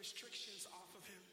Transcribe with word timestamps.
restrictions 0.00 0.66
off 0.72 0.88
of 0.96 1.04
him. 1.04 1.29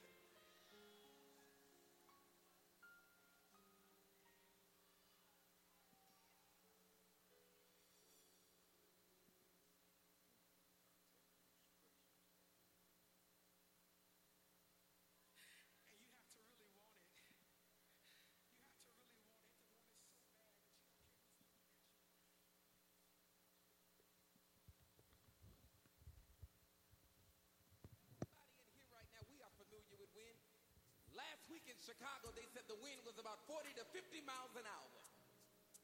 In 31.67 31.77
Chicago, 31.83 32.31
they 32.31 32.47
said 32.55 32.63
the 32.71 32.79
wind 32.79 33.03
was 33.03 33.19
about 33.19 33.43
40 33.47 33.67
to 33.75 33.83
50 33.91 34.23
miles 34.23 34.55
an 34.55 34.63
hour. 34.63 34.91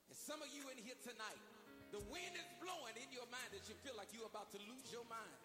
And 0.07 0.15
some 0.15 0.39
of 0.39 0.49
you 0.55 0.63
in 0.71 0.79
here 0.79 0.97
tonight, 1.03 1.43
the 1.91 2.01
wind 2.07 2.33
is 2.39 2.47
blowing 2.63 2.95
in 2.97 3.11
your 3.11 3.27
mind 3.29 3.51
that 3.51 3.67
you 3.67 3.75
feel 3.83 3.93
like 3.99 4.09
you're 4.15 4.27
about 4.27 4.49
to 4.55 4.59
lose 4.65 4.87
your 4.89 5.05
mind. 5.11 5.39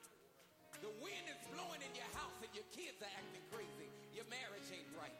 The 0.79 0.95
wind 1.03 1.27
is 1.27 1.41
blowing 1.51 1.83
in 1.83 1.93
your 1.99 2.07
house 2.15 2.39
and 2.39 2.51
your 2.55 2.67
kids 2.71 3.03
are 3.03 3.11
acting 3.11 3.43
crazy. 3.51 3.91
Your 4.15 4.31
marriage 4.31 4.67
ain't 4.71 4.89
right. 4.95 5.15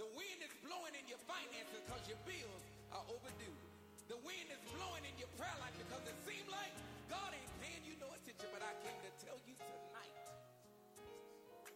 The 0.00 0.08
wind 0.16 0.40
is 0.40 0.52
blowing 0.64 0.96
in 0.96 1.04
your 1.04 1.20
finances 1.28 1.84
because 1.84 2.04
your 2.08 2.20
bills 2.24 2.62
are 2.96 3.04
overdue. 3.12 3.56
The 4.08 4.20
wind 4.24 4.48
is 4.48 4.62
blowing 4.72 5.04
in 5.04 5.14
your 5.20 5.28
prayer 5.36 5.56
life 5.60 5.76
because 5.76 6.04
it 6.08 6.16
seems 6.24 6.48
like 6.48 6.72
God 7.12 7.32
ain't 7.32 7.52
paying 7.60 7.84
you 7.84 7.96
no 8.00 8.08
attention. 8.08 8.48
But 8.52 8.64
I 8.64 8.72
came 8.80 8.96
to 9.04 9.12
tell 9.20 9.36
you 9.44 9.52
tonight 9.58 10.16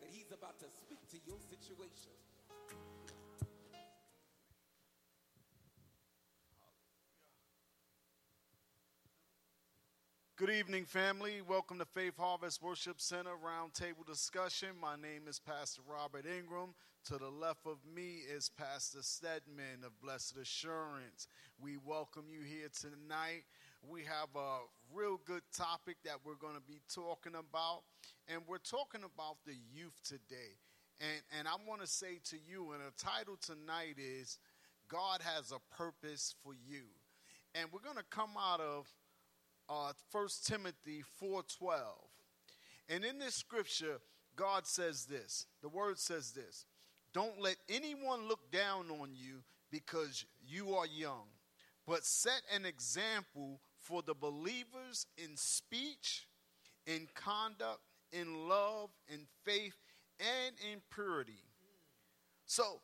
that 0.01 0.09
he's 0.09 0.33
about 0.33 0.57
to 0.65 0.69
speak 0.73 1.03
to 1.13 1.19
your 1.29 1.41
situation. 1.45 2.17
Good 10.41 10.49
evening, 10.49 10.87
family. 10.87 11.43
Welcome 11.47 11.79
to 11.81 11.85
Faith 11.85 12.17
Harvest 12.17 12.63
Worship 12.63 12.99
Center 12.99 13.33
Roundtable 13.45 14.07
Discussion. 14.07 14.71
My 14.81 14.97
name 14.97 15.29
is 15.29 15.39
Pastor 15.39 15.83
Robert 15.87 16.25
Ingram. 16.25 16.73
To 17.09 17.19
the 17.19 17.29
left 17.29 17.67
of 17.67 17.77
me 17.95 18.21
is 18.35 18.49
Pastor 18.49 19.03
Stedman 19.03 19.85
of 19.85 20.01
Blessed 20.01 20.39
Assurance. 20.39 21.29
We 21.61 21.77
welcome 21.85 22.25
you 22.31 22.41
here 22.41 22.71
tonight. 22.73 23.45
We 23.87 24.01
have 24.05 24.31
a 24.35 24.61
real 24.95 25.21
good 25.27 25.43
topic 25.55 25.99
that 26.07 26.17
we're 26.25 26.41
going 26.41 26.55
to 26.55 26.67
be 26.67 26.81
talking 26.89 27.35
about, 27.35 27.83
and 28.27 28.41
we're 28.49 28.65
talking 28.65 29.03
about 29.05 29.37
the 29.45 29.57
youth 29.75 30.01
today. 30.03 30.57
And, 31.01 31.21
and 31.39 31.49
I 31.49 31.57
want 31.69 31.83
to 31.83 31.87
say 31.87 32.19
to 32.31 32.37
you, 32.49 32.73
and 32.73 32.81
the 32.81 32.97
title 32.97 33.37
tonight 33.37 33.97
is 33.99 34.39
God 34.89 35.21
has 35.21 35.53
a 35.53 35.61
purpose 35.77 36.35
for 36.43 36.55
you. 36.55 36.85
And 37.55 37.69
we're 37.71 37.85
going 37.85 37.99
to 37.99 38.17
come 38.17 38.31
out 38.41 38.61
of 38.61 38.87
uh, 39.71 39.93
1 40.11 40.29
Timothy 40.45 41.05
4:12. 41.23 41.81
And 42.89 43.05
in 43.05 43.19
this 43.19 43.37
scripture, 43.37 44.01
God 44.35 44.67
says 44.67 45.07
this. 45.07 45.47
The 45.63 45.69
word 45.69 45.99
says 45.99 46.33
this. 46.33 46.67
Don't 47.13 47.41
let 47.41 47.57
anyone 47.69 48.27
look 48.29 48.51
down 48.51 48.91
on 48.91 49.11
you 49.15 49.43
because 49.71 50.25
you 50.45 50.75
are 50.75 50.87
young, 50.87 51.27
but 51.87 52.05
set 52.05 52.43
an 52.53 52.65
example 52.65 53.61
for 53.77 54.03
the 54.03 54.15
believers 54.15 55.07
in 55.17 55.37
speech, 55.37 56.27
in 56.87 57.09
conduct, 57.15 57.81
in 58.13 58.49
love, 58.49 58.91
in 59.09 59.27
faith, 59.45 59.77
and 60.19 60.55
in 60.73 60.81
purity. 60.93 61.45
So, 62.47 62.81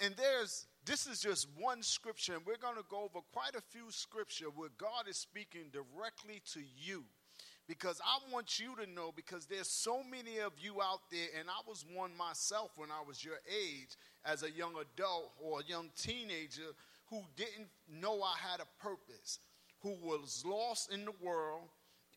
and 0.00 0.14
there's 0.16 0.66
this 0.86 1.06
is 1.06 1.20
just 1.20 1.48
one 1.58 1.82
scripture, 1.82 2.34
and 2.34 2.42
we're 2.46 2.56
going 2.56 2.76
to 2.76 2.84
go 2.88 3.02
over 3.02 3.24
quite 3.32 3.54
a 3.54 3.60
few 3.60 3.90
scripture 3.90 4.46
where 4.46 4.70
God 4.78 5.08
is 5.08 5.16
speaking 5.16 5.70
directly 5.72 6.42
to 6.52 6.60
you. 6.76 7.04
Because 7.68 8.00
I 8.04 8.18
want 8.32 8.58
you 8.58 8.74
to 8.84 8.90
know, 8.90 9.12
because 9.14 9.46
there's 9.46 9.68
so 9.68 10.02
many 10.02 10.38
of 10.38 10.52
you 10.58 10.82
out 10.82 11.02
there, 11.10 11.28
and 11.38 11.48
I 11.48 11.60
was 11.68 11.84
one 11.94 12.10
myself 12.16 12.72
when 12.76 12.90
I 12.90 13.06
was 13.06 13.24
your 13.24 13.38
age 13.48 13.96
as 14.24 14.42
a 14.42 14.50
young 14.50 14.72
adult 14.72 15.32
or 15.40 15.60
a 15.60 15.64
young 15.64 15.90
teenager 15.96 16.74
who 17.10 17.22
didn't 17.36 17.68
know 17.88 18.22
I 18.22 18.34
had 18.38 18.60
a 18.60 18.82
purpose, 18.82 19.38
who 19.82 19.94
was 20.02 20.42
lost 20.44 20.92
in 20.92 21.04
the 21.04 21.12
world 21.22 21.62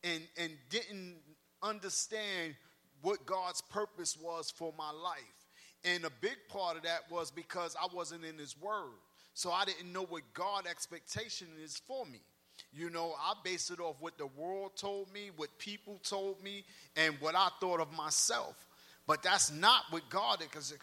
and, 0.04 0.24
and 0.38 0.54
didn't 0.70 1.18
understand 1.62 2.56
what 3.02 3.26
God's 3.26 3.62
purpose 3.62 4.18
was 4.20 4.50
for 4.50 4.74
my 4.78 4.92
life. 4.92 5.33
And 5.86 6.06
a 6.06 6.12
big 6.22 6.38
part 6.50 6.78
of 6.78 6.84
that 6.84 7.02
was 7.10 7.32
because 7.32 7.76
I 7.82 7.88
wasn't 7.94 8.24
in 8.26 8.38
His 8.38 8.56
Word. 8.60 8.94
So 9.34 9.52
I 9.52 9.66
didn't 9.66 9.92
know 9.92 10.04
what 10.04 10.22
God 10.34 10.68
expectation 10.68 11.48
is 11.64 11.82
for 11.88 12.06
me. 12.06 12.22
You 12.72 12.90
know, 12.90 13.14
I 13.20 13.34
based 13.44 13.72
it 13.72 13.80
off 13.80 13.96
what 14.00 14.18
the 14.18 14.28
world 14.28 14.72
told 14.76 15.12
me, 15.14 15.32
what 15.36 15.50
people 15.58 16.00
told 16.04 16.42
me, 16.44 16.64
and 16.96 17.16
what 17.20 17.36
I 17.36 17.50
thought 17.60 17.80
of 17.80 17.92
myself. 17.96 18.68
But 19.06 19.22
that's 19.22 19.52
not 19.52 19.84
what 19.90 20.08
God 20.10 20.42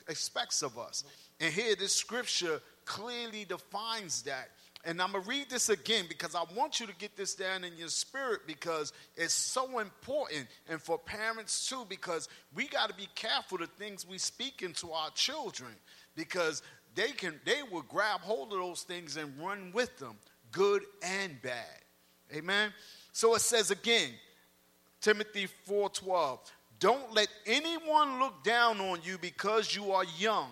expects 0.09 0.63
of 0.63 0.79
us. 0.79 1.05
And 1.41 1.53
here, 1.53 1.75
this 1.75 1.95
scripture 1.95 2.61
clearly 2.85 3.45
defines 3.45 4.23
that. 4.23 4.51
And 4.85 5.03
I'm 5.03 5.13
going 5.13 5.23
to 5.23 5.29
read 5.29 5.51
this 5.51 5.69
again 5.69 6.07
because 6.09 6.35
I 6.35 6.43
want 6.57 6.81
you 6.81 6.87
to 6.87 6.95
get 6.95 7.15
this 7.15 7.35
down 7.35 7.65
in 7.65 7.77
your 7.77 7.89
spirit 7.89 8.41
because 8.47 8.95
it's 9.15 9.35
so 9.35 9.79
important. 9.79 10.47
And 10.69 10.81
for 10.81 10.99
parents 10.99 11.69
too, 11.69 11.85
because 11.89 12.29
we 12.55 12.67
got 12.67 12.89
to 12.89 12.95
be 12.95 13.09
careful 13.15 13.59
the 13.59 13.67
things 13.67 14.07
we 14.09 14.17
speak 14.17 14.63
into 14.63 14.91
our 14.91 15.11
children 15.11 15.73
because 16.17 16.63
they 16.95 17.13
can 17.13 17.39
they 17.45 17.63
will 17.71 17.83
grab 17.83 18.21
hold 18.21 18.53
of 18.53 18.59
those 18.59 18.83
things 18.83 19.17
and 19.17 19.33
run 19.39 19.71
with 19.73 19.99
them, 19.99 20.17
good 20.51 20.83
and 21.03 21.41
bad. 21.43 21.83
Amen. 22.35 22.73
So 23.13 23.35
it 23.35 23.43
says 23.43 23.71
again, 23.71 24.11
Timothy 25.03 25.47
4:12, 25.69 26.39
don't 26.79 27.13
let 27.13 27.29
anyone 27.45 28.19
look 28.19 28.43
down 28.43 28.81
on 28.81 29.01
you 29.05 29.19
because 29.19 29.75
you 29.77 29.93
are 29.93 30.05
young 30.19 30.49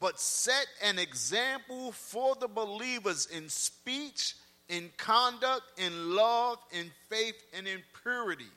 but 0.00 0.20
set 0.20 0.66
an 0.82 0.98
example 0.98 1.92
for 1.92 2.34
the 2.36 2.48
believers 2.48 3.26
in 3.26 3.48
speech, 3.48 4.34
in 4.68 4.90
conduct, 4.96 5.64
in 5.78 6.14
love, 6.14 6.58
in 6.72 6.90
faith, 7.08 7.36
and 7.56 7.66
in 7.66 7.82
purity. 8.02 8.50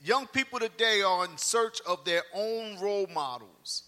Young 0.00 0.26
people 0.26 0.58
today 0.58 1.00
are 1.02 1.24
in 1.24 1.36
search 1.38 1.80
of 1.86 2.04
their 2.04 2.22
own 2.34 2.78
role 2.78 3.06
models. 3.14 3.84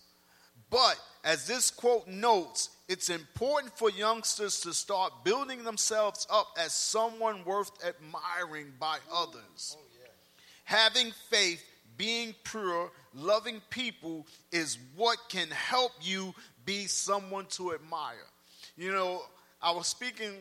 But 0.71 0.99
as 1.25 1.47
this 1.47 1.71
quote 1.71 2.09
notes, 2.09 2.71
it's 2.89 3.11
important 3.11 3.77
for 3.77 3.91
youngsters 3.91 4.61
to 4.61 4.73
start 4.73 5.25
building 5.25 5.65
themselves 5.65 6.27
up 6.31 6.47
as 6.59 6.73
someone 6.73 7.45
worth 7.45 7.71
admiring 7.85 8.73
by 8.79 8.99
others. 9.13 9.77
Oh, 9.79 9.83
Having 10.65 11.13
faith, 11.31 11.63
being 11.97 12.35
pure, 12.45 12.91
loving 13.15 13.61
people 13.71 14.27
is 14.53 14.79
what 14.95 15.19
can 15.29 15.49
help 15.51 15.93
you 16.01 16.35
be 16.65 16.87
someone 16.87 17.47
to 17.47 17.75
admire. 17.75 18.27
You 18.77 18.93
know, 18.93 19.23
I 19.63 19.71
was 19.73 19.87
speaking 19.87 20.33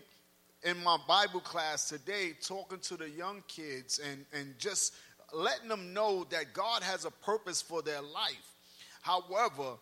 in 0.63 0.81
my 0.83 0.97
Bible 1.07 1.39
class 1.39 1.87
today, 1.87 2.33
talking 2.41 2.79
to 2.79 2.97
the 2.97 3.09
young 3.09 3.43
kids 3.47 3.99
and, 3.99 4.25
and 4.33 4.57
just 4.57 4.95
letting 5.33 5.69
them 5.69 5.93
know 5.93 6.25
that 6.29 6.53
God 6.53 6.83
has 6.83 7.05
a 7.05 7.11
purpose 7.11 7.61
for 7.61 7.81
their 7.81 8.01
life. 8.01 8.55
However, 9.01 9.77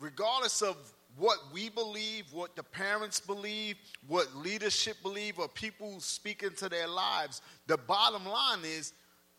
regardless 0.00 0.62
of 0.62 0.76
what 1.16 1.38
we 1.52 1.68
believe, 1.68 2.24
what 2.32 2.56
the 2.56 2.62
parents 2.62 3.20
believe, 3.20 3.76
what 4.06 4.34
leadership 4.36 4.96
believe, 5.02 5.38
or 5.38 5.48
people 5.48 6.00
speak 6.00 6.42
into 6.42 6.68
their 6.68 6.88
lives, 6.88 7.40
the 7.66 7.76
bottom 7.76 8.26
line 8.26 8.60
is 8.64 8.92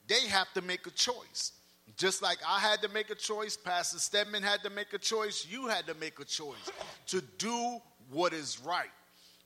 they 0.08 0.28
have 0.28 0.52
to 0.54 0.62
make 0.62 0.88
a 0.88 0.92
choice. 0.92 1.54
Just 1.96 2.22
like 2.22 2.38
I 2.46 2.60
had 2.60 2.82
to 2.82 2.90
make 2.90 3.10
a 3.10 3.16
choice, 3.16 3.56
Pastor 3.56 4.00
Stedman 4.00 4.44
had 4.44 4.62
to 4.64 4.70
make 4.70 4.94
a 4.94 4.98
choice, 4.98 5.48
you 5.50 5.68
had 5.68 5.88
to 5.88 5.94
make 5.96 6.20
a 6.20 6.26
choice 6.26 6.70
to 7.08 7.22
do 7.38 7.80
what 8.12 8.34
is 8.34 8.60
right. 8.60 8.90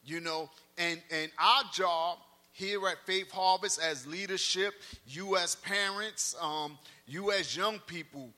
You 0.04 0.20
know, 0.20 0.50
and 0.78 1.00
and 1.12 1.32
our 1.38 1.64
job 1.72 2.18
here 2.52 2.86
at 2.88 2.98
Faith 3.06 3.32
Harvest 3.32 3.80
as 3.82 4.06
leadership, 4.08 4.74
you 5.08 5.38
as 5.38 5.56
parents, 5.56 6.36
um, 6.42 6.78
you 7.08 7.32
as 7.32 7.56
young 7.56 7.80
people, 7.80 8.30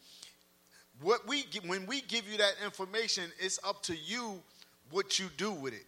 what 1.02 1.28
we 1.28 1.46
when 1.66 1.86
we 1.86 2.02
give 2.02 2.30
you 2.30 2.38
that 2.38 2.56
information, 2.64 3.32
it's 3.40 3.60
up 3.64 3.82
to 3.84 3.96
you 3.96 4.42
what 4.92 5.20
you 5.20 5.28
do 5.38 5.52
with 5.52 5.74
it. 5.74 5.86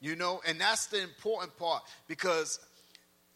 You 0.00 0.16
know, 0.16 0.42
and 0.46 0.60
that's 0.60 0.86
the 0.86 1.02
important 1.02 1.56
part 1.56 1.82
because 2.08 2.60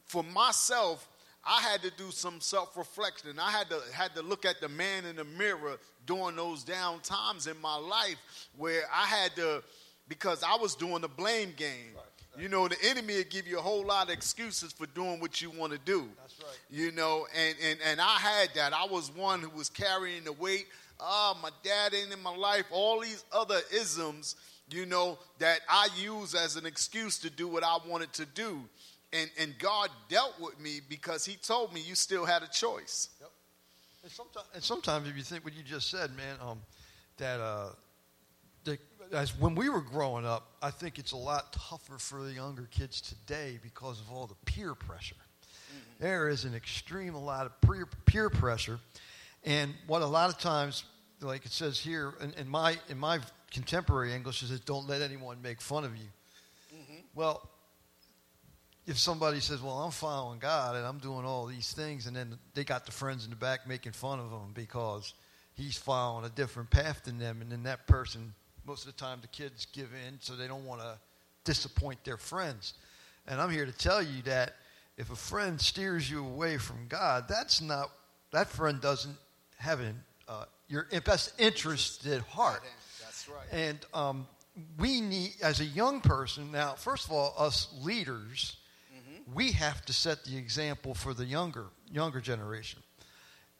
for 0.04 0.22
myself, 0.22 1.08
I 1.48 1.62
had 1.62 1.80
to 1.82 1.90
do 1.90 2.10
some 2.10 2.40
self-reflection. 2.40 3.38
I 3.40 3.50
had 3.50 3.70
to 3.70 3.80
had 3.92 4.14
to 4.16 4.22
look 4.22 4.44
at 4.44 4.60
the 4.60 4.68
man 4.68 5.06
in 5.06 5.16
the 5.16 5.24
mirror 5.24 5.78
during 6.06 6.36
those 6.36 6.62
down 6.62 7.00
times 7.00 7.46
in 7.46 7.58
my 7.62 7.76
life 7.76 8.18
where 8.56 8.82
I 8.94 9.06
had 9.06 9.34
to 9.36 9.62
because 10.08 10.42
I 10.42 10.56
was 10.56 10.74
doing 10.74 11.00
the 11.00 11.08
blame 11.08 11.54
game. 11.56 11.94
You 12.38 12.48
know, 12.48 12.68
the 12.68 12.76
enemy 12.84 13.16
will 13.16 13.24
give 13.28 13.48
you 13.48 13.58
a 13.58 13.62
whole 13.62 13.84
lot 13.84 14.08
of 14.08 14.14
excuses 14.14 14.72
for 14.72 14.86
doing 14.86 15.18
what 15.18 15.42
you 15.42 15.50
want 15.50 15.72
to 15.72 15.78
do. 15.78 16.08
That's 16.20 16.38
right. 16.38 16.58
You 16.70 16.92
know, 16.92 17.26
and, 17.36 17.56
and, 17.68 17.78
and 17.84 18.00
I 18.00 18.16
had 18.16 18.50
that. 18.54 18.72
I 18.72 18.86
was 18.86 19.10
one 19.10 19.40
who 19.40 19.50
was 19.50 19.68
carrying 19.68 20.22
the 20.22 20.32
weight. 20.32 20.66
Ah, 21.00 21.36
my 21.42 21.50
dad 21.64 21.94
ain't 21.94 22.12
in 22.12 22.22
my 22.22 22.36
life. 22.36 22.64
All 22.70 23.00
these 23.00 23.24
other 23.32 23.58
isms, 23.74 24.36
you 24.70 24.86
know, 24.86 25.18
that 25.40 25.60
I 25.68 25.88
use 25.96 26.36
as 26.36 26.54
an 26.54 26.64
excuse 26.64 27.18
to 27.20 27.30
do 27.30 27.48
what 27.48 27.64
I 27.64 27.78
wanted 27.88 28.12
to 28.14 28.26
do. 28.26 28.60
And, 29.12 29.30
and 29.38 29.58
God 29.58 29.90
dealt 30.08 30.38
with 30.40 30.60
me 30.60 30.80
because 30.86 31.24
He 31.24 31.36
told 31.36 31.72
me 31.72 31.80
you 31.80 31.94
still 31.94 32.26
had 32.26 32.42
a 32.42 32.48
choice. 32.48 33.08
Yep. 33.20 33.30
And 34.02 34.12
sometimes, 34.12 34.46
and 34.54 34.62
sometimes 34.62 35.08
if 35.08 35.16
you 35.16 35.22
think 35.22 35.44
what 35.44 35.54
you 35.54 35.62
just 35.62 35.90
said, 35.90 36.14
man, 36.16 36.36
um, 36.40 36.60
that 37.16 37.40
uh, 37.40 37.70
the, 38.64 38.78
as 39.12 39.38
when 39.38 39.54
we 39.54 39.68
were 39.68 39.80
growing 39.80 40.26
up, 40.26 40.52
I 40.62 40.70
think 40.70 40.98
it's 40.98 41.12
a 41.12 41.16
lot 41.16 41.52
tougher 41.52 41.98
for 41.98 42.22
the 42.22 42.32
younger 42.32 42.68
kids 42.70 43.00
today 43.00 43.58
because 43.62 44.00
of 44.00 44.10
all 44.12 44.26
the 44.26 44.36
peer 44.44 44.74
pressure. 44.74 45.16
There 46.00 46.28
is 46.28 46.44
an 46.44 46.54
extreme 46.54 47.14
a 47.14 47.22
lot 47.22 47.46
of 47.46 47.60
peer, 47.60 47.88
peer 48.06 48.30
pressure, 48.30 48.78
and 49.44 49.74
what 49.86 50.02
a 50.02 50.06
lot 50.06 50.30
of 50.30 50.38
times, 50.38 50.84
like 51.20 51.44
it 51.44 51.50
says 51.50 51.80
here 51.80 52.14
in, 52.20 52.32
in 52.34 52.48
my 52.48 52.76
in 52.88 52.98
my 52.98 53.18
contemporary 53.50 54.14
English, 54.14 54.42
is 54.42 54.50
that 54.50 54.64
don't 54.64 54.88
let 54.88 55.02
anyone 55.02 55.42
make 55.42 55.60
fun 55.60 55.84
of 55.84 55.96
you. 55.96 56.06
Well, 57.14 57.48
if 58.88 58.98
somebody 58.98 59.38
says, 59.38 59.60
"Well, 59.60 59.78
I'm 59.82 59.90
following 59.90 60.38
God 60.38 60.74
and 60.74 60.86
I'm 60.86 60.98
doing 60.98 61.24
all 61.24 61.46
these 61.46 61.72
things," 61.72 62.06
and 62.06 62.16
then 62.16 62.38
they 62.54 62.64
got 62.64 62.86
the 62.86 62.92
friends 62.92 63.24
in 63.24 63.30
the 63.30 63.36
back 63.36 63.66
making 63.66 63.92
fun 63.92 64.18
of 64.18 64.30
him 64.30 64.52
because 64.54 65.14
he's 65.54 65.76
following 65.76 66.24
a 66.24 66.30
different 66.30 66.70
path 66.70 67.04
than 67.04 67.18
them, 67.18 67.42
and 67.42 67.52
then 67.52 67.62
that 67.64 67.86
person, 67.86 68.34
most 68.64 68.86
of 68.86 68.96
the 68.96 68.98
time, 68.98 69.18
the 69.20 69.28
kids 69.28 69.66
give 69.72 69.90
in, 70.06 70.18
so 70.20 70.34
they 70.34 70.48
don't 70.48 70.64
want 70.64 70.80
to 70.80 70.98
disappoint 71.44 72.02
their 72.04 72.16
friends. 72.16 72.74
And 73.26 73.40
I'm 73.40 73.50
here 73.50 73.66
to 73.66 73.72
tell 73.72 74.02
you 74.02 74.22
that 74.22 74.56
if 74.96 75.10
a 75.10 75.16
friend 75.16 75.60
steers 75.60 76.10
you 76.10 76.24
away 76.24 76.56
from 76.56 76.86
God, 76.88 77.26
that's 77.28 77.60
not 77.60 77.90
that 78.30 78.48
friend 78.48 78.80
doesn't 78.80 79.16
have 79.58 79.80
an, 79.80 80.02
uh, 80.28 80.44
your 80.68 80.86
best 81.04 81.32
interest 81.38 82.06
at 82.06 82.20
heart. 82.22 82.62
That's 83.00 83.28
right. 83.28 83.46
And 83.52 83.78
um, 83.92 84.26
we 84.78 85.00
need, 85.00 85.34
as 85.42 85.60
a 85.60 85.64
young 85.64 86.00
person, 86.00 86.52
now, 86.52 86.74
first 86.74 87.06
of 87.06 87.12
all, 87.12 87.34
us 87.38 87.68
leaders, 87.80 88.56
we 89.34 89.52
have 89.52 89.84
to 89.86 89.92
set 89.92 90.24
the 90.24 90.36
example 90.36 90.94
for 90.94 91.14
the 91.14 91.24
younger 91.24 91.66
younger 91.90 92.20
generation. 92.20 92.80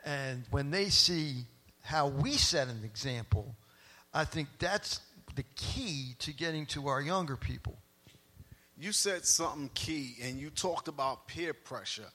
And 0.04 0.44
when 0.50 0.70
they 0.70 0.88
see 0.88 1.44
how 1.82 2.08
we 2.08 2.32
set 2.32 2.68
an 2.68 2.82
example, 2.84 3.54
I 4.14 4.24
think 4.24 4.48
that's 4.58 5.00
the 5.34 5.44
key 5.56 6.14
to 6.20 6.32
getting 6.32 6.66
to 6.66 6.88
our 6.88 7.00
younger 7.00 7.36
people. 7.36 7.78
you 8.80 8.92
said 8.92 9.24
something 9.24 9.70
key 9.74 10.16
and 10.22 10.38
you 10.38 10.50
talked 10.50 10.88
about 10.88 11.26
peer 11.26 11.52
pressure. 11.52 12.10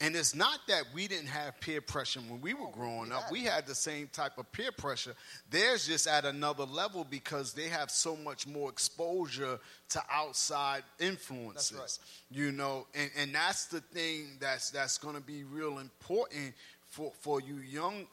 And 0.00 0.14
it's 0.14 0.32
not 0.32 0.60
that 0.68 0.84
we 0.94 1.08
didn't 1.08 1.26
have 1.26 1.58
peer 1.60 1.80
pressure 1.80 2.20
when 2.20 2.40
we 2.40 2.54
were 2.54 2.70
growing 2.70 3.10
up. 3.10 3.32
We 3.32 3.42
had 3.42 3.66
the 3.66 3.74
same 3.74 4.08
type 4.12 4.38
of 4.38 4.50
peer 4.52 4.70
pressure. 4.70 5.14
Theirs 5.50 5.88
just 5.88 6.06
at 6.06 6.24
another 6.24 6.64
level 6.64 7.04
because 7.04 7.52
they 7.52 7.68
have 7.68 7.90
so 7.90 8.14
much 8.14 8.46
more 8.46 8.70
exposure 8.70 9.58
to 9.88 10.02
outside 10.08 10.84
influences. 11.00 11.98
You 12.30 12.52
know, 12.52 12.86
and, 12.94 13.10
and 13.16 13.34
that's 13.34 13.66
the 13.66 13.80
thing 13.80 14.36
that's 14.38 14.70
that's 14.70 14.98
gonna 14.98 15.20
be 15.20 15.42
real 15.42 15.78
important 15.78 16.54
for, 16.86 17.12
for 17.20 17.40
you 17.40 17.56
young 17.56 18.06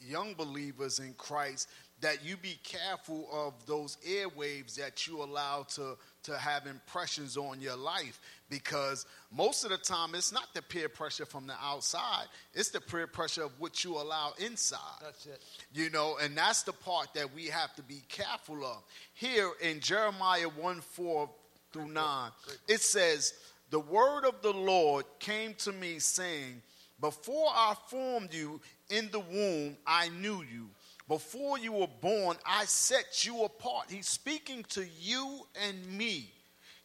young 0.00 0.32
believers 0.32 1.00
in 1.00 1.12
Christ 1.14 1.68
that 2.00 2.24
you 2.24 2.36
be 2.36 2.58
careful 2.62 3.28
of 3.30 3.66
those 3.66 3.98
airwaves 4.08 4.76
that 4.76 5.06
you 5.06 5.22
allow 5.22 5.64
to, 5.74 5.96
to 6.24 6.36
have 6.36 6.66
impressions 6.66 7.36
on 7.36 7.60
your 7.60 7.76
life 7.76 8.20
because 8.48 9.06
most 9.32 9.64
of 9.64 9.70
the 9.70 9.76
time 9.76 10.14
it's 10.14 10.32
not 10.32 10.52
the 10.54 10.62
peer 10.62 10.88
pressure 10.88 11.24
from 11.24 11.46
the 11.46 11.54
outside. 11.62 12.26
It's 12.54 12.70
the 12.70 12.80
peer 12.80 13.06
pressure 13.06 13.44
of 13.44 13.52
what 13.58 13.84
you 13.84 13.94
allow 13.96 14.32
inside. 14.38 14.78
That's 15.02 15.26
it. 15.26 15.42
you 15.72 15.90
know 15.90 16.16
and 16.22 16.36
that's 16.36 16.62
the 16.62 16.72
part 16.72 17.14
that 17.14 17.34
we 17.34 17.46
have 17.46 17.74
to 17.76 17.82
be 17.82 18.02
careful 18.08 18.64
of. 18.64 18.82
Here 19.14 19.50
in 19.60 19.80
jeremiah 19.80 20.48
1 20.48 20.80
4 20.80 21.30
through 21.72 21.88
9 21.88 22.30
it 22.68 22.80
says 22.80 23.34
the 23.70 23.78
word 23.80 24.24
of 24.24 24.42
the 24.42 24.52
lord 24.52 25.04
came 25.20 25.54
to 25.54 25.72
me 25.72 25.98
saying 26.00 26.60
before 27.00 27.48
i 27.54 27.74
formed 27.88 28.34
you 28.34 28.60
in 28.90 29.08
the 29.12 29.20
womb 29.20 29.76
i 29.86 30.08
knew 30.08 30.42
you 30.52 30.68
before 31.10 31.58
you 31.58 31.72
were 31.72 31.88
born 32.00 32.36
i 32.46 32.64
set 32.64 33.26
you 33.26 33.42
apart 33.42 33.86
he's 33.90 34.08
speaking 34.08 34.64
to 34.68 34.86
you 35.00 35.40
and 35.66 35.84
me 35.98 36.32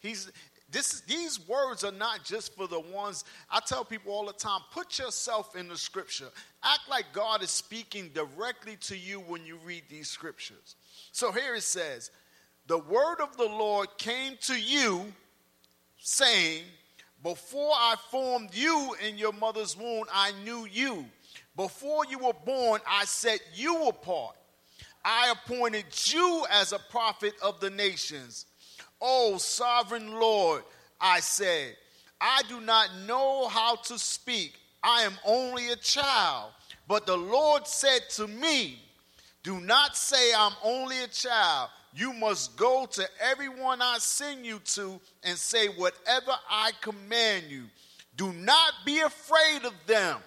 he's 0.00 0.30
this, 0.70 1.00
these 1.02 1.46
words 1.48 1.84
are 1.84 1.92
not 1.92 2.24
just 2.24 2.54
for 2.56 2.66
the 2.66 2.80
ones 2.80 3.24
I 3.50 3.60
tell 3.64 3.84
people 3.84 4.12
all 4.12 4.26
the 4.26 4.32
time 4.32 4.60
put 4.72 4.98
yourself 4.98 5.54
in 5.54 5.68
the 5.68 5.78
scripture. 5.78 6.28
Act 6.62 6.80
like 6.90 7.04
God 7.12 7.42
is 7.42 7.50
speaking 7.50 8.10
directly 8.12 8.76
to 8.82 8.96
you 8.96 9.20
when 9.20 9.46
you 9.46 9.58
read 9.64 9.84
these 9.88 10.08
scriptures. 10.08 10.74
So 11.12 11.30
here 11.30 11.54
it 11.54 11.62
says, 11.62 12.10
The 12.66 12.78
word 12.78 13.20
of 13.22 13.36
the 13.36 13.46
Lord 13.46 13.96
came 13.96 14.36
to 14.42 14.60
you, 14.60 15.12
saying, 15.98 16.64
Before 17.22 17.72
I 17.72 17.94
formed 18.10 18.50
you 18.52 18.96
in 19.06 19.18
your 19.18 19.32
mother's 19.32 19.76
womb, 19.76 20.04
I 20.12 20.32
knew 20.44 20.66
you. 20.66 21.04
Before 21.56 22.04
you 22.04 22.18
were 22.18 22.34
born, 22.44 22.80
I 22.86 23.06
set 23.06 23.40
you 23.54 23.88
apart. 23.88 24.36
I 25.04 25.32
appointed 25.32 25.86
you 26.12 26.44
as 26.50 26.72
a 26.72 26.78
prophet 26.90 27.32
of 27.42 27.60
the 27.60 27.70
nations. 27.70 28.46
O 29.00 29.38
sovereign 29.38 30.12
Lord, 30.12 30.62
I 31.00 31.20
say, 31.20 31.72
I 32.20 32.42
do 32.48 32.60
not 32.60 32.88
know 33.06 33.48
how 33.48 33.76
to 33.76 33.98
speak. 33.98 34.54
I 34.82 35.02
am 35.02 35.14
only 35.24 35.70
a 35.70 35.76
child. 35.76 36.52
But 36.88 37.06
the 37.06 37.16
Lord 37.16 37.66
said 37.66 38.00
to 38.10 38.26
me, 38.26 38.78
Do 39.42 39.60
not 39.60 39.96
say 39.96 40.32
I'm 40.36 40.54
only 40.62 41.02
a 41.02 41.08
child. 41.08 41.70
You 41.94 42.12
must 42.12 42.56
go 42.56 42.86
to 42.92 43.08
everyone 43.20 43.80
I 43.80 43.96
send 43.98 44.44
you 44.44 44.58
to 44.74 45.00
and 45.22 45.38
say 45.38 45.68
whatever 45.68 46.32
I 46.50 46.72
command 46.82 47.44
you. 47.48 47.64
Do 48.16 48.32
not 48.32 48.72
be 48.84 49.00
afraid 49.00 49.64
of 49.64 49.72
them. 49.86 50.18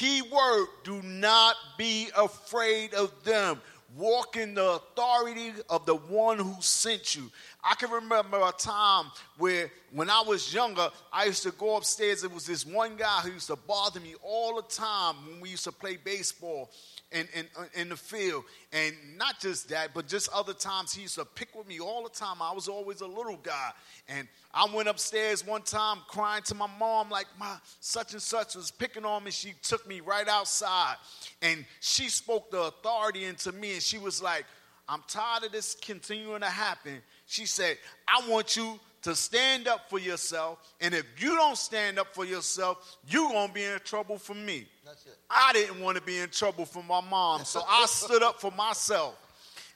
Key 0.00 0.22
word 0.22 0.68
do 0.82 1.02
not 1.02 1.56
be 1.76 2.08
afraid 2.16 2.94
of 2.94 3.12
them. 3.22 3.60
Walk 3.94 4.38
in 4.38 4.54
the 4.54 4.76
authority 4.76 5.52
of 5.68 5.84
the 5.84 5.96
one 5.96 6.38
who 6.38 6.54
sent 6.60 7.14
you. 7.14 7.30
I 7.62 7.74
can 7.74 7.90
remember 7.90 8.38
a 8.38 8.50
time 8.52 9.10
where, 9.36 9.70
when 9.92 10.08
I 10.08 10.22
was 10.26 10.54
younger, 10.54 10.88
I 11.12 11.26
used 11.26 11.42
to 11.42 11.50
go 11.50 11.76
upstairs. 11.76 12.22
There 12.22 12.30
was 12.30 12.46
this 12.46 12.64
one 12.64 12.96
guy 12.96 13.20
who 13.20 13.32
used 13.32 13.48
to 13.48 13.56
bother 13.56 14.00
me 14.00 14.14
all 14.22 14.56
the 14.56 14.62
time 14.62 15.16
when 15.28 15.38
we 15.38 15.50
used 15.50 15.64
to 15.64 15.72
play 15.72 15.98
baseball 15.98 16.70
in, 17.12 17.26
in, 17.34 17.46
in 17.74 17.88
the 17.88 17.96
field. 17.96 18.44
And 18.72 18.94
not 19.16 19.40
just 19.40 19.68
that, 19.70 19.94
but 19.94 20.06
just 20.06 20.28
other 20.32 20.52
times 20.52 20.92
he 20.92 21.02
used 21.02 21.16
to 21.16 21.24
pick 21.24 21.54
with 21.54 21.66
me 21.66 21.80
all 21.80 22.04
the 22.04 22.10
time. 22.10 22.36
I 22.40 22.52
was 22.52 22.68
always 22.68 23.00
a 23.00 23.06
little 23.06 23.38
guy. 23.42 23.70
And 24.08 24.28
I 24.54 24.66
went 24.72 24.88
upstairs 24.88 25.46
one 25.46 25.62
time 25.62 25.98
crying 26.08 26.42
to 26.44 26.54
my 26.54 26.68
mom, 26.78 27.10
like, 27.10 27.26
my 27.38 27.56
such 27.80 28.12
and 28.12 28.22
such 28.22 28.54
was 28.54 28.70
picking 28.70 29.04
on 29.04 29.24
me. 29.24 29.30
She 29.30 29.54
took 29.62 29.86
me 29.88 30.00
right 30.00 30.28
outside. 30.28 30.96
And 31.42 31.64
she 31.80 32.08
spoke 32.08 32.50
the 32.50 32.62
authority 32.62 33.24
into 33.24 33.52
me. 33.52 33.74
And 33.74 33.82
she 33.82 33.98
was 33.98 34.22
like, 34.22 34.44
I'm 34.88 35.02
tired 35.06 35.44
of 35.44 35.52
this 35.52 35.76
continuing 35.80 36.40
to 36.40 36.46
happen. 36.46 37.00
She 37.26 37.46
said, 37.46 37.78
I 38.08 38.28
want 38.28 38.56
you 38.56 38.80
to 39.02 39.14
stand 39.14 39.66
up 39.66 39.88
for 39.88 39.98
yourself. 39.98 40.58
And 40.80 40.94
if 40.94 41.04
you 41.18 41.34
don't 41.34 41.56
stand 41.56 41.98
up 41.98 42.14
for 42.14 42.24
yourself, 42.24 42.98
you're 43.08 43.30
going 43.30 43.48
to 43.48 43.54
be 43.54 43.64
in 43.64 43.78
trouble 43.80 44.18
for 44.18 44.34
me. 44.34 44.66
That's 44.84 45.06
it. 45.06 45.16
I 45.28 45.52
didn't 45.52 45.80
want 45.80 45.96
to 45.96 46.02
be 46.02 46.18
in 46.18 46.28
trouble 46.30 46.66
for 46.66 46.82
my 46.82 47.00
mom, 47.00 47.44
so 47.44 47.62
I 47.68 47.86
stood 47.88 48.22
up 48.22 48.40
for 48.40 48.50
myself. 48.50 49.14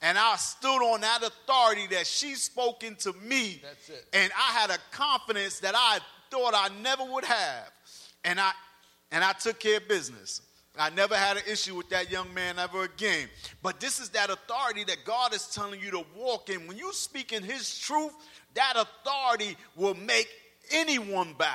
And 0.02 0.18
I 0.18 0.36
stood 0.36 0.82
on 0.82 1.00
that 1.00 1.22
authority 1.22 1.86
that 1.92 2.06
she 2.06 2.34
spoke 2.34 2.84
into 2.84 3.14
me. 3.22 3.60
That's 3.62 3.88
it. 3.88 4.04
And 4.12 4.30
I 4.36 4.52
had 4.52 4.70
a 4.70 4.76
confidence 4.90 5.60
that 5.60 5.74
I 5.74 5.98
thought 6.30 6.52
I 6.54 6.68
never 6.82 7.04
would 7.04 7.24
have. 7.24 7.70
And 8.24 8.38
I 8.38 8.52
and 9.10 9.22
I 9.22 9.32
took 9.32 9.60
care 9.60 9.76
of 9.78 9.88
business. 9.88 10.42
I 10.76 10.90
never 10.90 11.14
had 11.14 11.36
an 11.36 11.44
issue 11.48 11.76
with 11.76 11.88
that 11.90 12.10
young 12.10 12.34
man 12.34 12.58
ever 12.58 12.82
again. 12.82 13.28
But 13.62 13.78
this 13.78 14.00
is 14.00 14.08
that 14.10 14.30
authority 14.30 14.84
that 14.84 15.04
God 15.04 15.32
is 15.32 15.46
telling 15.46 15.80
you 15.80 15.90
to 15.92 16.04
walk 16.16 16.50
in. 16.50 16.66
When 16.66 16.76
you 16.76 16.92
speak 16.92 17.32
in 17.32 17.42
his 17.42 17.78
truth, 17.78 18.12
that 18.54 18.74
authority 18.76 19.56
will 19.76 19.94
make 19.94 20.28
anyone 20.72 21.34
bow. 21.38 21.46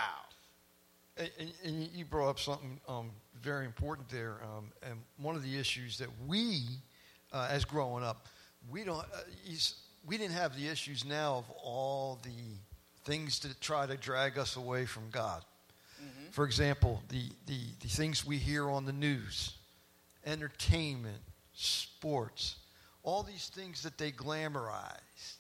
And, 1.17 1.29
and, 1.37 1.51
and 1.65 1.89
you 1.93 2.05
brought 2.05 2.29
up 2.29 2.39
something 2.39 2.79
um, 2.87 3.11
very 3.41 3.65
important 3.65 4.07
there. 4.09 4.37
Um, 4.43 4.71
and 4.83 4.99
one 5.17 5.35
of 5.35 5.43
the 5.43 5.57
issues 5.57 5.97
that 5.97 6.09
we, 6.27 6.63
uh, 7.33 7.47
as 7.49 7.65
growing 7.65 8.03
up, 8.03 8.27
we 8.69 8.85
don't, 8.85 8.99
uh, 8.99 9.57
we 10.05 10.17
didn't 10.17 10.35
have 10.35 10.55
the 10.55 10.67
issues 10.67 11.03
now 11.03 11.35
of 11.35 11.49
all 11.61 12.19
the 12.23 12.29
things 13.03 13.39
that 13.39 13.59
try 13.59 13.85
to 13.85 13.97
drag 13.97 14.37
us 14.37 14.55
away 14.55 14.85
from 14.85 15.09
God. 15.11 15.43
For 16.31 16.45
example, 16.45 17.01
the, 17.09 17.23
the, 17.47 17.59
the 17.81 17.87
things 17.87 18.25
we 18.25 18.37
hear 18.37 18.69
on 18.69 18.85
the 18.85 18.93
news, 18.93 19.53
entertainment, 20.25 21.17
sports, 21.53 22.55
all 23.03 23.23
these 23.23 23.47
things 23.49 23.81
that 23.83 23.97
they 23.97 24.11
glamorize. 24.11 25.35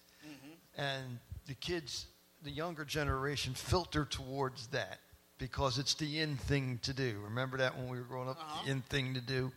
And 0.77 1.19
the 1.47 1.55
kids 1.55 2.05
the 2.43 2.49
younger 2.51 2.85
generation 2.85 3.53
filter 3.53 4.05
towards 4.05 4.67
that 4.67 4.99
because 5.39 5.77
it's 5.77 5.93
the 5.95 6.19
in 6.19 6.37
thing 6.37 6.79
to 6.83 6.93
do. 6.93 7.19
Remember 7.25 7.57
that 7.57 7.75
when 7.77 7.89
we 7.89 7.97
were 7.97 8.03
growing 8.05 8.29
up, 8.29 8.37
Uh-huh. 8.39 8.63
the 8.65 8.71
in 8.71 8.81
thing 8.83 9.13
to 9.15 9.19
do, 9.21 9.51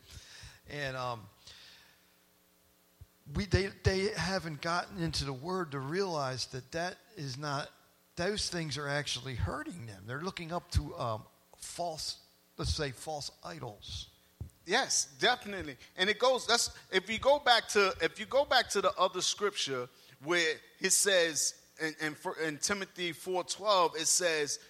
and 0.69 0.97
um, 0.97 1.21
we 3.35 3.47
they 3.47 3.69
they 3.85 4.09
haven't 4.17 4.61
gotten 4.63 5.01
into 5.01 5.25
the 5.25 5.33
word 5.33 5.71
to 5.73 5.79
realize 5.79 6.47
that 6.47 6.73
that 6.73 6.97
is 7.17 7.39
not 7.39 7.69
those 8.17 8.49
things 8.49 8.77
are 8.79 8.89
actually 8.89 9.35
hurting 9.35 9.87
them. 9.87 10.03
They're 10.07 10.21
looking 10.21 10.53
up 10.53 10.71
to 10.73 10.95
um, 10.97 11.23
false, 11.57 12.19
let's 12.59 12.75
say, 12.75 12.91
false 12.91 13.31
idols. 13.45 14.09
Yes, 14.67 15.09
definitely. 15.19 15.77
And 15.97 16.09
it 16.09 16.19
goes 16.19 16.47
that's 16.47 16.71
if 16.91 17.11
you 17.11 17.19
go 17.19 17.41
back 17.41 17.69
to 17.71 17.95
if 18.01 18.21
you 18.21 18.27
go 18.27 18.45
back 18.45 18.69
to 18.71 18.81
the 18.81 18.93
other 18.97 19.21
scripture 19.21 19.89
where 20.23 20.55
it 20.81 20.93
says 20.93 21.55
in, 21.81 21.95
in, 22.01 22.17
in 22.47 22.59
Timothy 22.59 23.13
4:12 23.13 23.97
it 23.97 24.07
says 24.07 24.61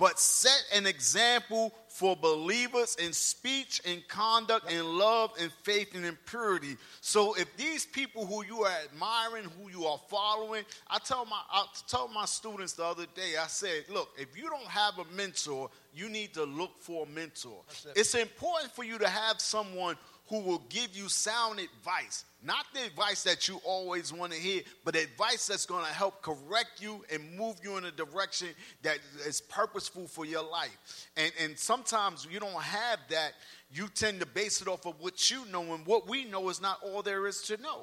but 0.00 0.18
set 0.18 0.64
an 0.74 0.86
example 0.86 1.74
for 1.88 2.16
believers 2.16 2.96
in 2.96 3.12
speech 3.12 3.82
and 3.84 4.02
conduct 4.08 4.72
in 4.72 4.82
love 4.82 5.30
and 5.38 5.52
faith 5.62 5.94
and 5.94 6.06
in 6.06 6.16
purity. 6.24 6.78
So 7.02 7.34
if 7.34 7.54
these 7.58 7.84
people 7.84 8.24
who 8.24 8.42
you 8.42 8.62
are 8.62 8.72
admiring, 8.84 9.44
who 9.60 9.70
you 9.70 9.84
are 9.84 10.00
following, 10.08 10.64
I 10.88 10.98
tell 11.00 11.26
my 11.26 11.40
I 11.52 11.66
told 11.86 12.14
my 12.14 12.24
students 12.24 12.72
the 12.72 12.84
other 12.84 13.04
day, 13.14 13.34
I 13.38 13.46
said, 13.48 13.84
look, 13.90 14.08
if 14.16 14.34
you 14.34 14.48
don't 14.48 14.64
have 14.68 14.98
a 14.98 15.04
mentor, 15.14 15.68
you 15.94 16.08
need 16.08 16.32
to 16.32 16.44
look 16.44 16.80
for 16.80 17.04
a 17.04 17.08
mentor. 17.08 17.60
it. 17.84 17.92
It's 17.96 18.14
important 18.14 18.72
for 18.72 18.84
you 18.84 18.96
to 18.96 19.08
have 19.08 19.38
someone 19.38 19.96
who 20.30 20.38
will 20.38 20.62
give 20.68 20.96
you 20.96 21.08
sound 21.08 21.58
advice. 21.58 22.24
Not 22.42 22.64
the 22.72 22.84
advice 22.86 23.24
that 23.24 23.48
you 23.48 23.60
always 23.64 24.12
want 24.12 24.32
to 24.32 24.38
hear, 24.38 24.62
but 24.84 24.94
advice 24.96 25.48
that's 25.48 25.66
going 25.66 25.84
to 25.84 25.92
help 25.92 26.22
correct 26.22 26.80
you 26.80 27.04
and 27.12 27.36
move 27.36 27.56
you 27.62 27.76
in 27.76 27.84
a 27.84 27.90
direction 27.90 28.48
that 28.82 28.98
is 29.26 29.40
purposeful 29.42 30.06
for 30.06 30.24
your 30.24 30.48
life. 30.48 31.08
And, 31.16 31.32
and 31.42 31.58
sometimes 31.58 32.26
you 32.30 32.38
don't 32.38 32.62
have 32.62 33.00
that. 33.10 33.32
You 33.74 33.88
tend 33.88 34.20
to 34.20 34.26
base 34.26 34.62
it 34.62 34.68
off 34.68 34.86
of 34.86 35.00
what 35.00 35.30
you 35.30 35.44
know, 35.46 35.74
and 35.74 35.84
what 35.84 36.08
we 36.08 36.24
know 36.24 36.48
is 36.48 36.62
not 36.62 36.78
all 36.82 37.02
there 37.02 37.26
is 37.26 37.42
to 37.42 37.60
know. 37.60 37.82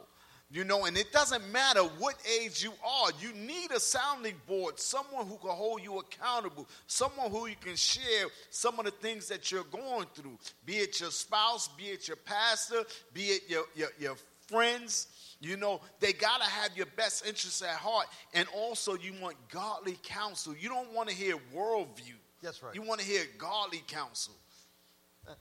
You 0.50 0.64
know, 0.64 0.86
and 0.86 0.98
it 0.98 1.12
doesn't 1.12 1.52
matter 1.52 1.82
what 1.82 2.16
age 2.40 2.64
you 2.64 2.72
are, 2.86 3.10
you 3.20 3.34
need 3.34 3.72
a 3.72 3.82
sounding 3.82 4.36
board, 4.48 4.80
someone 4.80 5.28
who 5.28 5.36
can 5.36 5.50
hold 5.50 5.84
you 5.84 6.00
accountable, 6.00 6.70
someone 6.88 7.30
who 7.30 7.48
you 7.48 7.58
can 7.60 7.76
share 7.76 8.28
some 8.50 8.80
of 8.80 8.86
the 8.86 8.92
things 8.92 9.28
that 9.28 9.52
you're 9.52 9.66
going 9.66 10.06
through, 10.16 10.38
be 10.66 10.78
it 10.78 11.02
your 11.02 11.12
spouse, 11.12 11.68
be 11.78 11.86
it 11.86 12.08
your 12.08 12.16
pastor, 12.16 12.84
be 13.14 13.24
it 13.24 13.42
your, 13.50 13.66
your, 13.76 13.90
your 14.00 14.16
friends. 14.48 15.08
You 15.42 15.58
know, 15.58 15.82
they 16.00 16.14
got 16.14 16.42
to 16.42 16.50
have 16.50 16.76
your 16.78 16.88
best 16.96 17.28
interests 17.28 17.62
at 17.62 17.76
heart. 17.76 18.08
And 18.34 18.48
also, 18.56 18.96
you 18.96 19.14
want 19.22 19.36
godly 19.52 19.98
counsel. 20.02 20.56
You 20.58 20.70
don't 20.70 20.94
want 20.94 21.10
to 21.10 21.16
hear 21.16 21.36
worldview. 21.54 22.16
That's 22.42 22.64
right. 22.64 22.74
You 22.74 22.82
want 22.82 23.02
to 23.02 23.06
hear 23.06 23.24
godly 23.38 23.84
counsel. 23.86 24.34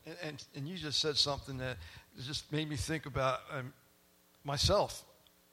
And, 0.04 0.16
and, 0.22 0.44
and 0.56 0.68
you 0.68 0.76
just 0.76 0.98
said 0.98 1.16
something 1.16 1.58
that 1.58 1.76
just 2.26 2.50
made 2.50 2.68
me 2.68 2.76
think 2.76 3.06
about 3.06 3.40
um, 3.52 3.72
myself. 4.46 5.04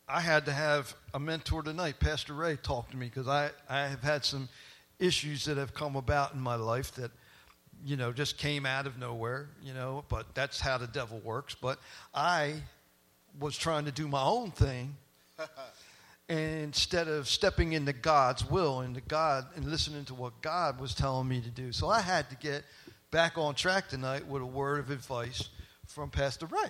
I 0.08 0.22
had 0.22 0.46
to 0.46 0.52
have 0.52 0.94
a 1.14 1.20
mentor 1.20 1.64
tonight. 1.64 2.00
Pastor 2.00 2.34
Ray 2.34 2.56
talked 2.56 2.92
to 2.92 2.98
me 2.98 3.08
because 3.08 3.28
I, 3.28 3.50
I 3.68 3.88
have 3.88 4.04
had 4.04 4.24
some 4.24 4.48
issues 5.00 5.46
that 5.46 5.58
have 5.58 5.74
come 5.74 5.96
about 5.96 6.34
in 6.34 6.40
my 6.40 6.56
life 6.56 6.94
that, 6.96 7.12
you 7.84 7.98
know, 7.98 8.14
just 8.14 8.38
came 8.38 8.66
out 8.66 8.86
of 8.86 9.00
nowhere, 9.00 9.50
you 9.64 9.74
know, 9.74 10.04
but 10.10 10.36
that's 10.36 10.60
how 10.60 10.78
the 10.78 10.88
devil 10.88 11.20
works. 11.24 11.56
But 11.56 11.80
I 12.14 12.56
was 13.40 13.58
trying 13.58 13.86
to 13.86 13.92
do 13.92 14.08
my 14.08 14.22
own 14.22 14.52
thing 14.52 14.96
instead 16.30 17.08
of 17.08 17.28
stepping 17.28 17.74
into 17.74 17.94
God's 17.94 18.48
will 18.48 18.82
and 18.82 18.94
to 18.96 19.02
God 19.02 19.48
and 19.56 19.66
listening 19.66 20.06
to 20.06 20.14
what 20.14 20.42
God 20.42 20.80
was 20.80 20.94
telling 20.94 21.28
me 21.28 21.42
to 21.42 21.50
do. 21.50 21.72
So 21.72 21.90
I 21.90 22.02
had 22.02 22.30
to 22.30 22.36
get 22.36 22.64
back 23.10 23.38
on 23.38 23.56
track 23.56 23.90
tonight 23.90 24.28
with 24.28 24.42
a 24.42 24.46
word 24.46 24.80
of 24.80 24.92
advice 24.92 25.50
from 25.88 26.10
Pastor 26.10 26.46
Ray. 26.46 26.70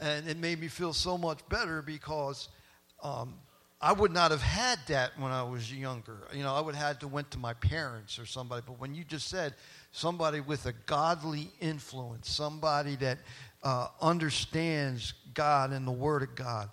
And 0.00 0.28
it 0.28 0.36
made 0.36 0.60
me 0.60 0.68
feel 0.68 0.92
so 0.92 1.16
much 1.16 1.38
better 1.48 1.82
because 1.82 2.48
um, 3.02 3.34
I 3.80 3.92
would 3.92 4.12
not 4.12 4.30
have 4.30 4.42
had 4.42 4.78
that 4.88 5.18
when 5.18 5.32
I 5.32 5.42
was 5.42 5.72
younger. 5.72 6.26
You 6.32 6.42
know, 6.42 6.54
I 6.54 6.60
would 6.60 6.74
have 6.74 6.86
had 6.86 7.00
to 7.00 7.08
went 7.08 7.30
to 7.32 7.38
my 7.38 7.54
parents 7.54 8.18
or 8.18 8.26
somebody. 8.26 8.62
But 8.66 8.80
when 8.80 8.94
you 8.94 9.04
just 9.04 9.28
said 9.28 9.54
somebody 9.92 10.40
with 10.40 10.66
a 10.66 10.72
godly 10.72 11.50
influence, 11.60 12.30
somebody 12.30 12.96
that 12.96 13.18
uh, 13.62 13.88
understands 14.00 15.12
God 15.34 15.72
and 15.72 15.86
the 15.86 15.92
Word 15.92 16.22
of 16.22 16.34
God, 16.34 16.70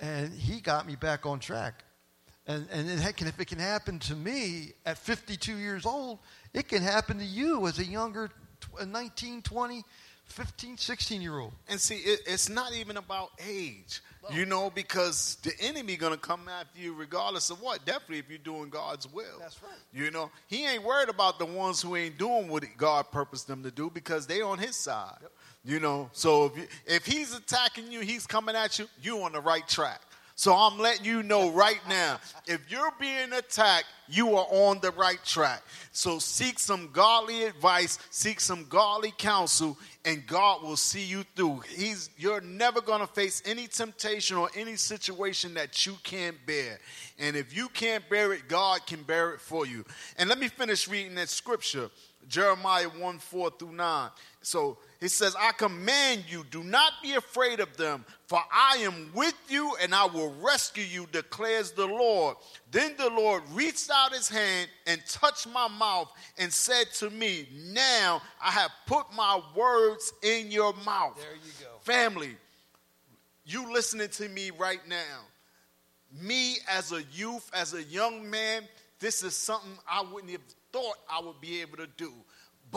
and 0.00 0.32
he 0.32 0.60
got 0.60 0.86
me 0.86 0.96
back 0.96 1.26
on 1.26 1.40
track. 1.40 1.84
And, 2.46 2.66
and 2.70 2.88
it, 2.88 3.00
heck, 3.00 3.20
if 3.20 3.40
it 3.40 3.46
can 3.46 3.58
happen 3.58 3.98
to 4.00 4.14
me 4.14 4.72
at 4.84 4.98
52 4.98 5.56
years 5.56 5.84
old, 5.84 6.20
it 6.54 6.68
can 6.68 6.82
happen 6.82 7.18
to 7.18 7.24
you 7.24 7.66
as 7.66 7.78
a 7.78 7.84
younger 7.84 8.30
tw- 8.60 8.86
19, 8.86 9.42
20, 9.42 9.84
15, 10.26 10.76
16 10.76 11.22
year 11.22 11.38
old. 11.38 11.52
And 11.68 11.80
see, 11.80 11.96
it, 11.96 12.20
it's 12.26 12.48
not 12.48 12.74
even 12.74 12.96
about 12.96 13.30
age, 13.48 14.00
you 14.32 14.44
know, 14.44 14.70
because 14.70 15.36
the 15.42 15.52
enemy 15.60 15.96
gonna 15.96 16.16
come 16.16 16.48
after 16.48 16.80
you 16.80 16.94
regardless 16.94 17.50
of 17.50 17.60
what. 17.62 17.84
Definitely, 17.86 18.18
if 18.18 18.28
you're 18.28 18.38
doing 18.38 18.68
God's 18.68 19.10
will. 19.10 19.38
That's 19.40 19.62
right. 19.62 19.72
You 19.92 20.10
know, 20.10 20.30
he 20.48 20.66
ain't 20.66 20.82
worried 20.82 21.08
about 21.08 21.38
the 21.38 21.46
ones 21.46 21.80
who 21.80 21.96
ain't 21.96 22.18
doing 22.18 22.48
what 22.48 22.64
God 22.76 23.10
purposed 23.10 23.46
them 23.46 23.62
to 23.62 23.70
do 23.70 23.90
because 23.90 24.26
they 24.26 24.42
on 24.42 24.58
his 24.58 24.76
side. 24.76 25.18
You 25.64 25.80
know, 25.80 26.10
so 26.12 26.46
if, 26.46 26.56
you, 26.56 26.66
if 26.86 27.06
he's 27.06 27.34
attacking 27.34 27.90
you, 27.90 28.00
he's 28.00 28.26
coming 28.26 28.54
at 28.54 28.78
you. 28.78 28.86
You 29.02 29.22
on 29.22 29.32
the 29.32 29.40
right 29.40 29.66
track. 29.66 30.00
So 30.38 30.54
I'm 30.54 30.78
letting 30.78 31.06
you 31.06 31.22
know 31.22 31.50
right 31.50 31.80
now, 31.88 32.20
if 32.46 32.70
you're 32.70 32.92
being 33.00 33.32
attacked, 33.32 33.86
you 34.06 34.36
are 34.36 34.46
on 34.50 34.80
the 34.80 34.90
right 34.90 35.18
track. 35.24 35.62
So 35.92 36.18
seek 36.18 36.58
some 36.58 36.90
godly 36.92 37.44
advice, 37.44 37.98
seek 38.10 38.40
some 38.40 38.66
godly 38.68 39.14
counsel, 39.16 39.78
and 40.04 40.26
God 40.26 40.62
will 40.62 40.76
see 40.76 41.02
you 41.02 41.24
through. 41.34 41.60
He's 41.74 42.10
you're 42.18 42.42
never 42.42 42.82
gonna 42.82 43.06
face 43.06 43.42
any 43.46 43.66
temptation 43.66 44.36
or 44.36 44.50
any 44.54 44.76
situation 44.76 45.54
that 45.54 45.86
you 45.86 45.94
can't 46.02 46.36
bear. 46.44 46.80
And 47.18 47.34
if 47.34 47.56
you 47.56 47.70
can't 47.70 48.06
bear 48.10 48.34
it, 48.34 48.46
God 48.46 48.86
can 48.86 49.04
bear 49.04 49.30
it 49.32 49.40
for 49.40 49.66
you. 49.66 49.86
And 50.18 50.28
let 50.28 50.38
me 50.38 50.48
finish 50.48 50.86
reading 50.86 51.14
that 51.14 51.30
scripture, 51.30 51.88
Jeremiah 52.28 52.90
1 52.90 53.18
4 53.18 53.50
through 53.58 53.72
9. 53.72 54.10
So 54.42 54.76
it 55.00 55.10
says, 55.10 55.36
I 55.38 55.52
command 55.52 56.24
you, 56.28 56.44
do 56.50 56.64
not 56.64 56.92
be 57.02 57.14
afraid 57.14 57.60
of 57.60 57.76
them, 57.76 58.04
for 58.26 58.40
I 58.50 58.78
am 58.78 59.10
with 59.14 59.34
you 59.48 59.76
and 59.82 59.94
I 59.94 60.06
will 60.06 60.34
rescue 60.40 60.84
you, 60.84 61.06
declares 61.12 61.72
the 61.72 61.86
Lord. 61.86 62.36
Then 62.70 62.94
the 62.96 63.10
Lord 63.10 63.42
reached 63.52 63.90
out 63.92 64.14
his 64.14 64.28
hand 64.28 64.68
and 64.86 65.04
touched 65.06 65.48
my 65.48 65.68
mouth 65.68 66.10
and 66.38 66.52
said 66.52 66.86
to 66.94 67.10
me, 67.10 67.46
Now 67.72 68.22
I 68.42 68.50
have 68.50 68.70
put 68.86 69.12
my 69.14 69.40
words 69.54 70.12
in 70.22 70.50
your 70.50 70.72
mouth. 70.84 71.16
There 71.18 71.34
you 71.34 71.52
go. 71.60 71.78
Family, 71.80 72.36
you 73.44 73.72
listening 73.72 74.08
to 74.08 74.28
me 74.28 74.50
right 74.50 74.80
now. 74.88 75.20
Me 76.20 76.56
as 76.68 76.92
a 76.92 77.02
youth, 77.12 77.50
as 77.52 77.74
a 77.74 77.82
young 77.82 78.28
man, 78.30 78.62
this 78.98 79.22
is 79.22 79.36
something 79.36 79.72
I 79.88 80.02
wouldn't 80.02 80.32
have 80.32 80.40
thought 80.72 80.96
I 81.10 81.20
would 81.20 81.40
be 81.40 81.60
able 81.60 81.76
to 81.76 81.86
do. 81.98 82.12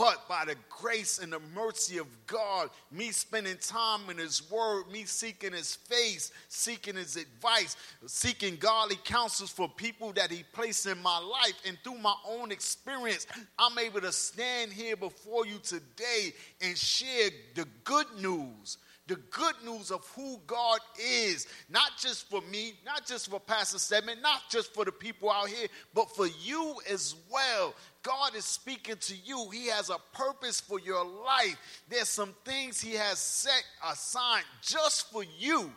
But 0.00 0.26
by 0.30 0.46
the 0.46 0.56
grace 0.70 1.18
and 1.18 1.30
the 1.30 1.40
mercy 1.54 1.98
of 1.98 2.06
God, 2.26 2.70
me 2.90 3.10
spending 3.10 3.58
time 3.58 4.00
in 4.08 4.16
His 4.16 4.50
Word, 4.50 4.90
me 4.90 5.04
seeking 5.04 5.52
His 5.52 5.74
face, 5.74 6.32
seeking 6.48 6.94
His 6.94 7.16
advice, 7.16 7.76
seeking 8.06 8.56
godly 8.56 8.96
counsels 9.04 9.50
for 9.50 9.68
people 9.68 10.14
that 10.14 10.30
He 10.30 10.42
placed 10.54 10.86
in 10.86 11.02
my 11.02 11.18
life, 11.18 11.52
and 11.66 11.76
through 11.84 11.98
my 11.98 12.14
own 12.26 12.50
experience, 12.50 13.26
I'm 13.58 13.78
able 13.78 14.00
to 14.00 14.10
stand 14.10 14.72
here 14.72 14.96
before 14.96 15.44
you 15.44 15.58
today 15.62 16.32
and 16.62 16.78
share 16.78 17.28
the 17.54 17.66
good 17.84 18.06
news 18.18 18.78
the 19.10 19.16
good 19.30 19.54
news 19.64 19.90
of 19.90 20.06
who 20.14 20.40
God 20.46 20.78
is, 20.96 21.48
not 21.68 21.90
just 21.98 22.30
for 22.30 22.40
me, 22.42 22.74
not 22.86 23.04
just 23.04 23.28
for 23.28 23.40
Pastor 23.40 23.80
Stedman, 23.80 24.22
not 24.22 24.42
just 24.48 24.72
for 24.72 24.84
the 24.84 24.92
people 24.92 25.28
out 25.28 25.48
here, 25.48 25.66
but 25.92 26.14
for 26.14 26.28
you 26.44 26.76
as 26.88 27.16
well. 27.28 27.74
God 28.04 28.36
is 28.36 28.44
speaking 28.44 28.94
to 29.00 29.14
you. 29.24 29.50
He 29.52 29.66
has 29.66 29.90
a 29.90 29.96
purpose 30.12 30.60
for 30.60 30.78
your 30.78 31.04
life. 31.04 31.56
There's 31.88 32.08
some 32.08 32.36
things 32.44 32.80
He 32.80 32.94
has 32.94 33.18
set 33.18 33.64
aside 33.84 34.44
just 34.62 35.10
for 35.10 35.24
you. 35.38 35.72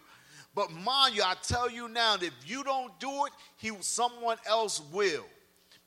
But 0.53 0.71
mind 0.71 1.15
you, 1.15 1.23
I 1.23 1.33
tell 1.41 1.71
you 1.71 1.89
now 1.89 2.17
if 2.21 2.33
you 2.45 2.63
don't 2.63 2.97
do 2.99 3.25
it, 3.25 3.31
he, 3.57 3.71
someone 3.81 4.37
else 4.47 4.79
will. 4.91 5.25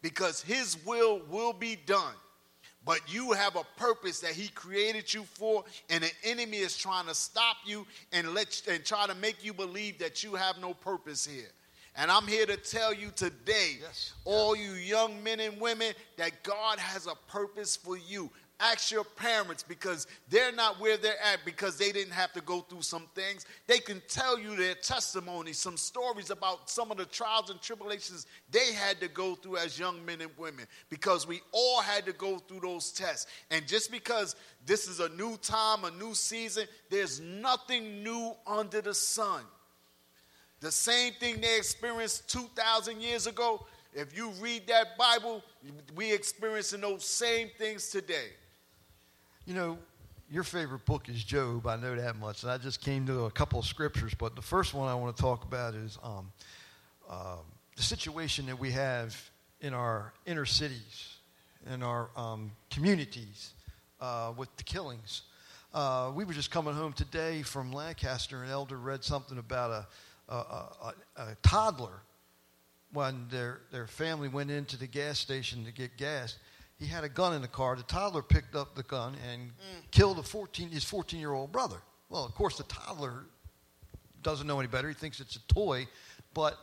Because 0.03 0.43
His 0.43 0.77
will 0.85 1.23
will 1.31 1.53
be 1.53 1.77
done. 1.77 2.15
But 2.87 3.13
you 3.13 3.33
have 3.33 3.57
a 3.57 3.65
purpose 3.77 4.21
that 4.21 4.31
he 4.31 4.49
created 4.49 5.13
you 5.13 5.25
for, 5.25 5.65
and 5.91 6.05
the 6.05 6.11
enemy 6.23 6.59
is 6.59 6.77
trying 6.77 7.07
to 7.07 7.15
stop 7.15 7.57
you 7.67 7.85
and 8.13 8.33
let 8.33 8.63
and 8.71 8.85
try 8.85 9.09
to 9.09 9.15
make 9.17 9.45
you 9.45 9.53
believe 9.53 9.99
that 9.99 10.23
you 10.23 10.37
have 10.37 10.59
no 10.61 10.73
purpose 10.73 11.27
here. 11.27 11.51
And 11.97 12.11
I'm 12.11 12.27
here 12.27 12.47
to 12.47 12.57
tell 12.57 12.95
you 12.95 13.11
today, 13.17 13.79
Yes. 13.81 14.13
all 14.25 14.55
you 14.55 14.73
young 14.73 15.23
men 15.25 15.41
and 15.41 15.61
women, 15.61 15.95
that 16.17 16.43
God 16.45 16.79
has 16.79 17.07
a 17.07 17.15
purpose 17.29 17.75
for 17.75 17.97
you. 17.97 18.31
Ask 18.59 18.91
your 18.91 19.05
parents 19.05 19.63
because 19.63 20.07
they're 20.31 20.53
not 20.53 20.81
where 20.81 20.97
they're 20.97 21.23
at 21.23 21.41
because 21.45 21.77
they 21.77 21.93
didn't 21.93 22.15
have 22.15 22.33
to 22.33 22.41
go 22.41 22.61
through 22.61 22.81
some 22.81 23.07
things. 23.15 23.45
They 23.67 23.79
can 23.79 24.01
tell 24.09 24.39
you 24.39 24.57
their 24.57 24.75
testimony, 24.75 25.53
some 25.53 25.77
stories 25.77 26.31
about 26.31 26.71
some 26.71 26.91
of 26.91 26.97
the 26.97 27.05
trials 27.05 27.51
and 27.51 27.61
tribulations 27.61 28.27
they 28.51 28.73
had 28.73 28.99
to 29.01 29.09
go 29.09 29.35
through 29.35 29.59
as 29.59 29.79
young 29.79 30.03
men 30.07 30.23
and 30.23 30.31
women 30.39 30.65
because 30.89 31.27
we 31.27 31.43
all 31.53 31.83
had 31.83 32.07
to 32.07 32.15
go 32.15 32.39
through 32.39 32.61
those 32.61 32.93
tests. 32.93 33.27
And 33.51 33.67
just 33.67 33.93
because 33.93 34.37
this 34.65 34.89
is 34.89 35.01
a 35.01 35.11
new 35.11 35.37
time, 35.37 35.85
a 35.85 35.91
new 35.91 36.15
season, 36.15 36.67
there's 36.89 37.21
nothing 37.21 38.03
new 38.03 38.33
under 38.47 38.81
the 38.81 38.95
sun. 38.95 39.43
The 40.61 40.73
same 40.73 41.13
thing 41.21 41.43
they 41.43 41.59
experienced 41.59 42.31
2,000 42.31 43.03
years 43.03 43.27
ago, 43.27 43.67
if 43.93 44.17
you 44.17 44.31
read 44.41 44.67
that 44.69 44.97
Bible, 44.97 45.43
we're 45.95 46.15
experiencing 46.15 46.81
those 46.81 47.05
same 47.05 47.51
things 47.59 47.91
today. 47.91 48.31
You 49.47 49.55
know, 49.55 49.79
your 50.29 50.43
favorite 50.43 50.85
book 50.87 51.09
is 51.09 51.23
Job. 51.23 51.69
I 51.69 51.77
know 51.77 51.95
that 51.95 52.17
much. 52.17 52.43
And 52.43 52.51
I 52.51 52.59
just 52.59 52.81
came 52.81 53.07
to 53.07 53.27
a 53.27 53.31
couple 53.31 53.61
of 53.61 53.65
scriptures, 53.65 54.13
but 54.13 54.35
the 54.35 54.43
first 54.43 54.75
one 54.75 54.89
I 54.89 54.95
want 54.97 55.17
to 55.17 55.23
talk 55.23 55.45
about 55.45 55.77
is 55.77 56.01
um, 56.03 56.33
uh, 57.09 57.37
the 57.77 57.83
situation 57.83 58.47
that 58.47 58.59
we 58.59 58.73
have 58.73 59.17
in 59.61 59.73
our 59.73 60.13
inner 60.27 60.47
cities, 60.47 61.15
in 61.73 61.85
our 61.85 62.11
um, 62.17 62.51
communities, 62.71 63.53
uh, 64.01 64.33
with 64.37 64.49
the 64.57 64.65
killings. 64.65 65.23
Uh, 65.73 66.11
we 66.13 66.25
were 66.25 66.33
just 66.33 66.51
coming 66.51 66.75
home 66.75 66.93
today 66.93 67.43
from 67.43 67.73
Lancaster, 67.73 68.43
and 68.43 68.51
Elder 68.51 68.77
read 68.77 69.05
something 69.05 69.39
about 69.39 69.71
a, 69.71 70.35
a, 70.35 70.37
a, 70.37 70.95
a 71.19 71.37
toddler 71.45 72.03
when 72.93 73.27
their, 73.31 73.61
their 73.71 73.87
family 73.87 74.27
went 74.27 74.51
into 74.51 74.77
the 74.77 74.89
gas 74.89 75.21
station 75.21 75.65
to 75.67 75.71
get 75.71 75.97
gas 75.97 76.37
he 76.79 76.87
had 76.87 77.05
a 77.05 77.09
gun 77.09 77.35
in 77.35 77.43
the 77.43 77.49
car. 77.49 77.77
The 77.77 77.83
toddler 77.83 78.23
picked 78.23 78.55
up 78.55 78.75
the 78.75 78.83
gun 78.83 79.17
and 79.31 79.49
mm. 79.49 79.91
killed 79.91 80.19
a 80.19 80.23
14, 80.23 80.71
his 80.71 80.85
14 80.85 81.19
year 81.19 81.33
old 81.33 81.53
brother. 81.53 81.79
Well, 82.09 82.25
of 82.25 82.35
course, 82.35 82.59
the 82.59 82.65
toddler 82.65 83.25
doesn't 84.23 84.47
know 84.47 84.59
any 84.59 84.69
better. 84.69 84.89
He 84.89 84.95
thinks 84.95 85.21
it's 85.21 85.37
a 85.37 85.55
toy. 85.55 85.87
But 86.35 86.59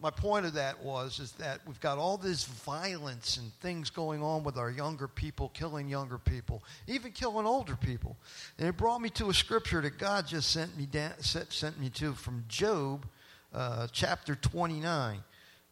my 0.00 0.10
point 0.10 0.46
of 0.46 0.54
that 0.54 0.82
was 0.82 1.18
is 1.18 1.32
that 1.32 1.60
we've 1.66 1.80
got 1.80 1.98
all 1.98 2.16
this 2.16 2.44
violence 2.44 3.38
and 3.38 3.52
things 3.54 3.90
going 3.90 4.22
on 4.22 4.44
with 4.44 4.56
our 4.56 4.70
younger 4.70 5.08
people, 5.08 5.48
killing 5.48 5.88
younger 5.88 6.18
people, 6.18 6.62
even 6.86 7.12
killing 7.12 7.46
older 7.46 7.76
people. 7.76 8.16
And 8.58 8.68
it 8.68 8.76
brought 8.76 9.00
me 9.00 9.10
to 9.10 9.30
a 9.30 9.34
scripture 9.34 9.80
that 9.80 9.98
God 9.98 10.26
just 10.26 10.50
sent 10.50 10.76
me 10.76 10.86
down, 10.86 11.12
sent 11.20 11.80
me 11.80 11.90
to 11.90 12.12
from 12.12 12.44
Job, 12.48 13.06
uh, 13.52 13.88
chapter 13.90 14.34
29 14.36 15.22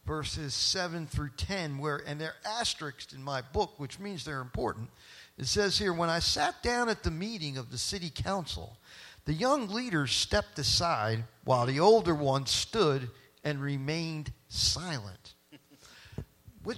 verses 0.07 0.55
7 0.55 1.07
through 1.07 1.31
10, 1.37 1.79
where, 1.79 2.03
and 2.07 2.21
they're 2.21 2.37
asterisked 2.45 3.13
in 3.13 3.23
my 3.23 3.41
book, 3.41 3.79
which 3.79 3.99
means 3.99 4.25
they're 4.25 4.41
important. 4.41 4.91
It 5.39 5.47
says 5.47 5.79
here, 5.79 5.93
when 5.93 6.11
I 6.11 6.19
sat 6.19 6.63
down 6.63 6.89
at 6.89 7.03
the 7.03 7.11
meeting 7.11 7.57
of 7.57 7.71
the 7.71 7.79
city 7.79 8.11
council, 8.11 8.77
the 9.25 9.33
young 9.33 9.69
leaders 9.69 10.13
stepped 10.13 10.59
aside 10.59 11.25
while 11.45 11.67
the 11.67 11.81
older 11.81 12.15
ones 12.15 12.51
stood 12.51 13.11
and 13.43 13.61
remained 13.61 14.33
silent. 14.49 15.35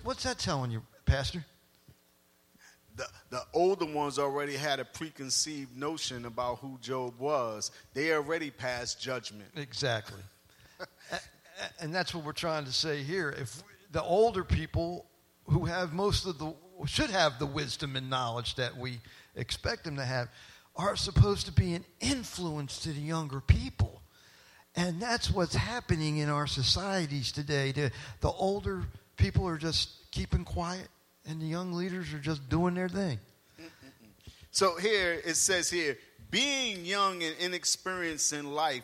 What's 0.02 0.24
that 0.24 0.38
telling 0.38 0.70
you, 0.70 0.82
Pastor? 1.04 1.44
The, 2.96 3.06
the 3.30 3.42
older 3.52 3.84
ones 3.84 4.18
already 4.18 4.56
had 4.56 4.80
a 4.80 4.84
preconceived 4.84 5.76
notion 5.76 6.24
about 6.24 6.58
who 6.58 6.78
Job 6.80 7.18
was. 7.18 7.70
They 7.92 8.12
already 8.12 8.50
passed 8.50 9.00
judgment. 9.00 9.50
Exactly 9.54 10.22
and 11.80 11.94
that's 11.94 12.14
what 12.14 12.24
we're 12.24 12.32
trying 12.32 12.64
to 12.64 12.72
say 12.72 13.02
here. 13.02 13.30
If 13.30 13.62
the 13.92 14.02
older 14.02 14.44
people 14.44 15.06
who 15.44 15.64
have 15.64 15.92
most 15.92 16.26
of 16.26 16.38
the 16.38 16.54
should 16.86 17.10
have 17.10 17.38
the 17.38 17.46
wisdom 17.46 17.96
and 17.96 18.10
knowledge 18.10 18.56
that 18.56 18.76
we 18.76 19.00
expect 19.34 19.84
them 19.84 19.96
to 19.96 20.04
have 20.04 20.28
are 20.76 20.96
supposed 20.96 21.46
to 21.46 21.52
be 21.52 21.74
an 21.74 21.84
influence 22.00 22.80
to 22.80 22.90
the 22.90 23.00
younger 23.00 23.40
people. 23.40 24.02
And 24.74 25.00
that's 25.00 25.30
what's 25.30 25.54
happening 25.54 26.18
in 26.18 26.28
our 26.28 26.46
societies 26.46 27.32
today. 27.32 27.72
The, 27.72 27.90
the 28.20 28.28
older 28.28 28.82
people 29.16 29.48
are 29.48 29.56
just 29.56 30.10
keeping 30.10 30.44
quiet, 30.44 30.88
and 31.26 31.40
the 31.40 31.46
young 31.46 31.72
leaders 31.72 32.12
are 32.12 32.18
just 32.18 32.46
doing 32.50 32.74
their 32.74 32.90
thing. 32.90 33.18
So 34.50 34.76
here 34.76 35.20
it 35.24 35.36
says 35.36 35.70
here, 35.70 35.96
being 36.30 36.84
young 36.84 37.22
and 37.22 37.34
inexperienced 37.40 38.32
in 38.34 38.52
life 38.52 38.82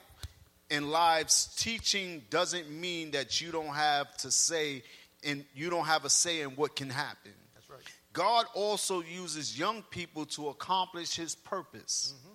in 0.72 0.90
lives, 0.90 1.54
teaching 1.58 2.22
doesn't 2.30 2.70
mean 2.70 3.10
that 3.10 3.42
you 3.42 3.52
don't 3.52 3.74
have 3.74 4.16
to 4.16 4.30
say 4.30 4.82
and 5.22 5.44
you 5.54 5.68
don't 5.68 5.84
have 5.84 6.06
a 6.06 6.10
say 6.10 6.40
in 6.40 6.50
what 6.52 6.74
can 6.74 6.88
happen. 6.88 7.32
That's 7.54 7.68
right. 7.68 7.80
God 8.14 8.46
also 8.54 9.02
uses 9.02 9.56
young 9.56 9.82
people 9.90 10.24
to 10.26 10.48
accomplish 10.48 11.14
his 11.14 11.34
purpose 11.34 12.14
mm-hmm. 12.16 12.34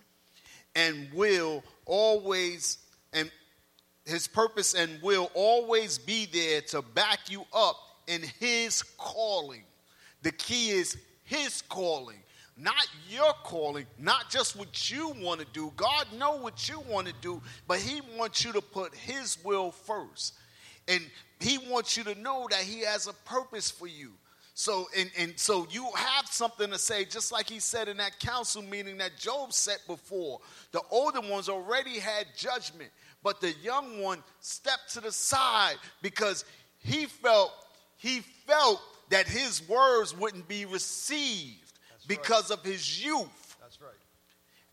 and 0.76 1.14
will 1.14 1.64
always 1.86 2.78
and 3.12 3.32
his 4.06 4.28
purpose 4.28 4.76
and 4.76 5.02
will 5.02 5.32
always 5.34 5.98
be 5.98 6.28
there 6.28 6.62
to 6.62 6.84
back 6.84 7.32
you 7.32 7.44
up 7.52 7.78
in 8.06 8.22
his 8.40 8.84
calling. 8.84 9.64
The 10.22 10.32
key 10.32 10.70
is 10.70 10.96
his 11.24 11.64
calling 11.64 12.20
not 12.58 12.88
your 13.10 13.34
calling, 13.44 13.86
not 14.00 14.30
just 14.30 14.56
what 14.56 14.90
you 14.90 15.10
want 15.22 15.40
to 15.40 15.48
do. 15.54 15.72
God 15.76 16.08
know 16.18 16.38
what 16.38 16.68
you 16.68 16.80
want 16.90 17.08
to 17.08 17.14
do, 17.22 17.42
but 17.68 17.78
he 17.78 18.02
wants 18.18 18.44
you 18.44 18.52
to 18.54 18.62
put 18.62 18.96
his 18.96 19.38
will 19.44 19.72
first. 19.72 20.34
And 20.88 21.02
he 21.40 21.58
wants 21.58 21.98
you 21.98 22.04
to 22.06 22.16
know 22.16 22.48
that 22.50 22.62
he 22.62 22.82
has 22.82 23.08
a 23.08 23.14
purpose 23.30 23.70
for 23.70 23.88
you. 23.88 24.14
So 24.56 24.88
and, 24.98 25.12
and 25.20 25.34
so 25.38 25.68
you 25.70 25.88
have 25.96 26.26
something 26.26 26.72
to 26.72 26.80
say, 26.80 27.06
just 27.06 27.32
like 27.32 27.48
he 27.48 27.60
said 27.60 27.88
in 27.88 27.98
that 27.98 28.20
council 28.20 28.64
meeting 28.64 28.98
that 28.98 29.16
Job 29.16 29.54
set 29.54 29.80
before. 29.86 30.40
The 30.72 30.82
older 30.90 31.22
ones 31.22 31.48
already 31.48 32.00
had 32.00 32.26
judgment, 32.36 32.90
but 33.22 33.40
the 33.40 33.54
young 33.62 34.02
one 34.02 34.24
stepped 34.40 34.94
to 34.94 35.02
the 35.02 35.12
side 35.12 35.76
because 36.02 36.44
he 36.80 37.06
felt 37.06 37.52
he 37.98 38.22
felt 38.48 38.82
that 39.10 39.28
his 39.28 39.68
words 39.70 40.18
wouldn't 40.18 40.48
be 40.48 40.66
received 40.66 41.67
because 42.08 42.50
right. 42.50 42.60
of 42.60 42.66
his 42.66 43.04
youth. 43.04 43.58
That's 43.62 43.82
right. 43.82 43.92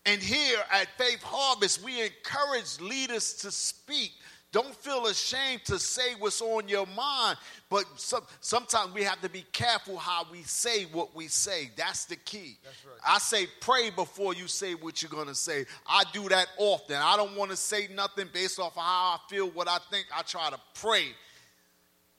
And 0.05 0.21
here 0.21 0.59
at 0.71 0.87
Faith 0.97 1.23
Harvest, 1.23 1.83
we 1.83 2.01
encourage 2.01 2.79
leaders 2.79 3.33
to 3.35 3.51
speak. 3.51 4.11
Don't 4.51 4.73
feel 4.73 5.07
ashamed 5.07 5.65
to 5.65 5.77
say 5.77 6.13
what's 6.17 6.41
on 6.41 6.69
your 6.69 6.85
mind, 6.85 7.37
but 7.69 7.83
some, 7.97 8.23
sometimes 8.39 8.93
we 8.93 9.03
have 9.03 9.19
to 9.21 9.27
be 9.29 9.43
careful 9.51 9.97
how 9.97 10.25
we 10.31 10.43
say 10.43 10.83
what 10.93 11.13
we 11.13 11.27
say. 11.27 11.71
That's 11.75 12.05
the 12.05 12.15
key. 12.15 12.57
That's 12.63 12.85
right. 12.85 12.95
I 13.05 13.17
say 13.17 13.47
pray 13.59 13.89
before 13.89 14.33
you 14.33 14.47
say 14.47 14.73
what 14.75 15.01
you're 15.01 15.11
going 15.11 15.27
to 15.27 15.35
say. 15.35 15.65
I 15.85 16.03
do 16.13 16.29
that 16.29 16.47
often. 16.57 16.95
I 16.95 17.17
don't 17.17 17.35
want 17.35 17.51
to 17.51 17.57
say 17.57 17.89
nothing 17.93 18.29
based 18.31 18.57
off 18.57 18.77
of 18.77 18.83
how 18.83 19.17
I 19.17 19.17
feel, 19.27 19.49
what 19.49 19.67
I 19.67 19.79
think. 19.91 20.05
I 20.15 20.21
try 20.21 20.49
to 20.49 20.59
pray. 20.75 21.07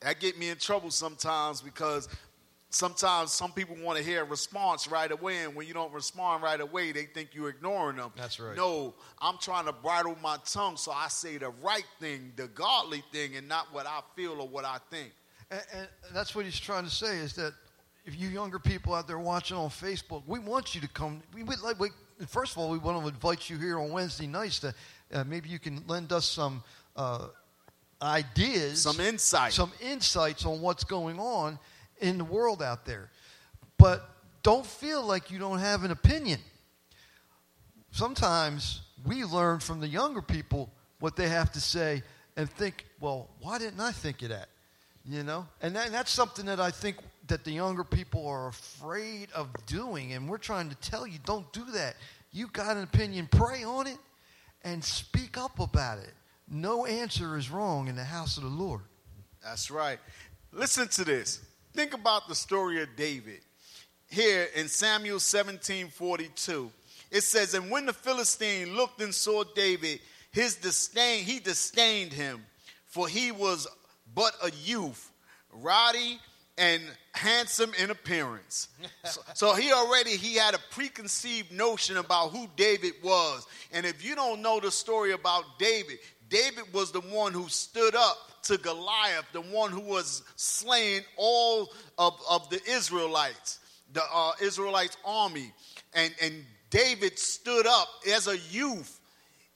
That 0.01 0.21
get 0.21 0.39
me 0.39 0.51
in 0.51 0.59
trouble 0.59 0.91
sometimes 0.91 1.63
because 1.63 2.07
sometimes 2.71 3.33
some 3.33 3.53
people 3.53 3.77
want 3.81 3.99
to 3.99 4.05
hear 4.05 4.23
a 4.23 4.25
response 4.25 4.89
right 4.89 5.11
away, 5.11 5.45
and 5.45 5.55
when 5.55 5.67
you 5.67 5.75
don't 5.75 5.93
respond 5.93 6.43
right 6.43 6.61
away, 6.61 6.93
they 6.93 7.05
think 7.05 7.31
you're 7.33 7.49
ignoring 7.49 7.97
them. 7.97 8.13
That's 8.17 8.39
right. 8.41 8.57
No, 8.57 8.95
I'm 9.21 9.39
trying 9.39 9.67
to 9.67 9.73
bridle 9.73 10.17
my 10.23 10.39
tongue 10.45 10.77
so 10.77 10.93
I 10.93 11.09
say 11.09 11.39
the 11.39 11.51
right 11.63 11.87
thing, 12.01 12.33
the 12.37 12.49
godly 12.49 13.03
thing, 13.13 13.37
and 13.37 13.49
not 13.49 13.73
what 13.73 13.87
I 13.87 14.01
feel 14.15 14.41
or 14.41 14.49
what 14.49 14.65
I 14.65 14.79
think. 14.91 15.13
And, 15.51 15.63
and 15.73 15.89
that's 16.13 16.35
what 16.35 16.45
he's 16.45 16.59
trying 16.59 16.85
to 16.85 16.91
say 16.91 17.19
is 17.19 17.35
that 17.35 17.55
if 18.05 18.19
you 18.19 18.29
younger 18.29 18.59
people 18.59 18.95
out 18.95 19.07
there 19.07 19.19
watching 19.19 19.57
on 19.57 19.69
Facebook, 19.69 20.23
we 20.27 20.39
want 20.39 20.75
you 20.75 20.81
to 20.81 20.89
come. 20.89 21.23
We 21.35 21.43
would 21.43 21.61
like. 21.61 21.79
We, 21.79 21.91
first 22.27 22.53
of 22.53 22.59
all, 22.59 22.71
we 22.71 22.79
want 22.79 23.01
to 23.01 23.09
invite 23.09 23.51
you 23.51 23.59
here 23.59 23.79
on 23.79 23.91
Wednesday 23.91 24.27
nights 24.27 24.61
to 24.61 24.75
uh, 25.13 25.25
maybe 25.25 25.49
you 25.49 25.59
can 25.59 25.83
lend 25.87 26.13
us 26.13 26.27
some. 26.27 26.63
Uh, 26.95 27.27
ideas 28.03 28.83
some 28.83 29.01
insight 29.01 29.55
some 29.55 29.73
insights 29.81 30.45
on 30.45 30.61
what's 30.61 30.85
going 30.85 31.19
on 31.19 31.59
in 32.01 32.19
the 32.19 32.25
world 32.25 32.63
out 32.63 32.85
there. 32.85 33.11
But 33.79 34.09
don't 34.43 34.67
feel 34.67 35.05
like 35.05 35.31
you 35.31 35.39
don't 35.39 35.59
have 35.59 35.85
an 35.85 35.91
opinion. 35.91 36.41
Sometimes 37.91 38.83
we 39.05 39.25
learn 39.25 39.61
from 39.61 39.81
the 39.81 39.89
younger 39.89 40.23
people 40.23 40.71
what 41.01 41.17
they 41.17 41.29
have 41.29 41.53
to 41.53 41.61
say 41.61 42.03
and 42.37 42.49
think, 42.51 42.87
well, 43.01 43.31
why 43.41 43.59
didn't 43.59 43.81
I 43.81 43.93
think 43.93 44.23
of 44.23 44.31
that? 44.31 44.49
You 45.05 45.23
know? 45.23 45.47
And, 45.63 45.75
that, 45.77 45.87
and 45.87 45.95
that's 45.95 46.11
something 46.11 46.47
that 46.47 46.61
I 46.61 46.71
think 46.71 46.97
that 47.29 47.45
the 47.45 47.53
younger 47.53 47.85
people 47.85 48.27
are 48.27 48.49
afraid 48.49 49.31
of 49.33 49.49
doing. 49.67 50.13
And 50.13 50.29
we're 50.29 50.39
trying 50.39 50.69
to 50.69 50.77
tell 50.77 51.07
you, 51.07 51.19
don't 51.25 51.51
do 51.53 51.65
that. 51.73 51.97
You've 52.33 52.53
got 52.53 52.77
an 52.77 52.83
opinion, 52.83 53.29
pray 53.31 53.65
on 53.65 53.87
it 53.87 53.99
and 54.63 54.83
speak 54.83 55.39
up 55.39 55.59
about 55.59 55.99
it. 55.99 56.13
No 56.49 56.87
answer 56.87 57.37
is 57.37 57.51
wrong 57.51 57.89
in 57.89 57.97
the 57.97 58.05
house 58.05 58.37
of 58.37 58.43
the 58.43 58.49
Lord. 58.49 58.83
That's 59.43 59.71
right. 59.71 59.99
Listen 60.53 60.89
to 60.89 61.05
this. 61.05 61.41
Think 61.77 61.93
about 61.93 62.27
the 62.27 62.35
story 62.35 62.83
of 62.83 62.89
David. 62.97 63.41
Here 64.09 64.49
in 64.55 64.67
Samuel 64.67 65.21
17 65.21 65.89
42, 65.89 66.71
it 67.11 67.21
says, 67.21 67.53
And 67.53 67.71
when 67.71 67.85
the 67.85 67.93
Philistine 67.93 68.75
looked 68.75 69.03
and 69.03 69.15
saw 69.15 69.45
David, 69.45 70.01
his 70.33 70.57
disdain, 70.57 71.23
he 71.23 71.39
disdained 71.39 72.15
him, 72.15 72.47
for 72.87 73.07
he 73.07 73.31
was 73.31 73.69
but 74.15 74.33
a 74.43 74.51
youth, 74.65 75.13
ruddy 75.53 76.19
and 76.57 76.83
handsome 77.13 77.73
in 77.79 77.91
appearance. 77.91 78.69
so, 79.05 79.21
so 79.35 79.55
he 79.55 79.71
already 79.71 80.17
he 80.17 80.37
had 80.37 80.55
a 80.55 80.61
preconceived 80.71 81.53
notion 81.53 81.99
about 81.99 82.31
who 82.31 82.49
David 82.57 82.93
was. 83.03 83.47
And 83.71 83.85
if 83.85 84.03
you 84.03 84.15
don't 84.15 84.41
know 84.41 84.61
the 84.61 84.71
story 84.71 85.13
about 85.13 85.45
David, 85.59 85.99
David 86.31 86.73
was 86.73 86.91
the 86.91 87.03
one 87.03 87.35
who 87.35 87.51
stood 87.51 87.95
up 87.95 88.17
to 88.47 88.59
Goliath, 88.59 89.25
the 89.33 89.41
one 89.41 89.71
who 89.71 89.81
was 89.81 90.23
slaying 90.37 91.03
all 91.17 91.73
of, 91.99 92.19
of 92.31 92.49
the 92.51 92.61
Israelites, 92.69 93.59
the 93.93 94.03
uh, 94.13 94.33
Israelites 94.41 94.97
army. 95.05 95.53
And, 95.95 96.15
and 96.23 96.45
David 96.71 97.19
stood 97.19 97.67
up 97.67 97.89
as 98.13 98.29
a 98.29 98.39
youth 98.51 99.01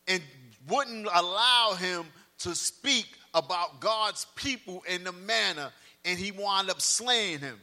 and 0.08 0.22
wouldn't 0.68 1.06
allow 1.12 1.74
him 1.78 2.06
to 2.38 2.54
speak 2.54 3.06
about 3.34 3.80
God's 3.80 4.26
people 4.34 4.82
in 4.88 5.04
the 5.04 5.12
manner, 5.12 5.70
and 6.04 6.18
he 6.18 6.32
wound 6.32 6.70
up 6.70 6.80
slaying 6.80 7.40
him. 7.40 7.60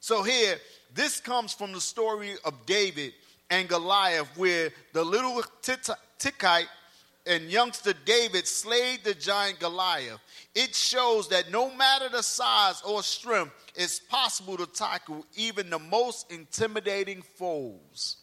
So 0.00 0.22
here, 0.22 0.56
this 0.94 1.20
comes 1.20 1.52
from 1.52 1.72
the 1.72 1.80
story 1.80 2.32
of 2.44 2.66
David 2.66 3.12
and 3.50 3.68
Goliath, 3.68 4.28
where 4.36 4.70
the 4.92 5.04
little 5.04 5.42
Tickite 5.62 6.66
and 7.26 7.50
youngster 7.50 7.94
David 8.04 8.46
slayed 8.46 9.02
the 9.04 9.14
giant 9.14 9.60
Goliath. 9.60 10.20
It 10.54 10.74
shows 10.74 11.28
that 11.28 11.50
no 11.50 11.74
matter 11.74 12.08
the 12.08 12.22
size 12.22 12.82
or 12.82 13.02
strength, 13.02 13.52
it's 13.74 13.98
possible 13.98 14.56
to 14.56 14.66
tackle 14.66 15.24
even 15.34 15.70
the 15.70 15.78
most 15.78 16.30
intimidating 16.30 17.22
foes. 17.22 18.16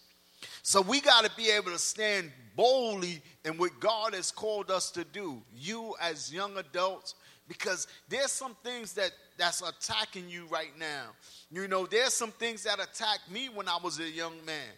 So 0.63 0.81
we 0.81 1.01
got 1.01 1.25
to 1.25 1.31
be 1.35 1.49
able 1.49 1.71
to 1.71 1.79
stand 1.79 2.31
boldly 2.55 3.21
in 3.43 3.57
what 3.57 3.79
God 3.79 4.13
has 4.13 4.31
called 4.31 4.69
us 4.69 4.91
to 4.91 5.03
do. 5.03 5.41
You 5.55 5.95
as 5.99 6.31
young 6.31 6.57
adults, 6.57 7.15
because 7.47 7.87
there's 8.07 8.31
some 8.31 8.55
things 8.63 8.93
that 8.93 9.11
that's 9.37 9.61
attacking 9.61 10.29
you 10.29 10.45
right 10.51 10.71
now. 10.79 11.07
You 11.49 11.67
know, 11.67 11.87
there's 11.87 12.13
some 12.13 12.31
things 12.31 12.63
that 12.63 12.79
attacked 12.79 13.29
me 13.31 13.49
when 13.49 13.67
I 13.67 13.77
was 13.83 13.99
a 13.99 14.09
young 14.09 14.33
man. 14.45 14.69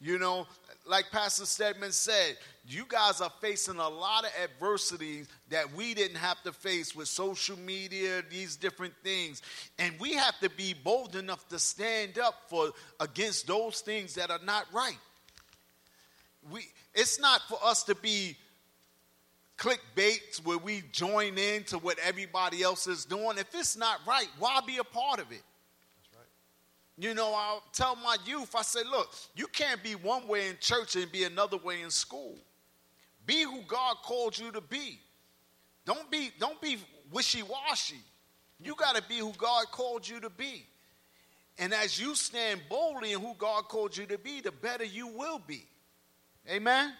You 0.00 0.18
know, 0.18 0.46
like 0.86 1.10
Pastor 1.10 1.44
Stedman 1.44 1.92
said, 1.92 2.38
you 2.66 2.84
guys 2.88 3.20
are 3.20 3.32
facing 3.40 3.76
a 3.76 3.88
lot 3.88 4.24
of 4.24 4.30
adversity 4.42 5.24
that 5.50 5.74
we 5.74 5.92
didn't 5.92 6.16
have 6.16 6.42
to 6.42 6.52
face 6.52 6.96
with 6.96 7.08
social 7.08 7.58
media, 7.58 8.22
these 8.30 8.56
different 8.56 8.94
things. 9.04 9.42
And 9.78 9.94
we 10.00 10.14
have 10.14 10.38
to 10.40 10.48
be 10.48 10.74
bold 10.74 11.16
enough 11.16 11.46
to 11.48 11.58
stand 11.58 12.18
up 12.18 12.34
for 12.48 12.70
against 12.98 13.46
those 13.46 13.80
things 13.80 14.14
that 14.14 14.30
are 14.30 14.40
not 14.44 14.64
right. 14.72 14.98
We 16.50 16.62
it's 16.94 17.20
not 17.20 17.42
for 17.48 17.58
us 17.62 17.82
to 17.84 17.94
be 17.94 18.36
clickbaits 19.58 20.42
where 20.42 20.56
we 20.56 20.82
join 20.90 21.36
in 21.36 21.64
to 21.64 21.76
what 21.78 21.98
everybody 21.98 22.62
else 22.62 22.86
is 22.86 23.04
doing. 23.04 23.36
If 23.36 23.54
it's 23.54 23.76
not 23.76 24.00
right, 24.06 24.28
why 24.38 24.60
be 24.66 24.78
a 24.78 24.84
part 24.84 25.20
of 25.20 25.30
it? 25.30 25.42
You 27.00 27.14
know, 27.14 27.32
I'll 27.34 27.62
tell 27.72 27.96
my 27.96 28.18
youth, 28.26 28.54
I 28.54 28.60
say, 28.60 28.80
look, 28.84 29.14
you 29.34 29.46
can't 29.46 29.82
be 29.82 29.94
one 29.94 30.28
way 30.28 30.48
in 30.48 30.58
church 30.60 30.96
and 30.96 31.10
be 31.10 31.24
another 31.24 31.56
way 31.56 31.80
in 31.80 31.88
school. 31.88 32.36
Be 33.24 33.42
who 33.42 33.62
God 33.66 33.96
called 34.02 34.38
you 34.38 34.52
to 34.52 34.60
be. 34.60 35.00
Don't 35.86 36.10
be, 36.10 36.30
don't 36.38 36.60
be 36.60 36.76
wishy-washy. 37.10 38.02
You 38.62 38.74
got 38.74 38.96
to 38.96 39.02
be 39.08 39.16
who 39.16 39.32
God 39.38 39.70
called 39.72 40.06
you 40.06 40.20
to 40.20 40.28
be. 40.28 40.66
And 41.58 41.72
as 41.72 41.98
you 41.98 42.14
stand 42.14 42.60
boldly 42.68 43.12
in 43.14 43.20
who 43.20 43.32
God 43.38 43.62
called 43.62 43.96
you 43.96 44.04
to 44.04 44.18
be, 44.18 44.42
the 44.42 44.52
better 44.52 44.84
you 44.84 45.06
will 45.06 45.38
be. 45.38 45.64
Amen? 46.50 46.92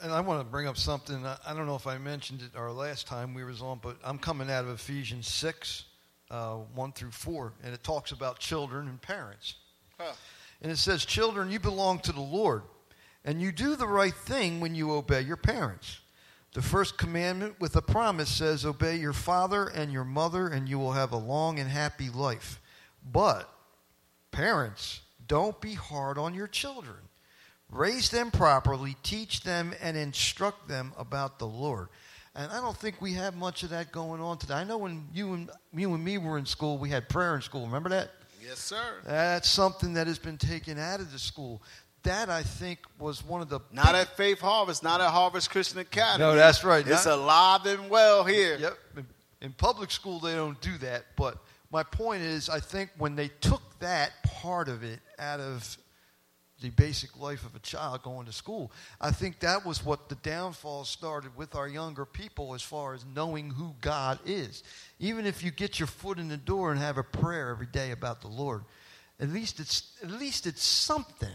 And 0.00 0.12
I 0.12 0.20
want 0.20 0.40
to 0.40 0.44
bring 0.44 0.68
up 0.68 0.76
something. 0.76 1.26
I 1.26 1.54
don't 1.54 1.66
know 1.66 1.74
if 1.74 1.88
I 1.88 1.98
mentioned 1.98 2.42
it 2.42 2.56
our 2.56 2.70
last 2.70 3.08
time 3.08 3.34
we 3.34 3.42
was 3.42 3.60
on, 3.60 3.80
but 3.82 3.96
I'm 4.04 4.18
coming 4.18 4.48
out 4.48 4.62
of 4.62 4.70
Ephesians 4.70 5.26
6 5.26 5.86
uh, 6.34 6.56
1 6.74 6.92
through 6.92 7.12
4, 7.12 7.52
and 7.62 7.72
it 7.72 7.84
talks 7.84 8.10
about 8.10 8.40
children 8.40 8.88
and 8.88 9.00
parents. 9.00 9.54
Huh. 9.98 10.12
And 10.60 10.72
it 10.72 10.78
says, 10.78 11.04
Children, 11.04 11.50
you 11.50 11.60
belong 11.60 12.00
to 12.00 12.12
the 12.12 12.20
Lord, 12.20 12.62
and 13.24 13.40
you 13.40 13.52
do 13.52 13.76
the 13.76 13.86
right 13.86 14.14
thing 14.14 14.60
when 14.60 14.74
you 14.74 14.92
obey 14.92 15.20
your 15.20 15.36
parents. 15.36 16.00
The 16.54 16.62
first 16.62 16.98
commandment 16.98 17.60
with 17.60 17.76
a 17.76 17.82
promise 17.82 18.28
says, 18.28 18.64
Obey 18.64 18.96
your 18.96 19.12
father 19.12 19.68
and 19.68 19.92
your 19.92 20.04
mother, 20.04 20.48
and 20.48 20.68
you 20.68 20.78
will 20.78 20.92
have 20.92 21.12
a 21.12 21.16
long 21.16 21.60
and 21.60 21.70
happy 21.70 22.10
life. 22.10 22.60
But, 23.12 23.48
parents, 24.32 25.02
don't 25.28 25.60
be 25.60 25.74
hard 25.74 26.18
on 26.18 26.34
your 26.34 26.48
children. 26.48 26.96
Raise 27.70 28.10
them 28.10 28.30
properly, 28.30 28.96
teach 29.04 29.42
them, 29.42 29.72
and 29.80 29.96
instruct 29.96 30.68
them 30.68 30.92
about 30.98 31.38
the 31.38 31.46
Lord. 31.46 31.88
And 32.36 32.50
I 32.50 32.60
don't 32.60 32.76
think 32.76 33.00
we 33.00 33.12
have 33.12 33.36
much 33.36 33.62
of 33.62 33.70
that 33.70 33.92
going 33.92 34.20
on 34.20 34.38
today. 34.38 34.54
I 34.54 34.64
know 34.64 34.78
when 34.78 35.06
you 35.14 35.34
and 35.34 35.50
you 35.72 35.94
and 35.94 36.04
me 36.04 36.18
were 36.18 36.36
in 36.36 36.46
school, 36.46 36.78
we 36.78 36.88
had 36.88 37.08
prayer 37.08 37.36
in 37.36 37.42
school. 37.42 37.64
Remember 37.66 37.88
that? 37.90 38.10
Yes, 38.44 38.58
sir. 38.58 39.00
That's 39.04 39.48
something 39.48 39.94
that 39.94 40.06
has 40.06 40.18
been 40.18 40.36
taken 40.36 40.78
out 40.78 41.00
of 41.00 41.12
the 41.12 41.18
school. 41.18 41.62
That 42.02 42.28
I 42.28 42.42
think 42.42 42.80
was 42.98 43.24
one 43.24 43.40
of 43.40 43.48
the 43.48 43.60
not 43.72 43.92
big, 43.92 43.94
at 43.94 44.16
Faith 44.16 44.40
Harvest, 44.40 44.82
not 44.82 45.00
at 45.00 45.10
Harvest 45.10 45.48
Christian 45.48 45.78
Academy. 45.78 46.24
No, 46.24 46.34
that's 46.34 46.64
right. 46.64 46.86
It's 46.86 47.06
not, 47.06 47.18
alive 47.18 47.66
and 47.66 47.88
well 47.88 48.24
here. 48.24 48.56
Yep. 48.58 48.78
In, 48.96 49.06
in 49.40 49.52
public 49.52 49.90
school, 49.90 50.18
they 50.18 50.34
don't 50.34 50.60
do 50.60 50.76
that. 50.78 51.04
But 51.16 51.38
my 51.70 51.82
point 51.82 52.22
is, 52.22 52.50
I 52.50 52.60
think 52.60 52.90
when 52.98 53.16
they 53.16 53.28
took 53.40 53.62
that 53.78 54.10
part 54.24 54.68
of 54.68 54.82
it 54.82 55.00
out 55.18 55.40
of 55.40 55.78
the 56.64 56.70
basic 56.70 57.20
life 57.20 57.44
of 57.44 57.54
a 57.54 57.58
child 57.58 58.02
going 58.02 58.24
to 58.24 58.32
school. 58.32 58.72
I 58.98 59.10
think 59.10 59.40
that 59.40 59.66
was 59.66 59.84
what 59.84 60.08
the 60.08 60.14
downfall 60.14 60.84
started 60.84 61.36
with 61.36 61.54
our 61.54 61.68
younger 61.68 62.06
people 62.06 62.54
as 62.54 62.62
far 62.62 62.94
as 62.94 63.04
knowing 63.14 63.50
who 63.50 63.74
God 63.82 64.18
is. 64.24 64.62
Even 64.98 65.26
if 65.26 65.44
you 65.44 65.50
get 65.50 65.78
your 65.78 65.86
foot 65.86 66.18
in 66.18 66.28
the 66.28 66.38
door 66.38 66.72
and 66.72 66.80
have 66.80 66.96
a 66.96 67.02
prayer 67.02 67.50
every 67.50 67.66
day 67.66 67.90
about 67.90 68.22
the 68.22 68.28
Lord, 68.28 68.64
at 69.20 69.28
least 69.28 69.60
it's 69.60 69.92
at 70.02 70.10
least 70.10 70.46
it's 70.46 70.62
something. 70.62 71.28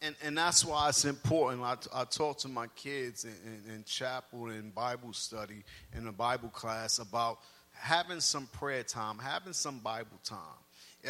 And, 0.00 0.14
and 0.22 0.38
that's 0.38 0.64
why 0.64 0.88
it's 0.88 1.04
important. 1.04 1.62
I, 1.62 1.76
I 1.92 2.04
talk 2.04 2.38
to 2.38 2.48
my 2.48 2.68
kids 2.76 3.24
in, 3.24 3.32
in, 3.44 3.74
in 3.74 3.84
chapel 3.84 4.50
and 4.50 4.72
Bible 4.72 5.14
study 5.14 5.64
in 5.96 6.06
a 6.06 6.12
Bible 6.12 6.50
class 6.50 7.00
about 7.00 7.40
having 7.72 8.20
some 8.20 8.46
prayer 8.52 8.84
time, 8.84 9.18
having 9.18 9.52
some 9.52 9.80
Bible 9.80 10.20
time 10.22 10.63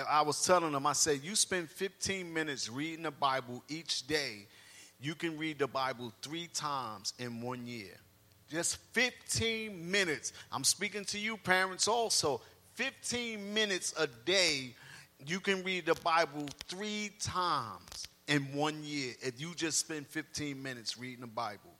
I 0.08 0.22
was 0.22 0.44
telling 0.44 0.72
them, 0.72 0.86
I 0.86 0.92
said, 0.92 1.20
you 1.22 1.36
spend 1.36 1.70
15 1.70 2.32
minutes 2.32 2.68
reading 2.68 3.04
the 3.04 3.10
Bible 3.10 3.62
each 3.68 4.06
day, 4.06 4.46
you 5.00 5.14
can 5.14 5.38
read 5.38 5.58
the 5.58 5.66
Bible 5.66 6.12
three 6.22 6.48
times 6.48 7.12
in 7.18 7.40
one 7.40 7.66
year. 7.66 7.96
Just 8.50 8.76
15 8.92 9.90
minutes. 9.90 10.32
I'm 10.52 10.64
speaking 10.64 11.04
to 11.06 11.18
you, 11.18 11.36
parents, 11.36 11.88
also. 11.88 12.40
15 12.74 13.54
minutes 13.54 13.94
a 13.98 14.06
day, 14.06 14.74
you 15.26 15.40
can 15.40 15.62
read 15.62 15.86
the 15.86 15.94
Bible 15.94 16.46
three 16.68 17.12
times 17.20 18.08
in 18.26 18.42
one 18.52 18.82
year 18.82 19.14
if 19.20 19.40
you 19.40 19.54
just 19.54 19.78
spend 19.78 20.06
15 20.06 20.60
minutes 20.60 20.98
reading 20.98 21.20
the 21.20 21.26
Bible. 21.26 21.72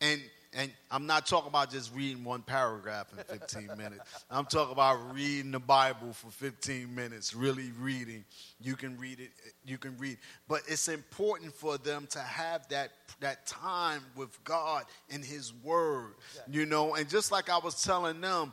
And 0.00 0.20
and 0.52 0.72
I'm 0.90 1.06
not 1.06 1.26
talking 1.26 1.48
about 1.48 1.70
just 1.70 1.94
reading 1.94 2.24
one 2.24 2.42
paragraph 2.42 3.06
in 3.16 3.38
15 3.38 3.68
minutes. 3.78 4.24
I'm 4.30 4.46
talking 4.46 4.72
about 4.72 5.14
reading 5.14 5.52
the 5.52 5.60
Bible 5.60 6.12
for 6.12 6.30
15 6.30 6.92
minutes, 6.92 7.34
really 7.34 7.70
reading. 7.78 8.24
You 8.60 8.74
can 8.74 8.98
read 8.98 9.20
it, 9.20 9.30
you 9.64 9.78
can 9.78 9.96
read. 9.96 10.18
But 10.48 10.62
it's 10.66 10.88
important 10.88 11.54
for 11.54 11.78
them 11.78 12.08
to 12.10 12.18
have 12.18 12.68
that 12.68 12.90
that 13.20 13.46
time 13.46 14.02
with 14.16 14.42
God 14.44 14.84
and 15.08 15.24
his 15.24 15.52
word. 15.62 16.14
You 16.50 16.66
know, 16.66 16.94
and 16.94 17.08
just 17.08 17.30
like 17.30 17.48
I 17.48 17.58
was 17.58 17.82
telling 17.82 18.20
them, 18.20 18.52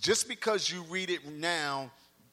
just 0.00 0.28
because 0.28 0.70
you 0.70 0.82
read 0.84 1.10
it 1.10 1.26
now, 1.28 1.90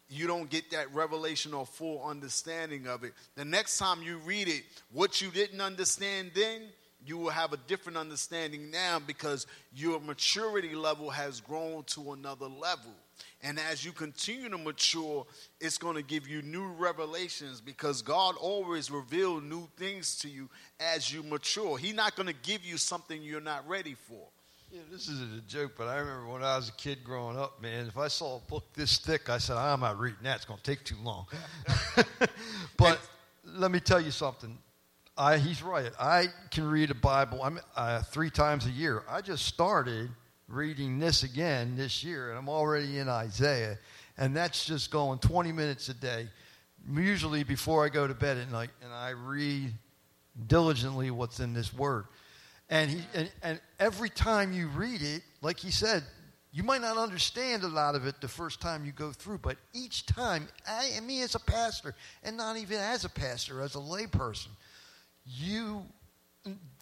you 0.10 0.26
don't 0.26 0.50
get 0.50 0.72
that 0.72 0.94
revelation 0.94 1.54
or 1.54 1.66
full 1.66 2.04
understanding 2.04 2.88
of 2.88 3.04
it. 3.04 3.14
The 3.36 3.46
next 3.46 3.78
time 3.78 4.02
you 4.02 4.18
read 4.20 4.48
it, 4.48 4.64
what 4.92 5.22
you 5.22 5.30
didn't 5.30 5.62
understand 5.62 6.32
then, 6.34 6.62
you 7.06 7.18
will 7.18 7.30
have 7.30 7.54
a 7.54 7.58
different 7.68 7.98
understanding 7.98 8.70
now 8.70 9.00
because 9.00 9.48
your 9.74 10.00
maturity 10.00 10.76
level 10.76 11.10
has 11.10 11.40
grown 11.40 11.84
to 11.84 12.14
another 12.14 12.48
level. 12.48 12.94
And 13.42 13.60
as 13.60 13.86
you 13.86 13.92
continue 13.92 14.50
to 14.50 14.58
mature, 14.58 15.26
it's 15.62 15.78
going 15.78 15.96
to 15.96 16.02
give 16.02 16.28
you 16.28 16.42
new 16.42 16.68
revelations 16.68 17.62
because 17.62 18.02
God 18.02 18.36
always 18.36 18.92
reveals 18.92 19.44
new 19.44 19.68
things 19.78 20.18
to 20.20 20.30
you 20.30 20.50
as 20.80 21.14
you 21.14 21.24
mature. 21.24 21.78
He's 21.78 21.96
not 21.96 22.16
going 22.16 22.28
to 22.28 22.36
give 22.44 22.66
you 22.66 22.78
something 22.78 23.22
you're 23.22 23.42
not 23.42 23.68
ready 23.68 23.96
for. 23.96 24.28
Yeah, 24.72 24.82
this 24.92 25.08
is 25.08 25.22
a 25.22 25.42
joke, 25.48 25.72
but 25.78 25.88
I 25.88 25.98
remember 25.98 26.32
when 26.32 26.44
I 26.44 26.56
was 26.56 26.70
a 26.70 26.74
kid 26.74 27.04
growing 27.04 27.38
up, 27.38 27.60
man, 27.60 27.88
if 27.88 27.98
I 27.98 28.08
saw 28.08 28.38
a 28.38 28.40
book 28.40 28.66
this 28.76 29.00
thick, 29.00 29.28
I 29.28 29.40
said, 29.40 29.56
ah, 29.58 29.74
I'm 29.74 29.80
not 29.80 29.98
reading 29.98 30.20
that. 30.24 30.38
It's 30.38 30.46
going 30.46 30.60
to 30.60 30.64
take 30.64 30.84
too 30.84 30.98
long. 31.02 31.26
but 32.78 33.00
and, 33.44 33.60
let 33.60 33.72
me 33.72 33.80
tell 33.80 34.00
you 34.00 34.12
something. 34.12 34.56
I, 35.20 35.38
he's 35.38 35.62
right. 35.62 35.92
I 36.00 36.28
can 36.50 36.70
read 36.70 36.92
a 36.92 36.96
Bible 36.96 37.44
I'm, 37.44 37.60
uh, 37.76 38.02
three 38.04 38.30
times 38.30 38.66
a 38.66 38.70
year. 38.70 39.04
I 39.10 39.20
just 39.20 39.46
started 39.46 40.10
reading 40.48 40.98
this 40.98 41.24
again 41.24 41.76
this 41.76 42.06
year, 42.06 42.30
and 42.30 42.40
I'm 42.40 42.48
already 42.48 43.00
in 43.00 43.10
Isaiah. 43.10 43.78
And 44.18 44.34
that's 44.34 44.64
just 44.64 44.92
going 44.92 45.20
20 45.20 45.52
minutes 45.52 45.90
a 45.90 45.94
day, 45.94 46.30
usually 46.90 47.44
before 47.44 47.86
I 47.86 47.90
go 47.90 48.08
to 48.08 48.14
bed 48.14 48.38
at 48.38 48.50
night, 48.50 48.70
and 48.82 48.94
I 48.94 49.10
read 49.10 49.74
diligently 50.48 51.12
what's 51.12 51.42
in 51.42 51.52
this 51.52 51.74
word. 51.74 52.06
And, 52.70 52.90
he, 52.90 53.02
and, 53.14 53.32
and 53.44 53.60
every 53.78 54.10
time 54.10 54.54
you 54.54 54.70
read 54.70 55.02
it, 55.02 55.22
like 55.42 55.60
he 55.60 55.72
said, 55.72 56.04
You 56.54 56.64
might 56.64 56.80
not 56.80 56.96
understand 56.96 57.64
a 57.64 57.68
lot 57.68 57.96
of 57.96 58.08
it 58.08 58.22
the 58.22 58.30
first 58.30 58.62
time 58.62 58.86
you 58.86 58.94
go 58.94 59.12
through, 59.12 59.40
but 59.40 59.58
each 59.74 60.06
time, 60.06 60.48
I, 60.66 60.92
and 60.96 61.06
me 61.06 61.24
as 61.24 61.36
a 61.36 61.40
pastor, 61.40 61.94
and 62.24 62.38
not 62.38 62.56
even 62.56 62.78
as 62.78 63.04
a 63.04 63.10
pastor, 63.10 63.62
as 63.62 63.76
a 63.76 63.80
layperson, 63.80 64.48
you 65.30 65.86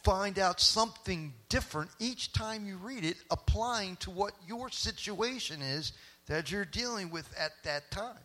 find 0.04 0.40
out 0.40 0.62
something 0.62 1.34
different 1.50 1.90
each 2.00 2.32
time 2.32 2.66
you 2.66 2.78
read 2.78 3.04
it, 3.04 3.18
applying 3.30 3.98
to 3.98 4.10
what 4.10 4.34
your 4.48 4.70
situation 4.70 5.62
is 5.62 5.94
that 6.28 6.52
you're 6.52 6.66
dealing 6.66 7.10
with 7.10 7.30
at 7.38 7.52
that 7.64 7.92
time. 7.92 8.16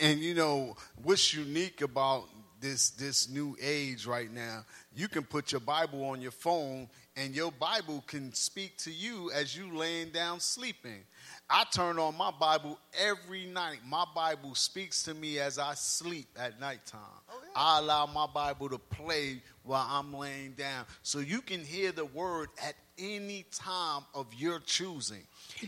And, 0.00 0.12
and, 0.12 0.20
you 0.20 0.34
know 0.34 0.76
what's 1.02 1.34
unique 1.34 1.82
about 1.82 2.28
this 2.60 2.90
this 2.90 3.28
new 3.28 3.56
age 3.60 4.06
right 4.06 4.32
now? 4.32 4.64
You 4.94 5.08
can 5.08 5.24
put 5.24 5.52
your 5.52 5.60
Bible 5.60 6.04
on 6.04 6.22
your 6.22 6.30
phone, 6.30 6.88
and 7.16 7.34
your 7.34 7.52
Bible 7.52 8.02
can 8.06 8.32
speak 8.32 8.78
to 8.78 8.90
you 8.90 9.30
as 9.32 9.54
you 9.54 9.76
laying 9.76 10.10
down 10.10 10.40
sleeping. 10.40 11.02
I 11.50 11.64
turn 11.70 11.98
on 11.98 12.16
my 12.16 12.30
Bible 12.30 12.78
every 12.98 13.44
night. 13.44 13.80
My 13.86 14.06
Bible 14.14 14.54
speaks 14.54 15.02
to 15.02 15.12
me 15.12 15.38
as 15.38 15.58
I 15.58 15.74
sleep 15.74 16.28
at 16.38 16.58
nighttime. 16.60 17.00
Oh. 17.28 17.43
I 17.54 17.78
allow 17.78 18.06
my 18.06 18.26
Bible 18.26 18.68
to 18.70 18.78
play 18.78 19.40
while 19.62 19.86
I'm 19.88 20.12
laying 20.12 20.52
down. 20.52 20.84
So 21.02 21.18
you 21.20 21.40
can 21.40 21.64
hear 21.64 21.92
the 21.92 22.04
word 22.04 22.48
at 22.62 22.74
any 22.98 23.44
time 23.52 24.02
of 24.14 24.26
your 24.34 24.60
choosing. 24.60 25.22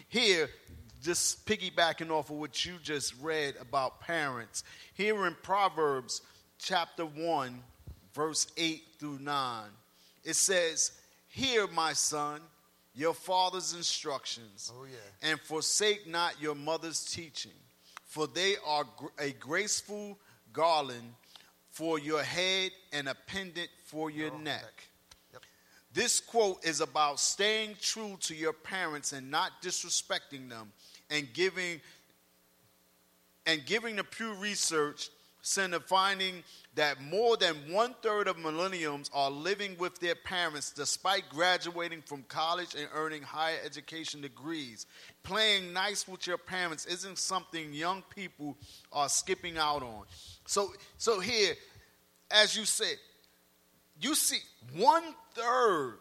Here, 0.08 0.48
just 1.02 1.46
piggybacking 1.46 2.10
off 2.10 2.30
of 2.30 2.36
what 2.36 2.64
you 2.64 2.74
just 2.82 3.14
read 3.20 3.54
about 3.60 4.00
parents, 4.00 4.64
here 4.94 5.26
in 5.26 5.36
Proverbs 5.42 6.22
chapter 6.58 7.04
1, 7.04 7.62
verse 8.14 8.46
8 8.56 8.82
through 8.98 9.18
9, 9.20 9.64
it 10.24 10.34
says, 10.36 10.92
Hear, 11.28 11.66
my 11.68 11.92
son, 11.92 12.40
your 12.94 13.12
father's 13.14 13.74
instructions, 13.74 14.72
Oh, 14.74 14.84
yeah. 14.84 15.30
and 15.30 15.38
forsake 15.40 16.06
not 16.08 16.40
your 16.40 16.54
mother's 16.54 17.04
teaching, 17.04 17.52
for 18.06 18.26
they 18.26 18.54
are 18.66 18.84
gr- 18.96 19.06
a 19.18 19.32
graceful 19.32 20.18
garland 20.52 21.12
for 21.76 21.98
your 21.98 22.22
head 22.22 22.70
and 22.90 23.06
a 23.06 23.14
pendant 23.26 23.68
for 23.84 24.10
your 24.10 24.30
neck. 24.30 24.62
neck. 24.62 24.88
Yep. 25.34 25.42
This 25.92 26.20
quote 26.20 26.64
is 26.64 26.80
about 26.80 27.20
staying 27.20 27.76
true 27.82 28.16
to 28.20 28.34
your 28.34 28.54
parents 28.54 29.12
and 29.12 29.30
not 29.30 29.50
disrespecting 29.62 30.48
them 30.48 30.72
and 31.10 31.30
giving 31.34 31.82
and 33.44 33.66
giving 33.66 33.96
the 33.96 34.04
Pew 34.04 34.32
Research 34.36 35.10
Center 35.46 35.78
finding 35.78 36.42
that 36.74 37.00
more 37.00 37.36
than 37.36 37.54
one 37.70 37.94
third 38.02 38.26
of 38.26 38.36
millennials 38.36 39.08
are 39.14 39.30
living 39.30 39.76
with 39.78 39.96
their 40.00 40.16
parents 40.16 40.72
despite 40.72 41.28
graduating 41.30 42.02
from 42.02 42.24
college 42.24 42.74
and 42.74 42.88
earning 42.92 43.22
higher 43.22 43.58
education 43.64 44.20
degrees. 44.20 44.86
Playing 45.22 45.72
nice 45.72 46.08
with 46.08 46.26
your 46.26 46.36
parents 46.36 46.84
isn't 46.86 47.16
something 47.16 47.72
young 47.72 48.02
people 48.12 48.56
are 48.92 49.08
skipping 49.08 49.56
out 49.56 49.84
on. 49.84 50.02
So, 50.46 50.72
so 50.98 51.20
here, 51.20 51.54
as 52.28 52.56
you 52.56 52.64
said, 52.64 52.96
you 54.00 54.16
see 54.16 54.40
one 54.74 55.04
third 55.34 56.00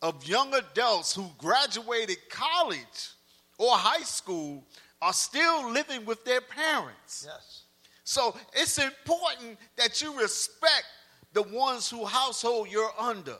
of 0.00 0.26
young 0.26 0.54
adults 0.54 1.14
who 1.14 1.26
graduated 1.36 2.16
college 2.30 3.10
or 3.58 3.72
high 3.72 4.04
school 4.04 4.64
are 5.02 5.12
still 5.12 5.70
living 5.70 6.06
with 6.06 6.24
their 6.24 6.40
parents. 6.40 7.26
Yes. 7.28 7.64
So 8.04 8.36
it's 8.54 8.78
important 8.78 9.58
that 9.76 10.02
you 10.02 10.18
respect 10.20 10.84
the 11.32 11.42
ones 11.42 11.88
who 11.88 12.04
household 12.04 12.68
you're 12.70 12.92
under. 12.98 13.36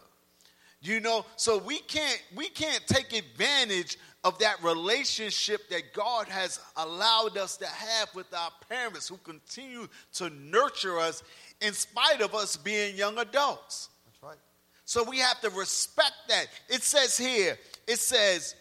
You 0.80 0.98
know, 1.00 1.24
so 1.36 1.58
we 1.58 1.78
can't 1.78 2.20
we 2.34 2.48
can't 2.48 2.84
take 2.88 3.12
advantage 3.12 3.98
of 4.24 4.38
that 4.38 4.62
relationship 4.62 5.68
that 5.68 5.92
God 5.92 6.28
has 6.28 6.60
allowed 6.76 7.36
us 7.36 7.56
to 7.58 7.66
have 7.66 8.08
with 8.14 8.32
our 8.34 8.50
parents 8.68 9.08
who 9.08 9.16
continue 9.18 9.88
to 10.14 10.30
nurture 10.30 10.98
us 10.98 11.22
in 11.60 11.72
spite 11.72 12.20
of 12.20 12.34
us 12.34 12.56
being 12.56 12.96
young 12.96 13.18
adults. 13.18 13.90
That's 14.06 14.22
right. 14.22 14.38
So 14.84 15.04
we 15.04 15.18
have 15.18 15.40
to 15.40 15.50
respect 15.50 16.14
that. 16.28 16.46
It 16.68 16.82
says 16.82 17.16
here, 17.16 17.58
it 17.86 17.98
says, 17.98 18.54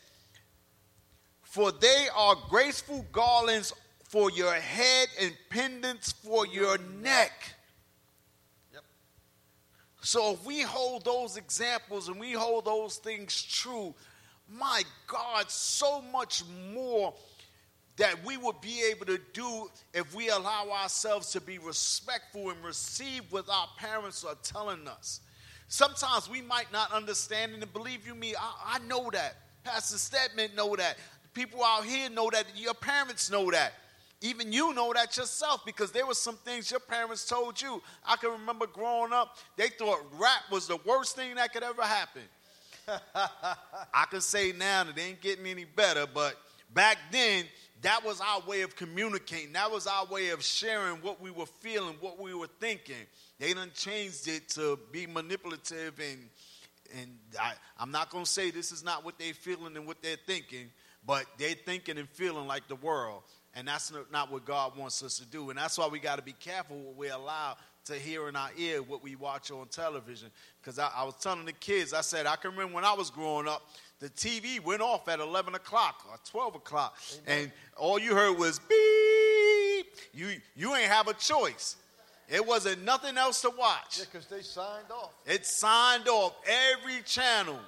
For 1.41 1.71
they 1.71 2.07
are 2.15 2.35
graceful 2.49 3.05
garlands 3.11 3.73
for 4.11 4.29
your 4.29 4.53
head 4.53 5.07
and 5.21 5.31
pendants 5.49 6.11
for 6.11 6.45
your 6.45 6.77
neck. 7.01 7.31
Yep. 8.73 8.83
So 10.01 10.33
if 10.33 10.45
we 10.45 10.63
hold 10.63 11.05
those 11.05 11.37
examples 11.37 12.09
and 12.09 12.19
we 12.19 12.33
hold 12.33 12.65
those 12.65 12.97
things 12.97 13.41
true, 13.41 13.95
my 14.49 14.83
God, 15.07 15.49
so 15.49 16.01
much 16.01 16.43
more 16.73 17.13
that 17.95 18.21
we 18.25 18.35
would 18.35 18.59
be 18.59 18.83
able 18.91 19.05
to 19.05 19.19
do 19.31 19.69
if 19.93 20.13
we 20.13 20.27
allow 20.27 20.69
ourselves 20.69 21.31
to 21.31 21.39
be 21.39 21.57
respectful 21.57 22.49
and 22.49 22.61
receive 22.65 23.21
what 23.29 23.45
our 23.49 23.67
parents 23.77 24.25
are 24.25 24.35
telling 24.43 24.89
us. 24.89 25.21
Sometimes 25.69 26.29
we 26.29 26.41
might 26.41 26.69
not 26.73 26.91
understand, 26.91 27.53
and 27.53 27.73
believe 27.73 28.05
you 28.05 28.13
me, 28.13 28.35
I, 28.37 28.75
I 28.75 28.79
know 28.89 29.09
that. 29.13 29.37
Pastor 29.63 29.97
Stedman 29.97 30.49
know 30.53 30.75
that. 30.75 30.97
People 31.33 31.63
out 31.63 31.85
here 31.85 32.09
know 32.09 32.29
that. 32.29 32.45
Your 32.57 32.73
parents 32.73 33.31
know 33.31 33.49
that. 33.51 33.71
Even 34.21 34.53
you 34.53 34.73
know 34.73 34.93
that 34.93 35.17
yourself 35.17 35.65
because 35.65 35.91
there 35.91 36.05
were 36.05 36.13
some 36.13 36.35
things 36.37 36.69
your 36.69 36.79
parents 36.79 37.25
told 37.27 37.59
you. 37.59 37.81
I 38.05 38.15
can 38.17 38.31
remember 38.31 38.67
growing 38.67 39.13
up, 39.13 39.37
they 39.57 39.69
thought 39.69 39.99
rap 40.17 40.43
was 40.51 40.67
the 40.67 40.77
worst 40.85 41.15
thing 41.15 41.35
that 41.35 41.51
could 41.51 41.63
ever 41.63 41.81
happen. 41.81 42.21
I 43.93 44.05
can 44.09 44.21
say 44.21 44.51
now 44.51 44.83
that 44.83 44.97
it 44.97 45.01
ain't 45.01 45.21
getting 45.21 45.47
any 45.47 45.65
better, 45.65 46.05
but 46.11 46.35
back 46.73 46.97
then, 47.11 47.45
that 47.81 48.05
was 48.05 48.21
our 48.21 48.41
way 48.41 48.61
of 48.61 48.75
communicating. 48.75 49.53
That 49.53 49.71
was 49.71 49.87
our 49.87 50.05
way 50.05 50.29
of 50.29 50.43
sharing 50.43 50.97
what 50.97 51.19
we 51.19 51.31
were 51.31 51.47
feeling, 51.47 51.95
what 51.99 52.19
we 52.19 52.33
were 52.35 52.49
thinking. 52.59 53.07
They 53.39 53.53
done 53.53 53.71
changed 53.73 54.27
it 54.27 54.49
to 54.49 54.77
be 54.91 55.07
manipulative 55.07 55.99
and 55.99 56.29
and 56.99 57.17
I, 57.39 57.53
I'm 57.79 57.91
not 57.91 58.09
gonna 58.09 58.25
say 58.25 58.51
this 58.51 58.71
is 58.71 58.83
not 58.83 59.05
what 59.05 59.17
they're 59.17 59.33
feeling 59.33 59.75
and 59.77 59.87
what 59.87 60.01
they're 60.01 60.17
thinking, 60.27 60.69
but 61.05 61.25
they're 61.37 61.55
thinking 61.55 61.97
and 61.97 62.09
feeling 62.09 62.47
like 62.47 62.67
the 62.67 62.75
world. 62.75 63.23
And 63.55 63.67
that's 63.67 63.91
not- 64.11 64.31
what 64.31 64.45
God 64.45 64.77
wants 64.77 65.03
us 65.03 65.17
to 65.17 65.25
do. 65.25 65.49
And 65.49 65.59
that's 65.59 65.77
why 65.77 65.87
we 65.87 65.99
got 65.99 66.15
to 66.17 66.21
be 66.21 66.33
careful 66.33 66.77
what 66.77 66.95
we 66.95 67.09
allow 67.09 67.57
to 67.85 67.95
hear 67.95 68.29
in 68.29 68.35
our 68.35 68.51
ear 68.57 68.81
what 68.81 69.03
we 69.03 69.15
watch 69.15 69.51
on 69.51 69.67
television. 69.67 70.29
Because 70.61 70.79
I, 70.79 70.89
I 70.95 71.03
was 71.03 71.15
telling 71.15 71.45
the 71.45 71.53
kids, 71.53 71.93
I 71.93 72.01
said, 72.01 72.25
I 72.27 72.35
can 72.35 72.51
remember 72.51 72.75
when 72.75 72.85
I 72.85 72.93
was 72.93 73.09
growing 73.09 73.47
up, 73.47 73.63
the 73.99 74.09
TV 74.09 74.63
went 74.63 74.81
off 74.81 75.07
at 75.09 75.19
11 75.19 75.55
o'clock 75.55 76.05
or 76.09 76.17
12 76.29 76.55
o'clock. 76.55 76.97
And 77.27 77.51
all 77.75 77.99
you 77.99 78.15
heard 78.15 78.37
was 78.37 78.59
beep. 78.59 79.87
You, 80.13 80.39
you 80.55 80.75
ain't 80.75 80.89
have 80.91 81.07
a 81.07 81.13
choice. 81.13 81.75
It 82.29 82.45
wasn't 82.45 82.83
nothing 82.83 83.17
else 83.17 83.41
to 83.41 83.49
watch. 83.49 83.99
Yeah, 83.99 84.05
because 84.11 84.27
they 84.27 84.41
signed 84.41 84.89
off. 84.89 85.11
It 85.25 85.45
signed 85.45 86.07
off 86.07 86.33
every 86.47 87.01
channel. 87.03 87.59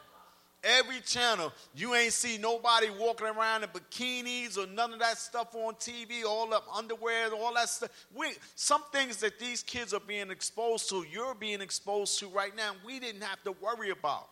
Every 0.63 1.01
channel. 1.01 1.51
You 1.75 1.93
ain't 1.93 2.13
see 2.13 2.37
nobody 2.37 2.87
walking 2.89 3.27
around 3.27 3.63
in 3.63 3.69
bikinis 3.69 4.57
or 4.57 4.65
none 4.67 4.93
of 4.93 4.99
that 4.99 5.17
stuff 5.17 5.53
on 5.55 5.73
TV, 5.75 6.23
all 6.25 6.49
the 6.49 6.61
underwear, 6.73 7.31
all 7.33 7.53
that 7.55 7.67
stuff. 7.67 7.89
We, 8.15 8.27
some 8.55 8.83
things 8.93 9.17
that 9.17 9.39
these 9.39 9.61
kids 9.61 9.93
are 9.93 9.99
being 9.99 10.31
exposed 10.31 10.89
to, 10.89 11.05
you're 11.11 11.35
being 11.35 11.61
exposed 11.61 12.19
to 12.19 12.27
right 12.27 12.55
now, 12.55 12.71
we 12.85 12.99
didn't 12.99 13.23
have 13.23 13.43
to 13.43 13.51
worry 13.61 13.89
about. 13.89 14.29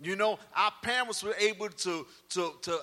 You 0.00 0.14
know, 0.14 0.38
our 0.54 0.72
parents 0.82 1.22
were 1.22 1.34
able 1.38 1.70
to, 1.70 2.06
to, 2.30 2.52
to 2.62 2.78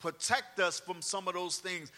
protect 0.00 0.60
us 0.60 0.78
from 0.78 1.02
some 1.02 1.28
of 1.28 1.34
those 1.34 1.58
things. 1.58 1.90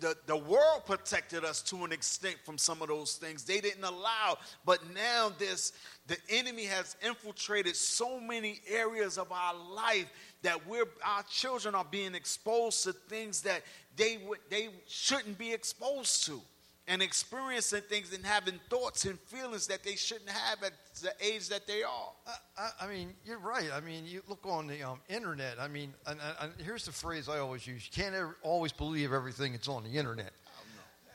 The, 0.00 0.16
the 0.26 0.36
world 0.36 0.82
protected 0.86 1.44
us 1.44 1.62
to 1.62 1.84
an 1.84 1.92
extent 1.92 2.36
from 2.44 2.58
some 2.58 2.82
of 2.82 2.88
those 2.88 3.14
things. 3.14 3.44
They 3.44 3.60
didn't 3.60 3.84
allow, 3.84 4.38
but 4.64 4.80
now 4.94 5.32
this 5.38 5.72
the 6.06 6.16
enemy 6.30 6.64
has 6.64 6.96
infiltrated 7.04 7.76
so 7.76 8.18
many 8.18 8.60
areas 8.66 9.18
of 9.18 9.30
our 9.30 9.54
life 9.54 10.10
that 10.42 10.66
we're 10.66 10.88
our 11.04 11.22
children 11.24 11.74
are 11.74 11.86
being 11.90 12.14
exposed 12.14 12.84
to 12.84 12.92
things 12.92 13.42
that 13.42 13.62
they 13.96 14.18
would 14.26 14.38
they 14.48 14.68
shouldn't 14.86 15.36
be 15.36 15.52
exposed 15.52 16.24
to 16.26 16.40
and 16.88 17.02
experiencing 17.02 17.82
things 17.82 18.14
and 18.14 18.24
having 18.24 18.58
thoughts 18.70 19.04
and 19.04 19.20
feelings 19.20 19.66
that 19.66 19.84
they 19.84 19.94
shouldn't 19.94 20.30
have 20.30 20.62
at 20.62 20.72
the 21.02 21.12
age 21.20 21.48
that 21.50 21.66
they 21.66 21.82
are. 21.82 22.10
I, 22.26 22.32
I, 22.56 22.86
I 22.86 22.88
mean, 22.88 23.12
you're 23.24 23.38
right. 23.38 23.68
I 23.72 23.80
mean, 23.80 24.06
you 24.06 24.22
look 24.26 24.44
on 24.46 24.66
the 24.66 24.82
um, 24.82 24.98
internet. 25.08 25.60
I 25.60 25.68
mean, 25.68 25.92
and, 26.06 26.18
and, 26.18 26.52
and 26.52 26.66
here's 26.66 26.86
the 26.86 26.92
phrase 26.92 27.28
I 27.28 27.38
always 27.38 27.66
use: 27.66 27.84
you 27.86 28.02
can't 28.02 28.14
ever, 28.14 28.36
always 28.42 28.72
believe 28.72 29.12
everything 29.12 29.52
that's 29.52 29.68
on 29.68 29.84
the 29.84 29.90
internet. 29.90 30.32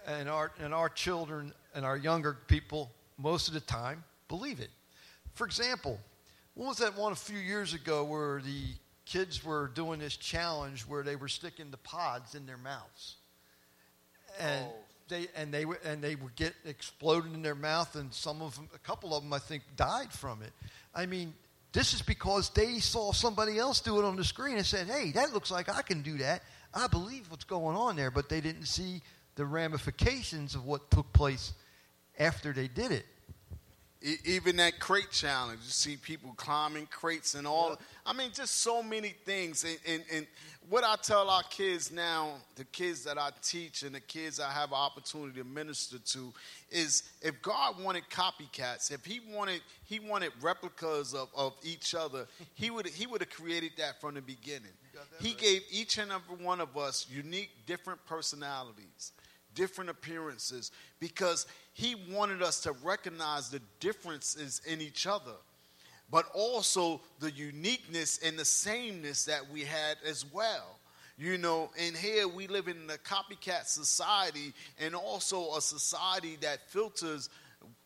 And 0.06 0.30
our 0.30 0.52
and 0.60 0.74
our 0.74 0.90
children 0.90 1.54
and 1.74 1.86
our 1.86 1.98
younger 1.98 2.38
people, 2.48 2.92
most 3.18 3.48
of 3.48 3.54
the 3.54 3.62
time, 3.62 4.04
believe 4.28 4.60
it. 4.60 4.70
For 5.34 5.46
example, 5.48 6.00
what 6.54 6.68
was 6.68 6.78
that 6.78 6.96
one 6.96 7.14
a 7.14 7.16
few 7.16 7.40
years 7.40 7.74
ago 7.74 8.04
where 8.04 8.42
the 8.42 8.62
kids 9.06 9.44
were 9.44 9.72
doing 9.74 10.00
this 10.00 10.16
challenge 10.18 10.82
where 10.82 11.04
they 11.04 11.16
were 11.16 11.28
sticking 11.28 11.72
the 11.72 11.78
pods 11.78 12.36
in 12.36 12.46
their 12.46 12.58
mouths, 12.58 13.16
and 14.40 14.66
Oh. 14.66 14.74
They 15.10 15.28
and 15.36 15.54
they 15.54 15.66
would 15.66 15.80
and 15.86 16.04
they 16.04 16.16
would 16.16 16.36
get 16.36 16.54
exploded 16.66 17.34
in 17.34 17.42
their 17.42 17.56
mouth, 17.56 17.96
and 17.96 18.14
some 18.14 18.42
of 18.42 18.56
them, 18.56 18.70
a 18.74 18.80
couple 18.80 19.16
of 19.16 19.24
them, 19.24 19.34
I 19.34 19.40
think, 19.40 19.64
died 19.76 20.12
from 20.12 20.42
it. 20.42 20.52
I 20.94 21.06
mean, 21.06 21.34
this 21.72 21.94
is 21.94 22.02
because 22.02 22.50
they 22.52 22.80
saw 22.80 23.12
somebody 23.12 23.58
else 23.58 23.80
do 23.80 24.00
it 24.00 24.06
on 24.06 24.16
the 24.16 24.24
screen 24.24 24.58
and 24.58 24.66
said, 24.66 24.88
"Hey, 24.88 25.12
that 25.12 25.34
looks 25.34 25.52
like 25.52 25.70
I 25.70 25.82
can 25.82 26.02
do 26.02 26.18
that. 26.20 26.44
I 26.74 26.88
believe 26.88 27.30
what's 27.30 27.44
going 27.44 27.78
on 27.78 27.96
there, 27.96 28.12
but 28.12 28.30
they 28.30 28.42
didn't 28.42 28.66
see 28.66 29.02
the 29.36 29.46
ramifications 29.46 30.56
of 30.56 30.66
what 30.66 30.90
took 30.92 31.12
place 31.14 31.54
after 32.20 32.54
they 32.54 32.68
did 32.68 32.92
it. 32.92 33.06
E- 34.04 34.18
even 34.26 34.58
that 34.58 34.80
crate 34.80 35.12
challenge, 35.12 35.62
you 35.64 35.72
see 35.72 35.96
people 35.96 36.34
climbing 36.36 36.88
crates 36.88 37.36
and 37.36 37.48
all. 37.48 37.78
I 38.06 38.12
mean, 38.12 38.32
just 38.34 38.56
so 38.60 38.84
many 38.84 39.10
things. 39.26 39.64
And, 39.64 39.78
and, 39.88 40.04
and 40.12 40.28
what 40.70 40.84
I 40.84 40.98
tell 41.02 41.30
our 41.30 41.44
kids 41.44 41.90
now, 41.90 42.34
the 42.56 42.66
kids 42.66 43.06
that 43.06 43.18
I 43.18 43.30
teach 43.42 43.84
and 43.84 43.96
the 43.96 44.02
kids 44.02 44.42
I 44.42 44.52
have 44.52 44.72
an 44.72 44.78
opportunity 44.78 45.40
to 45.40 45.46
minister 45.46 46.00
to, 46.00 46.34
is 46.70 47.04
if 47.22 47.42
God 47.42 47.82
wanted 47.82 48.04
copycats, 48.10 48.92
if 48.92 49.06
He 49.06 49.22
wanted 49.34 49.62
He 49.86 50.00
wanted 50.00 50.34
replicas 50.42 51.14
of, 51.14 51.30
of 51.34 51.54
each 51.64 51.96
other, 51.96 52.28
He 52.56 52.72
would 52.72 52.88
He 52.88 53.08
would 53.08 53.22
have 53.22 53.30
created 53.30 53.72
that 53.78 54.02
from 54.02 54.16
the 54.16 54.22
beginning. 54.22 54.74
He 55.22 55.34
gave 55.34 55.62
each 55.72 55.98
and 55.98 56.12
every 56.12 56.44
one 56.44 56.60
of 56.60 56.78
us 56.78 57.08
unique, 57.10 57.52
different 57.66 58.06
personalities 58.06 59.14
different 59.56 59.90
appearances 59.90 60.72
because 61.00 61.46
he 61.74 61.96
wanted 62.12 62.42
us 62.42 62.62
to 62.62 62.72
recognize 62.84 63.50
the 63.50 63.62
differences 63.80 64.62
in 64.66 64.82
each 64.82 65.06
other 65.08 65.34
but 66.14 66.28
also 66.36 67.02
the 67.20 67.32
uniqueness 67.32 68.20
and 68.24 68.38
the 68.38 68.46
sameness 68.46 69.26
that 69.26 69.42
we 69.52 69.62
had 69.62 69.98
as 70.06 70.24
well. 70.32 70.78
You 71.18 71.40
know 71.40 71.72
and 71.80 71.96
here 71.96 72.28
we 72.28 72.48
live 72.48 72.68
in 72.68 72.90
a 72.90 72.98
copycat 72.98 73.66
society 73.66 74.54
and 74.80 74.96
also 74.96 75.56
a 75.56 75.62
society 75.62 76.38
that 76.42 76.70
filters 76.70 77.30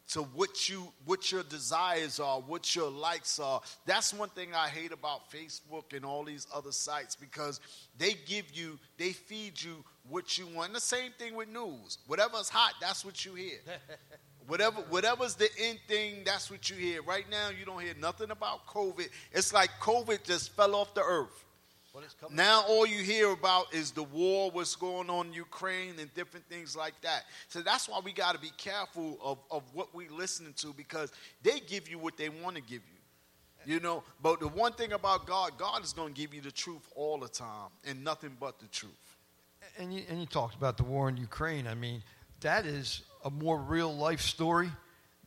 to 0.09 0.21
what 0.21 0.69
you 0.69 0.91
what 1.05 1.31
your 1.31 1.43
desires 1.43 2.19
are, 2.19 2.39
what 2.39 2.75
your 2.75 2.89
likes 2.89 3.39
are. 3.39 3.61
That's 3.85 4.13
one 4.13 4.29
thing 4.29 4.49
I 4.55 4.67
hate 4.69 4.91
about 4.91 5.29
Facebook 5.31 5.93
and 5.95 6.05
all 6.05 6.23
these 6.23 6.47
other 6.53 6.71
sites 6.71 7.15
because 7.15 7.59
they 7.97 8.13
give 8.25 8.45
you, 8.53 8.79
they 8.97 9.11
feed 9.11 9.61
you 9.61 9.83
what 10.09 10.37
you 10.37 10.47
want. 10.47 10.69
And 10.69 10.75
the 10.75 10.81
same 10.81 11.11
thing 11.17 11.35
with 11.35 11.49
news. 11.49 11.97
Whatever's 12.07 12.49
hot, 12.49 12.75
that's 12.79 13.03
what 13.03 13.25
you 13.25 13.35
hear. 13.35 13.59
Whatever, 14.47 14.77
whatever's 14.89 15.35
the 15.35 15.49
end 15.59 15.77
thing, 15.89 16.21
that's 16.25 16.49
what 16.49 16.69
you 16.69 16.77
hear. 16.77 17.01
Right 17.01 17.25
now, 17.29 17.49
you 17.49 17.65
don't 17.65 17.81
hear 17.81 17.93
nothing 17.99 18.31
about 18.31 18.65
COVID. 18.65 19.09
It's 19.33 19.51
like 19.51 19.69
COVID 19.81 20.23
just 20.23 20.55
fell 20.55 20.73
off 20.73 20.93
the 20.93 21.03
earth. 21.03 21.43
Now 22.31 22.63
all 22.67 22.85
you 22.85 23.03
hear 23.03 23.31
about 23.31 23.73
is 23.73 23.91
the 23.91 24.03
war, 24.03 24.51
what's 24.51 24.75
going 24.75 25.09
on 25.09 25.27
in 25.27 25.33
Ukraine, 25.33 25.95
and 25.99 26.13
different 26.13 26.47
things 26.49 26.75
like 26.75 26.93
that. 27.01 27.23
So 27.47 27.61
that's 27.61 27.87
why 27.89 27.99
we 28.03 28.13
got 28.13 28.35
to 28.35 28.39
be 28.39 28.51
careful 28.57 29.17
of, 29.23 29.39
of 29.51 29.63
what 29.73 29.93
we're 29.93 30.11
listening 30.11 30.53
to 30.57 30.73
because 30.73 31.11
they 31.41 31.59
give 31.59 31.89
you 31.89 31.97
what 31.99 32.17
they 32.17 32.29
want 32.29 32.55
to 32.55 32.61
give 32.61 32.81
you. 32.87 33.73
You 33.73 33.81
know, 33.81 34.03
but 34.21 34.39
the 34.39 34.47
one 34.47 34.71
thing 34.73 34.93
about 34.93 35.25
God, 35.25 35.57
God 35.57 35.83
is 35.83 35.91
going 35.91 36.13
to 36.13 36.21
give 36.21 36.33
you 36.33 36.39
the 36.41 36.51
truth 36.51 36.87
all 36.95 37.17
the 37.17 37.27
time 37.27 37.69
and 37.85 38.01
nothing 38.01 38.37
but 38.39 38.59
the 38.59 38.67
truth. 38.67 38.91
and 39.77 39.93
you, 39.93 40.03
and 40.09 40.19
you 40.19 40.25
talked 40.25 40.55
about 40.55 40.77
the 40.77 40.83
war 40.83 41.09
in 41.09 41.17
Ukraine. 41.17 41.67
I 41.67 41.73
mean, 41.73 42.01
that 42.41 42.65
is 42.65 43.01
a 43.25 43.29
more 43.29 43.59
real 43.59 43.93
life 43.93 44.21
story 44.21 44.71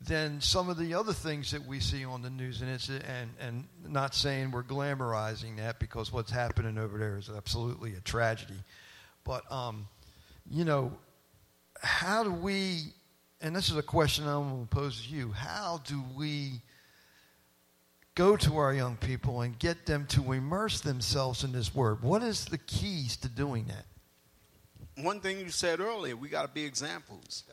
than 0.07 0.41
some 0.41 0.69
of 0.69 0.77
the 0.77 0.93
other 0.93 1.13
things 1.13 1.51
that 1.51 1.65
we 1.65 1.79
see 1.79 2.03
on 2.03 2.21
the 2.21 2.29
news. 2.29 2.61
And 2.61 2.69
it's 2.69 2.89
and 2.89 3.29
and 3.39 3.67
not 3.87 4.15
saying 4.15 4.51
we're 4.51 4.63
glamorizing 4.63 5.57
that 5.57 5.79
because 5.79 6.11
what's 6.11 6.31
happening 6.31 6.77
over 6.77 6.97
there 6.97 7.17
is 7.17 7.29
absolutely 7.29 7.93
a 7.93 7.99
tragedy. 8.01 8.59
But 9.23 9.49
um, 9.51 9.87
you 10.49 10.65
know, 10.65 10.93
how 11.81 12.23
do 12.23 12.31
we? 12.31 12.93
And 13.41 13.55
this 13.55 13.69
is 13.69 13.77
a 13.77 13.83
question 13.83 14.27
I'm 14.27 14.49
going 14.49 14.67
to 14.67 14.75
pose 14.75 15.05
to 15.05 15.09
you. 15.09 15.31
How 15.31 15.81
do 15.85 16.03
we? 16.15 16.61
Go 18.13 18.35
to 18.35 18.57
our 18.57 18.73
young 18.73 18.97
people 18.97 19.39
and 19.39 19.57
get 19.57 19.85
them 19.85 20.05
to 20.07 20.33
immerse 20.33 20.81
themselves 20.81 21.45
in 21.45 21.53
this 21.53 21.73
word. 21.73 22.03
What 22.03 22.21
is 22.21 22.43
the 22.43 22.57
keys 22.57 23.15
to 23.17 23.29
doing 23.29 23.67
that? 23.67 23.85
One 25.01 25.21
thing 25.21 25.39
you 25.39 25.49
said 25.49 25.79
earlier, 25.79 26.17
we 26.17 26.27
got 26.27 26.41
to 26.41 26.49
be 26.49 26.65
examples. 26.65 27.45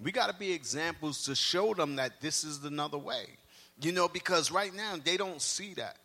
We 0.00 0.12
got 0.12 0.28
to 0.28 0.34
be 0.34 0.52
examples 0.52 1.24
to 1.24 1.34
show 1.34 1.74
them 1.74 1.96
that 1.96 2.20
this 2.20 2.44
is 2.44 2.64
another 2.64 2.98
way. 2.98 3.26
You 3.80 3.92
know, 3.92 4.08
because 4.08 4.50
right 4.50 4.74
now 4.74 4.94
they 5.02 5.16
don't 5.16 5.40
see 5.40 5.74
that. 5.74 5.96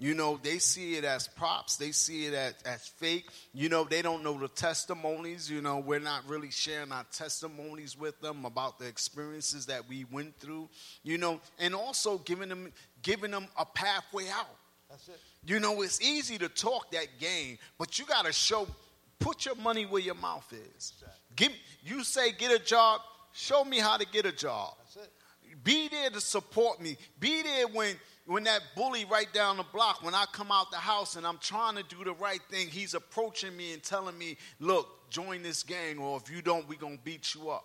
You 0.00 0.14
know, 0.14 0.38
they 0.40 0.58
see 0.58 0.94
it 0.94 1.04
as 1.04 1.26
props. 1.26 1.76
They 1.76 1.90
see 1.90 2.26
it 2.26 2.34
as, 2.34 2.54
as 2.64 2.86
fake. 2.86 3.26
You 3.52 3.68
know, 3.68 3.82
they 3.82 4.00
don't 4.00 4.22
know 4.22 4.38
the 4.38 4.46
testimonies. 4.46 5.50
You 5.50 5.60
know, 5.60 5.78
we're 5.78 5.98
not 5.98 6.22
really 6.28 6.50
sharing 6.50 6.92
our 6.92 7.04
testimonies 7.12 7.98
with 7.98 8.20
them 8.20 8.44
about 8.44 8.78
the 8.78 8.86
experiences 8.86 9.66
that 9.66 9.88
we 9.88 10.06
went 10.12 10.38
through. 10.38 10.68
You 11.02 11.18
know, 11.18 11.40
and 11.58 11.74
also 11.74 12.18
giving 12.18 12.48
them 12.48 12.72
giving 13.02 13.32
them 13.32 13.48
a 13.58 13.64
pathway 13.64 14.28
out. 14.28 14.46
That's 14.88 15.08
it. 15.08 15.20
You 15.44 15.58
know, 15.58 15.82
it's 15.82 16.00
easy 16.00 16.38
to 16.38 16.48
talk 16.48 16.90
that 16.92 17.06
game, 17.18 17.58
but 17.78 17.98
you 17.98 18.06
got 18.06 18.24
to 18.24 18.32
show, 18.32 18.66
put 19.18 19.46
your 19.46 19.54
money 19.56 19.84
where 19.84 20.02
your 20.02 20.14
mouth 20.14 20.52
is. 20.76 20.92
Give, 21.36 21.52
you 21.84 22.04
say 22.04 22.32
get 22.32 22.52
a 22.52 22.58
job, 22.62 23.00
show 23.38 23.64
me 23.64 23.78
how 23.78 23.96
to 23.96 24.06
get 24.06 24.26
a 24.26 24.32
job. 24.32 24.74
Be 25.64 25.88
there 25.88 26.10
to 26.10 26.20
support 26.20 26.80
me. 26.80 26.96
Be 27.20 27.42
there 27.42 27.68
when 27.68 27.96
when 28.26 28.44
that 28.44 28.60
bully 28.76 29.06
right 29.06 29.32
down 29.32 29.56
the 29.56 29.64
block, 29.72 30.02
when 30.02 30.14
I 30.14 30.26
come 30.32 30.52
out 30.52 30.70
the 30.70 30.76
house 30.76 31.16
and 31.16 31.26
I'm 31.26 31.38
trying 31.38 31.76
to 31.76 31.82
do 31.84 32.04
the 32.04 32.12
right 32.12 32.42
thing, 32.50 32.68
he's 32.68 32.92
approaching 32.92 33.56
me 33.56 33.72
and 33.72 33.82
telling 33.82 34.18
me, 34.18 34.36
look, 34.60 35.08
join 35.08 35.42
this 35.42 35.62
gang, 35.62 35.98
or 35.98 36.18
if 36.22 36.30
you 36.30 36.42
don't, 36.42 36.68
we're 36.68 36.78
gonna 36.78 36.98
beat 37.02 37.34
you 37.34 37.48
up. 37.48 37.64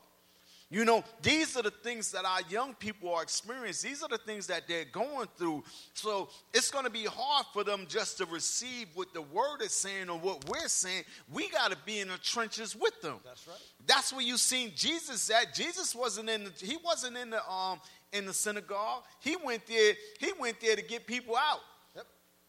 You 0.74 0.86
know, 0.86 1.04
these 1.22 1.56
are 1.56 1.62
the 1.62 1.70
things 1.70 2.12
that 2.14 2.26
our 2.26 2.40
young 2.50 2.74
people 2.74 3.14
are 3.14 3.22
experiencing. 3.22 3.92
These 3.92 4.02
are 4.02 4.10
the 4.10 4.18
things 4.18 4.48
that 4.48 4.68
they're 4.68 4.86
going 4.86 5.28
through. 5.38 5.64
So 5.94 6.30
it's 6.52 6.72
going 6.72 6.86
to 6.86 6.90
be 6.90 7.06
hard 7.06 7.46
for 7.54 7.64
them 7.64 7.86
just 7.88 8.18
to 8.18 8.26
receive 8.26 8.88
what 8.96 9.14
the 9.14 9.22
word 9.22 9.62
is 9.62 9.72
saying 9.72 10.10
or 10.10 10.18
what 10.18 10.50
we're 10.50 10.68
saying. 10.68 11.04
We 11.32 11.48
got 11.50 11.70
to 11.70 11.78
be 11.86 12.00
in 12.00 12.08
the 12.08 12.18
trenches 12.18 12.76
with 12.76 13.00
them. 13.04 13.20
That's 13.24 13.48
right. 13.48 13.58
That's 13.86 14.12
where 14.12 14.24
you 14.24 14.36
seen 14.36 14.72
Jesus 14.76 15.30
at. 15.30 15.54
Jesus 15.54 15.94
wasn't 15.94 16.28
in 16.28 16.46
the 16.46 16.52
he 16.58 16.78
wasn't 16.84 17.18
in 17.18 17.30
the 17.30 17.48
um 17.48 17.80
in 18.12 18.26
the 18.26 18.34
synagogue. 18.34 19.04
He 19.20 19.36
went 19.36 19.68
there. 19.68 19.94
He 20.20 20.32
went 20.40 20.60
there 20.60 20.76
to 20.76 20.82
get 20.82 21.06
people 21.06 21.36
out. 21.36 21.60
Yep. 21.96 22.06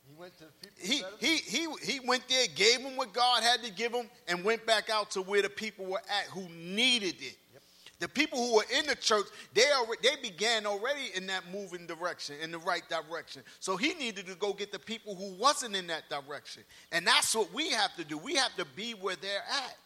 He 0.09 0.15
went 0.19 0.39
to 0.39 0.45
people. 0.63 1.11
He 1.21 1.27
he 1.27 1.37
he 1.37 1.93
he 1.93 2.01
went 2.01 2.27
there, 2.31 2.47
gave 2.55 2.83
them 2.83 2.97
what 2.97 3.13
God 3.13 3.43
had 3.43 3.63
to 3.65 3.71
give 3.71 3.93
them, 3.93 4.09
and 4.29 4.43
went 4.45 4.65
back 4.65 4.89
out 4.89 5.11
to 5.11 5.21
where 5.21 5.43
the 5.43 5.51
people 5.51 5.85
were 5.85 6.03
at 6.09 6.25
who 6.31 6.49
needed 6.49 7.17
it. 7.21 7.37
The 8.05 8.09
people 8.09 8.37
who 8.39 8.57
were 8.57 8.67
in 8.79 8.85
the 8.87 8.97
church, 8.97 9.25
they 9.55 9.65
already, 9.75 10.03
they 10.03 10.29
began 10.29 10.67
already 10.67 11.09
in 11.15 11.27
that 11.29 11.45
moving 11.51 11.87
direction, 11.87 12.37
in 12.43 12.51
the 12.51 12.59
right 12.59 12.83
direction. 12.91 13.41
So 13.61 13.79
he 13.79 13.95
needed 13.95 14.27
to 14.27 14.35
go 14.35 14.53
get 14.53 14.73
the 14.73 14.79
people 14.79 15.15
who 15.15 15.33
wasn't 15.37 15.75
in 15.75 15.87
that 15.87 16.11
direction. 16.11 16.65
And 16.93 17.07
that's 17.07 17.35
what 17.35 17.51
we 17.55 17.71
have 17.71 17.97
to 17.97 18.05
do. 18.05 18.19
We 18.19 18.35
have 18.35 18.55
to 18.57 18.67
be 18.77 18.93
where 18.93 19.17
they're 19.17 19.39
at. 19.49 19.77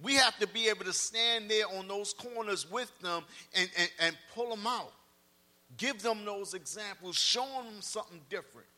We 0.00 0.14
have 0.14 0.38
to 0.38 0.46
be 0.46 0.68
able 0.70 0.86
to 0.86 0.94
stand 0.94 1.50
there 1.50 1.66
on 1.78 1.86
those 1.88 2.14
corners 2.14 2.70
with 2.70 2.90
them 3.00 3.22
and, 3.54 3.68
and, 3.78 3.90
and 4.00 4.16
pull 4.34 4.48
them 4.48 4.66
out. 4.66 4.94
Give 5.76 6.00
them 6.00 6.24
those 6.24 6.54
examples, 6.54 7.16
show 7.16 7.44
them 7.44 7.82
something 7.82 8.22
different. 8.30 8.68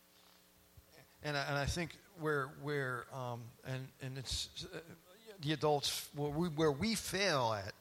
And 1.22 1.36
I, 1.36 1.44
and 1.44 1.58
I 1.58 1.64
think 1.64 1.96
where 2.18 2.48
where 2.62 3.04
um, 3.14 3.42
and 3.64 3.86
and 4.02 4.18
it's 4.18 4.48
uh, 4.74 4.78
the 5.42 5.52
adults 5.52 6.08
where 6.16 6.30
we 6.30 6.48
where 6.48 6.72
we 6.72 6.96
fail 6.96 7.56
at 7.56 7.72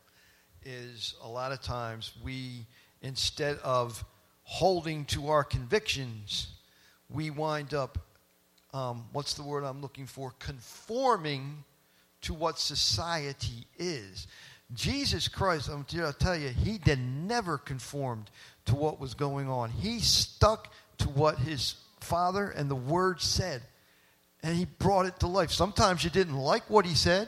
is 0.63 1.15
a 1.23 1.27
lot 1.27 1.51
of 1.51 1.61
times 1.61 2.11
we 2.23 2.65
instead 3.01 3.57
of 3.59 4.03
holding 4.43 5.05
to 5.05 5.27
our 5.27 5.43
convictions, 5.43 6.47
we 7.09 7.29
wind 7.29 7.73
up 7.73 7.97
um, 8.73 9.05
what's 9.11 9.33
the 9.33 9.43
word 9.43 9.63
I'm 9.63 9.81
looking 9.81 10.05
for 10.05 10.33
conforming 10.39 11.63
to 12.21 12.33
what 12.33 12.59
society 12.59 13.65
is. 13.77 14.27
Jesus 14.73 15.27
Christ, 15.27 15.69
I'm 15.69 15.85
I'll 16.01 16.13
tell 16.13 16.35
you, 16.35 16.49
he 16.49 16.77
did 16.77 16.99
never 16.99 17.57
conformed 17.57 18.29
to 18.65 18.75
what 18.75 18.99
was 18.99 19.13
going 19.13 19.49
on. 19.49 19.69
He 19.69 19.99
stuck 19.99 20.73
to 20.99 21.09
what 21.09 21.37
his 21.37 21.75
father 22.01 22.49
and 22.49 22.69
the 22.69 22.75
word 22.75 23.21
said, 23.21 23.61
and 24.43 24.55
he 24.55 24.65
brought 24.65 25.05
it 25.05 25.19
to 25.21 25.27
life. 25.27 25.51
Sometimes 25.51 26.03
you 26.03 26.09
didn't 26.09 26.35
like 26.35 26.69
what 26.69 26.85
he 26.85 26.95
said, 26.95 27.27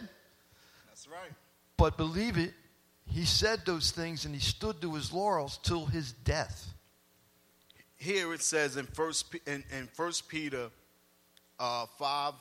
That's 0.87 1.07
right. 1.07 1.31
but 1.77 1.97
believe 1.97 2.37
it, 2.37 2.53
he 3.11 3.25
said 3.25 3.65
those 3.65 3.91
things 3.91 4.25
and 4.25 4.33
he 4.33 4.41
stood 4.41 4.81
to 4.81 4.93
his 4.93 5.11
laurels 5.11 5.59
till 5.63 5.85
his 5.85 6.11
death. 6.11 6.73
Here 7.97 8.33
it 8.33 8.41
says 8.41 8.77
in 8.77 8.85
First 8.85 9.35
in, 9.45 9.63
in 9.77 9.87
First 9.87 10.29
Peter 10.29 10.69
uh, 11.59 11.85
five, 11.97 12.33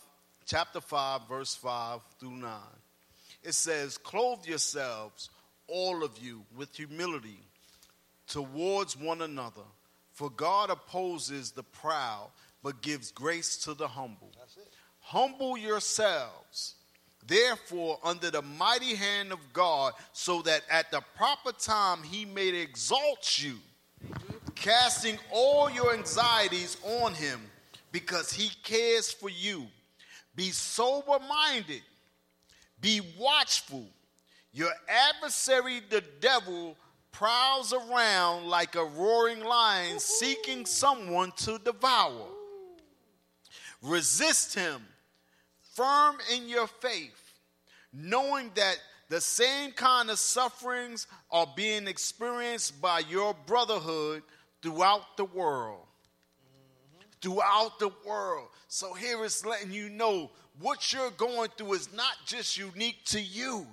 chapter 0.47 0.81
five, 0.81 1.23
verse 1.29 1.55
five 1.55 2.01
through 2.21 2.37
nine. 2.37 2.61
It 3.43 3.55
says, 3.55 3.99
"Clothe 3.99 4.47
yourselves, 4.47 5.31
all 5.67 6.05
of 6.05 6.19
you, 6.19 6.45
with 6.57 6.77
humility 6.77 7.41
towards 8.29 8.97
one 8.97 9.23
another, 9.23 9.67
for 10.13 10.31
God 10.31 10.71
opposes 10.71 11.51
the 11.51 11.65
proud, 11.65 12.31
but 12.63 12.83
gives 12.83 13.11
grace 13.11 13.57
to 13.65 13.75
the 13.75 13.89
humble. 13.89 14.33
Humble 15.01 15.57
yourselves." 15.57 16.77
Therefore, 17.29 17.99
under 18.03 18.31
the 18.31 18.41
mighty 18.41 18.95
hand 18.95 19.33
of 19.33 19.53
God, 19.53 19.93
so 20.15 20.41
that 20.43 20.63
at 20.71 20.91
the 20.91 21.03
proper 21.15 21.53
time 21.53 22.03
he 22.03 22.25
may 22.25 22.49
exalt 22.49 23.39
you, 23.39 23.59
casting 24.55 25.19
all 25.31 25.71
your 25.71 25.93
anxieties 25.93 26.79
on 26.83 27.13
him 27.13 27.41
because 27.93 28.33
he 28.33 28.51
cares 28.65 29.13
for 29.13 29.29
you. 29.29 29.67
Be 30.35 30.51
sober 30.51 31.19
minded, 31.29 31.83
Be 32.81 33.03
watchful. 33.19 33.87
Your 34.55 34.73
adversary, 34.89 35.83
the 35.91 36.03
devil, 36.21 36.77
prowls 37.13 37.75
around 37.75 38.47
like 38.47 38.75
a 38.75 38.85
roaring 38.85 39.45
lion 39.45 40.01
seeking 40.01 40.65
someone 40.65 41.33
to 41.37 41.59
devour. 41.59 42.27
Resist 43.83 44.55
him, 44.55 44.83
firm 45.79 46.17
in 46.35 46.49
your 46.49 46.67
faith, 46.67 47.39
knowing 47.93 48.51
that 48.57 48.77
the 49.09 49.21
same 49.21 49.71
kind 49.71 50.11
of 50.11 50.19
sufferings 50.19 51.07
are 51.31 51.47
being 51.57 51.87
experienced 51.87 52.81
by 52.83 52.99
your 53.09 53.35
brotherhood 53.47 54.23
throughout 54.61 55.17
the 55.17 55.25
world. 55.25 55.87
Throughout 57.23 57.79
the 57.79 57.91
world. 58.05 58.49
So 58.67 58.93
here 58.93 59.25
it's 59.25 59.47
letting 59.47 59.73
you 59.73 59.89
know 59.89 60.31
what 60.61 60.93
you're 60.93 61.13
going 61.13 61.51
through 61.57 61.75
is 61.75 61.93
not 61.95 62.15
just 62.27 62.59
unique 62.59 63.05
to 63.07 63.21
you. 63.21 63.67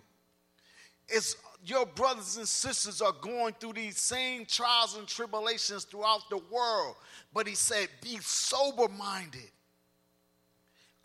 It's 1.08 1.36
your 1.66 1.88
brothers 1.88 2.38
and 2.38 2.48
sisters 2.48 3.02
are 3.02 3.14
going 3.22 3.56
through 3.60 3.74
these 3.74 3.98
same 3.98 4.46
trials 4.46 4.96
and 4.96 5.08
tribulations 5.08 5.84
throughout 5.86 6.22
the 6.30 6.40
world. 6.52 6.96
But 7.34 7.48
he 7.48 7.56
said, 7.56 7.88
be 8.02 8.20
sober 8.22 8.88
minded. 8.88 9.50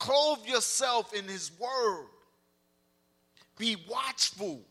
Clothe 0.01 0.47
yourself 0.47 1.15
in 1.15 1.29
his 1.29 1.53
word. 1.61 2.07
Be 3.59 3.77
watchful. 3.89 4.63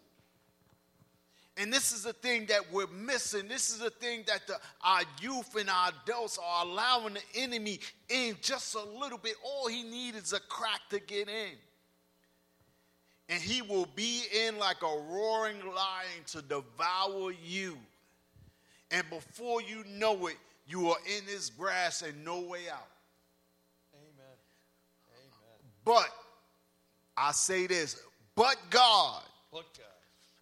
And 1.56 1.72
this 1.72 1.92
is 1.92 2.04
the 2.04 2.14
thing 2.14 2.48
that 2.48 2.62
we're 2.72 2.88
missing. 2.88 3.48
This 3.48 3.70
is 3.70 3.78
the 3.80 3.92
thing 3.92 4.24
that 4.28 4.48
the, 4.48 4.58
our 4.84 5.02
youth 5.22 5.56
and 5.56 5.70
our 5.70 5.92
adults 6.04 6.40
are 6.44 6.66
allowing 6.66 7.14
the 7.14 7.22
enemy 7.36 7.80
in 8.10 8.38
just 8.42 8.74
a 8.76 8.84
little 8.84 9.20
bit. 9.20 9.36
All 9.44 9.68
he 9.68 9.84
needs 9.84 10.18
is 10.18 10.34
a 10.34 10.40
crack 10.40 10.82
to 10.90 11.00
get 11.00 11.30
in. 11.30 11.52
And 13.30 13.40
he 13.40 13.62
will 13.62 13.88
be 13.96 14.24
in 14.48 14.58
like 14.58 14.82
a 14.82 15.02
roaring 15.12 15.60
lion 15.64 16.24
to 16.28 16.42
devour 16.42 17.34
you. 17.46 17.78
And 18.90 19.08
before 19.12 19.62
you 19.62 19.84
know 19.88 20.26
it, 20.26 20.38
you 20.68 20.90
are 20.90 20.98
in 21.06 21.26
his 21.26 21.52
grasp 21.52 22.06
and 22.06 22.26
no 22.26 22.40
way 22.40 22.62
out. 22.72 22.89
But 25.90 26.12
I 27.18 27.32
say 27.32 27.66
this, 27.66 28.00
but 28.36 28.58
God 28.70 29.24
Look, 29.52 29.66
God. 29.76 29.86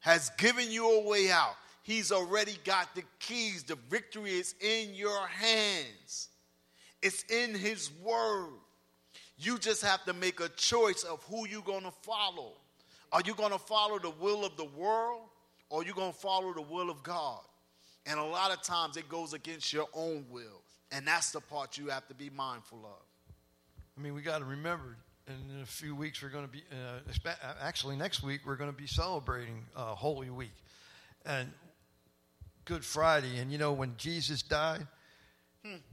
has 0.01 0.29
given 0.31 0.69
you 0.69 0.85
a 0.91 1.07
way 1.07 1.31
out. 1.31 1.55
He's 1.83 2.11
already 2.11 2.57
got 2.65 2.93
the 2.95 3.03
keys. 3.19 3.63
The 3.63 3.77
victory 3.89 4.31
is 4.31 4.55
in 4.59 4.93
your 4.93 5.25
hands. 5.25 6.27
It's 7.01 7.23
in 7.31 7.55
his 7.55 7.91
word. 8.03 8.49
You 9.37 9.57
just 9.57 9.85
have 9.85 10.03
to 10.03 10.11
make 10.11 10.41
a 10.41 10.49
choice 10.49 11.05
of 11.05 11.23
who 11.29 11.47
you're 11.47 11.61
going 11.61 11.85
to 11.85 11.93
follow. 12.01 12.51
Are 13.13 13.21
you 13.23 13.33
going 13.33 13.53
to 13.53 13.57
follow 13.57 13.99
the 13.99 14.09
will 14.19 14.43
of 14.43 14.57
the 14.57 14.65
world 14.65 15.29
or 15.69 15.79
are 15.81 15.85
you 15.85 15.93
going 15.93 16.11
to 16.11 16.19
follow 16.19 16.53
the 16.53 16.61
will 16.61 16.89
of 16.89 17.01
God? 17.03 17.39
And 18.05 18.19
a 18.19 18.25
lot 18.25 18.51
of 18.51 18.63
times 18.63 18.97
it 18.97 19.07
goes 19.07 19.31
against 19.31 19.71
your 19.71 19.87
own 19.93 20.25
will. 20.29 20.61
And 20.91 21.07
that's 21.07 21.31
the 21.31 21.39
part 21.39 21.77
you 21.77 21.87
have 21.87 22.05
to 22.09 22.13
be 22.13 22.29
mindful 22.29 22.79
of. 22.79 23.33
I 23.97 24.01
mean, 24.01 24.13
we 24.13 24.21
got 24.21 24.39
to 24.39 24.45
remember. 24.45 24.97
And 25.27 25.51
in 25.51 25.61
a 25.61 25.65
few 25.65 25.93
weeks, 25.93 26.23
we're 26.23 26.29
going 26.29 26.45
to 26.45 26.51
be. 26.51 26.63
Uh, 26.71 27.53
actually, 27.61 27.97
next 27.97 28.23
week 28.23 28.41
we're 28.45 28.55
going 28.55 28.71
to 28.71 28.77
be 28.77 28.87
celebrating 28.87 29.65
uh, 29.75 29.93
Holy 29.93 30.29
Week, 30.29 30.53
and 31.25 31.51
Good 32.63 32.85
Friday. 32.85 33.37
And 33.37 33.51
you 33.51 33.57
know, 33.57 33.73
when 33.73 33.95
Jesus 33.97 34.41
died, 34.41 34.87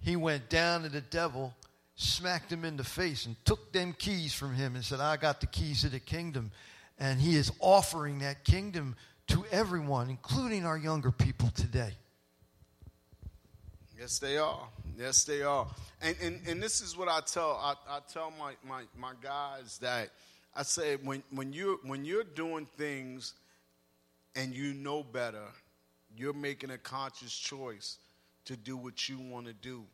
he 0.00 0.14
went 0.14 0.48
down 0.48 0.82
to 0.82 0.88
the 0.88 1.00
devil, 1.00 1.52
smacked 1.96 2.52
him 2.52 2.64
in 2.64 2.76
the 2.76 2.84
face, 2.84 3.26
and 3.26 3.34
took 3.44 3.72
them 3.72 3.92
keys 3.98 4.32
from 4.32 4.54
him, 4.54 4.76
and 4.76 4.84
said, 4.84 5.00
"I 5.00 5.16
got 5.16 5.40
the 5.40 5.48
keys 5.48 5.82
of 5.82 5.90
the 5.90 6.00
kingdom." 6.00 6.52
And 6.96 7.20
he 7.20 7.34
is 7.34 7.50
offering 7.58 8.20
that 8.20 8.44
kingdom 8.44 8.94
to 9.26 9.44
everyone, 9.50 10.10
including 10.10 10.64
our 10.64 10.78
younger 10.78 11.10
people 11.10 11.50
today. 11.50 11.94
Yes, 13.98 14.20
they 14.20 14.38
are. 14.38 14.68
Yes, 14.98 15.24
they 15.24 15.42
are. 15.42 15.66
And 16.00 16.16
and, 16.22 16.40
and 16.46 16.62
this 16.62 16.80
is 16.80 16.96
what 16.96 17.08
I 17.08 17.20
tell 17.20 17.52
I, 17.62 17.74
I 17.88 17.98
tell 18.12 18.32
my, 18.38 18.52
my, 18.66 18.82
my 18.96 19.12
guys 19.20 19.78
that 19.78 20.10
I 20.54 20.62
say 20.62 20.96
when 20.96 21.22
when 21.30 21.52
you 21.52 21.80
when 21.84 22.04
you're 22.04 22.24
doing 22.24 22.66
things 22.76 23.34
and 24.36 24.54
you 24.54 24.74
know 24.74 25.02
better, 25.02 25.46
you're 26.16 26.32
making 26.32 26.70
a 26.70 26.78
conscious 26.78 27.36
choice 27.36 27.98
to 28.44 28.56
do 28.56 28.76
what 28.76 29.08
you 29.08 29.18
want 29.18 29.46
to 29.46 29.52
do. 29.52 29.84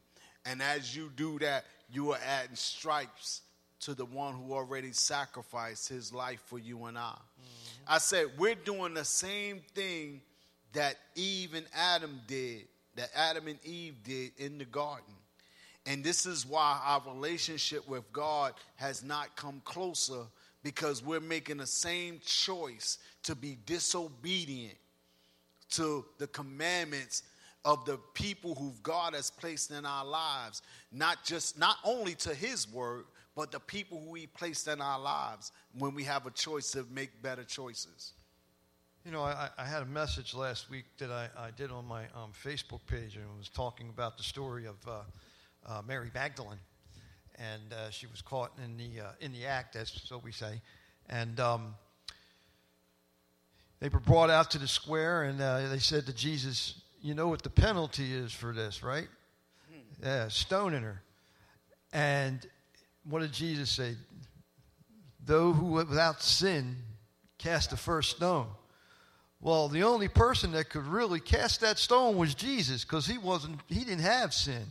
And 0.45 0.63
as 0.63 0.97
you 0.97 1.11
do 1.15 1.39
that, 1.41 1.65
you 1.93 2.13
are 2.13 2.19
adding 2.27 2.57
stripes 2.57 3.43
to 3.81 3.95
the 3.95 4.05
one 4.05 4.35
who 4.35 4.53
already 4.53 4.93
sacrificed 4.93 5.89
his 5.89 6.13
life 6.13 6.41
for 6.47 6.59
you 6.59 6.85
and 6.85 6.99
I. 6.99 7.13
Mm-hmm. 7.13 7.85
I 7.89 7.99
said, 7.99 8.27
we're 8.39 8.55
doing 8.55 8.95
the 8.95 9.05
same 9.05 9.61
thing 9.75 10.21
that 10.73 10.97
Eve 11.15 11.55
and 11.55 11.67
Adam 11.75 12.21
did, 12.27 12.63
that 13.01 13.09
Adam 13.17 13.49
and 13.49 13.59
Eve 13.65 13.95
did 14.05 14.33
in 14.37 14.59
the 14.59 14.65
garden. 14.67 15.15
And 15.87 16.05
this 16.05 16.27
is 16.27 16.45
why 16.45 16.79
our 16.85 17.03
relationship 17.11 17.89
with 17.89 18.05
God 18.13 18.53
has 18.77 19.03
not 19.03 19.35
come 19.37 19.63
closer 19.65 20.25
because 20.63 21.03
we're 21.03 21.19
making 21.19 21.57
the 21.57 21.67
same 21.67 22.21
choice 22.23 22.99
to 23.23 23.35
be 23.35 23.57
disobedient 23.65 24.77
to 25.71 26.05
the 26.19 26.27
commandments 26.27 27.23
of 27.65 27.87
the 27.87 27.99
people 28.13 28.55
who 28.55 28.75
God 28.83 29.15
has 29.15 29.31
placed 29.31 29.71
in 29.71 29.87
our 29.87 30.05
lives, 30.05 30.61
not 30.93 31.25
just 31.25 31.59
not 31.59 31.77
only 31.83 32.15
to 32.17 32.35
his 32.35 32.71
word, 32.71 33.07
but 33.35 33.51
the 33.51 33.61
people 33.61 34.03
who 34.07 34.13
he 34.13 34.27
placed 34.27 34.69
in 34.69 34.83
our 34.83 35.01
lives 35.01 35.53
when 35.79 35.95
we 35.95 36.05
have 36.05 36.27
a 36.27 36.31
choice 36.33 36.71
to 36.73 36.85
make 36.93 37.23
better 37.23 37.45
choices. 37.45 38.13
You 39.05 39.13
know, 39.13 39.23
I, 39.23 39.49
I 39.57 39.65
had 39.65 39.81
a 39.81 39.87
message 39.87 40.35
last 40.35 40.69
week 40.69 40.85
that 40.99 41.11
I, 41.11 41.31
I 41.35 41.51
did 41.57 41.71
on 41.71 41.87
my 41.87 42.03
um, 42.15 42.33
Facebook 42.45 42.81
page, 42.87 43.17
and 43.17 43.25
it 43.25 43.39
was 43.39 43.49
talking 43.49 43.89
about 43.89 44.19
the 44.19 44.23
story 44.23 44.67
of 44.67 44.77
uh, 44.87 45.01
uh, 45.67 45.81
Mary 45.89 46.11
Magdalene, 46.13 46.59
and 47.37 47.73
uh, 47.73 47.89
she 47.89 48.07
was 48.09 48.21
caught 48.21 48.53
in 48.63 48.77
the 48.77 49.01
uh, 49.01 49.13
in 49.19 49.33
the 49.33 49.47
act, 49.47 49.75
as 49.75 49.91
so 50.05 50.21
we 50.23 50.33
say, 50.33 50.61
and 51.09 51.41
um, 51.41 51.75
they 53.81 53.89
were 53.89 54.01
brought 54.01 54.29
out 54.29 54.51
to 54.51 54.59
the 54.59 54.69
square, 54.69 55.23
and 55.23 55.41
uh, 55.41 55.71
they 55.71 55.79
said 55.79 56.05
to 56.05 56.13
Jesus, 56.13 56.79
"You 57.01 57.15
know 57.15 57.29
what 57.29 57.41
the 57.43 57.49
penalty 57.49 58.13
is 58.13 58.35
for 58.35 58.53
this, 58.53 58.83
right? 58.83 59.09
Yeah, 60.03 60.29
stoning 60.29 60.83
her." 60.83 61.01
And 61.95 62.47
what 63.09 63.21
did 63.21 63.33
Jesus 63.33 63.71
say? 63.71 63.95
Though 65.25 65.55
who 65.55 65.69
without 65.69 66.21
sin 66.21 66.77
cast 67.39 67.71
the 67.71 67.79
first 67.79 68.17
stone. 68.17 68.49
Well, 69.41 69.69
the 69.69 69.85
only 69.85 70.09
person 70.09 70.53
that 70.53 70.69
could 70.69 70.87
really 70.87 71.21
cast 71.21 71.63
that 71.63 71.79
stone 71.79 72.17
was 72.17 72.35
Jesus 72.35 72.85
because 72.85 73.07
he 73.07 73.17
wasn't 73.17 73.61
he 73.69 73.85
didn't 73.85 74.01
have 74.01 74.35
sin. 74.35 74.63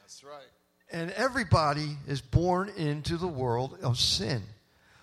That's 0.00 0.22
right. 0.22 0.46
And 0.92 1.10
everybody 1.12 1.96
is 2.06 2.20
born 2.20 2.70
into 2.76 3.16
the 3.16 3.26
world 3.26 3.78
of 3.82 3.98
sin. 3.98 4.42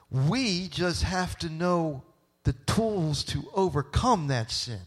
We 0.10 0.70
just 0.70 1.04
have 1.04 1.38
to 1.40 1.50
know 1.50 2.04
the 2.44 2.54
tools 2.54 3.24
to 3.26 3.44
overcome 3.54 4.28
that 4.28 4.52
sin. 4.52 4.80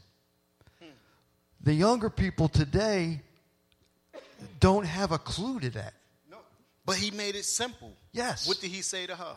The 1.60 1.74
younger 1.74 2.08
people 2.08 2.48
today 2.48 3.20
don't 4.60 4.86
have 4.86 5.10
a 5.10 5.18
clue 5.18 5.58
to 5.60 5.70
that. 5.70 5.94
No. 6.30 6.36
But 6.84 6.96
he 6.96 7.10
made 7.10 7.34
it 7.34 7.44
simple. 7.44 7.92
Yes. 8.12 8.46
What 8.46 8.60
did 8.60 8.70
he 8.70 8.82
say 8.82 9.06
to 9.06 9.16
her? 9.16 9.36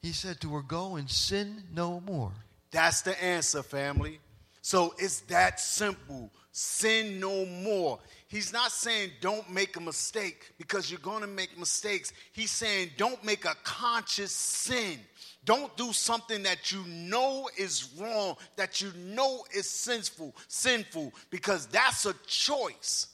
He 0.00 0.12
said 0.12 0.40
to 0.42 0.54
her, 0.54 0.62
Go 0.62 0.94
and 0.94 1.10
sin 1.10 1.64
no 1.74 2.00
more. 2.00 2.32
That's 2.70 3.02
the 3.02 3.22
answer, 3.22 3.62
family. 3.62 4.20
So 4.62 4.94
it's 4.98 5.20
that 5.20 5.60
simple. 5.60 6.30
Sin 6.50 7.20
no 7.20 7.46
more. 7.46 8.00
He's 8.28 8.52
not 8.52 8.72
saying 8.72 9.10
don't 9.20 9.48
make 9.50 9.76
a 9.76 9.80
mistake 9.80 10.52
because 10.58 10.90
you're 10.90 10.98
going 11.00 11.20
to 11.20 11.28
make 11.28 11.56
mistakes. 11.58 12.12
He's 12.32 12.50
saying 12.50 12.90
don't 12.96 13.22
make 13.22 13.44
a 13.44 13.54
conscious 13.62 14.32
sin. 14.32 14.98
Don't 15.44 15.76
do 15.76 15.92
something 15.92 16.42
that 16.42 16.72
you 16.72 16.82
know 16.88 17.48
is 17.56 17.92
wrong, 17.96 18.34
that 18.56 18.80
you 18.80 18.90
know 18.96 19.44
is 19.54 19.70
sinful, 19.70 20.34
sinful 20.48 21.12
because 21.30 21.66
that's 21.66 22.04
a 22.04 22.14
choice. 22.26 23.06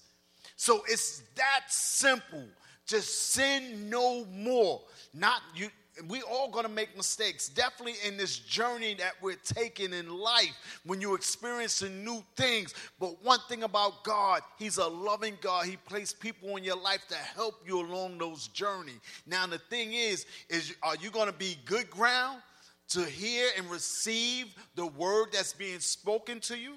So 0.57 0.83
it's 0.89 1.23
that 1.37 1.65
simple. 1.69 2.47
Just 2.87 3.33
sin 3.33 3.91
no 3.91 4.25
more. 4.25 4.81
Not 5.13 5.43
you 5.55 5.69
we 6.09 6.23
all 6.23 6.51
going 6.51 6.65
to 6.65 6.71
make 6.71 6.97
mistakes 6.97 7.49
definitely 7.49 7.95
in 8.07 8.17
this 8.17 8.39
journey 8.39 8.95
that 8.95 9.13
we're 9.21 9.37
taking 9.37 9.93
in 9.93 10.09
life 10.09 10.81
when 10.85 11.01
you're 11.01 11.17
experiencing 11.17 12.05
new 12.05 12.25
things. 12.37 12.75
But 12.99 13.23
one 13.23 13.41
thing 13.49 13.63
about 13.63 14.03
god 14.05 14.43
he's 14.59 14.79
a 14.79 14.87
loving 14.87 15.37
god. 15.41 15.67
He 15.67 15.77
placed 15.77 16.21
people 16.21 16.57
in 16.57 16.65
your 16.65 16.81
life 16.81 17.07
to 17.09 17.17
help 17.17 17.63
you 17.67 17.81
along 17.81 18.19
those 18.19 18.49
journey. 18.49 18.95
Now 19.27 19.47
the 19.47 19.59
thing 19.59 19.93
is 19.93 20.27
is 20.49 20.75
are 20.83 20.97
you 20.97 21.11
going 21.11 21.27
to 21.27 21.37
be 21.37 21.57
good 21.65 21.91
ground 21.91 22.41
to 22.89 23.05
hear 23.05 23.49
and 23.57 23.71
receive 23.71 24.47
the 24.75 24.87
word 24.87 25.29
that's 25.33 25.53
being 25.53 25.81
spoken 25.81 26.41
to 26.41 26.59
you? 26.59 26.75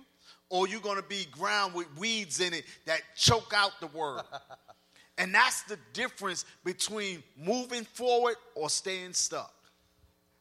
Or 0.49 0.67
you 0.67 0.79
going 0.79 0.97
to 0.97 1.07
be 1.07 1.25
ground 1.31 1.73
with 1.73 1.87
weeds 1.97 2.39
in 2.39 2.53
it 2.53 2.65
that 2.85 3.01
choke 3.15 3.51
out 3.55 3.71
the 3.79 3.87
word 3.87 4.21
and 5.17 5.33
that's 5.33 5.63
the 5.63 5.77
difference 5.93 6.45
between 6.63 7.23
moving 7.37 7.83
forward 7.83 8.35
or 8.55 8.69
staying 8.69 9.13
stuck. 9.13 9.53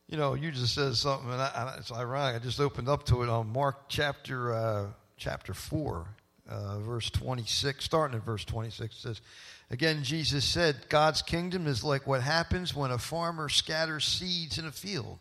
You 0.09 0.18
know, 0.18 0.35
you 0.35 0.51
just 0.51 0.75
said 0.75 0.95
something, 0.97 1.31
and 1.31 1.41
I, 1.41 1.77
it's 1.79 1.91
ironic. 1.91 2.41
I 2.41 2.45
just 2.45 2.61
opened 2.61 2.89
up 2.89 3.07
to 3.07 3.22
it 3.22 3.29
on 3.29 3.51
Mark 3.53 3.89
chapter 3.89 4.53
uh, 4.53 4.87
chapter 5.16 5.55
four, 5.55 6.07
uh, 6.49 6.79
verse 6.81 7.09
twenty 7.11 7.47
six, 7.47 7.85
starting 7.85 8.18
at 8.18 8.25
verse 8.25 8.45
twenty 8.45 8.70
six. 8.70 8.97
Says, 8.99 9.22
again, 9.70 10.05
Jesus 10.05 10.45
said, 10.45 10.77
"God's 10.89 11.22
kingdom 11.22 11.66
is 11.66 11.83
like 11.83 12.07
what 12.07 12.20
happens 12.20 12.75
when 12.75 12.91
a 12.91 12.99
farmer 12.99 13.49
scatters 13.49 14.05
seeds 14.05 14.59
in 14.59 14.66
a 14.66 14.72
field. 14.72 15.18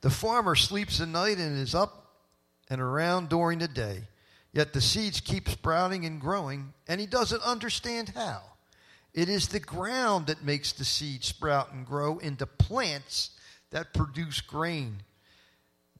The 0.00 0.10
farmer 0.10 0.54
sleeps 0.54 1.00
at 1.00 1.08
night 1.08 1.38
and 1.38 1.58
is 1.58 1.74
up 1.74 2.06
and 2.70 2.80
around 2.80 3.28
during 3.28 3.58
the 3.58 3.68
day. 3.68 4.02
Yet 4.52 4.72
the 4.72 4.80
seeds 4.80 5.20
keep 5.20 5.48
sprouting 5.48 6.04
and 6.06 6.20
growing, 6.20 6.72
and 6.88 7.00
he 7.00 7.06
doesn't 7.06 7.42
understand 7.42 8.10
how. 8.14 8.42
It 9.14 9.28
is 9.28 9.48
the 9.48 9.60
ground 9.60 10.26
that 10.26 10.44
makes 10.44 10.72
the 10.72 10.84
seed 10.84 11.24
sprout 11.24 11.72
and 11.72 11.86
grow 11.86 12.18
into 12.18 12.46
plants 12.46 13.30
that 13.70 13.94
produce 13.94 14.40
grain. 14.40 15.02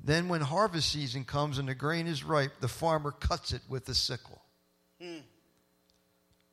Then, 0.03 0.29
when 0.29 0.41
harvest 0.41 0.93
season 0.93 1.25
comes 1.25 1.59
and 1.59 1.69
the 1.69 1.75
grain 1.75 2.07
is 2.07 2.23
ripe, 2.23 2.53
the 2.61 2.69
farmer 2.69 3.11
cuts 3.11 3.53
it 3.53 3.63
with 3.69 3.89
a 3.89 3.95
sickle. 3.95 4.41
Hmm. 5.01 5.19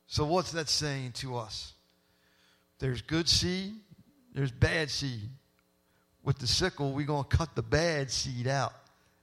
So, 0.08 0.26
what's 0.26 0.51
that 0.53 0.70
saying 0.70 1.14
to 1.14 1.38
us? 1.38 1.74
There's 2.80 3.01
good 3.01 3.30
seed, 3.30 3.74
there's 4.34 4.51
bad 4.51 4.89
seed. 4.89 5.30
With 6.24 6.39
the 6.39 6.47
sickle, 6.47 6.91
we're 6.91 7.06
going 7.06 7.26
to 7.26 7.38
cut 7.38 7.53
the 7.53 7.62
bad 7.62 8.10
seed 8.10 8.47
out 8.47 8.74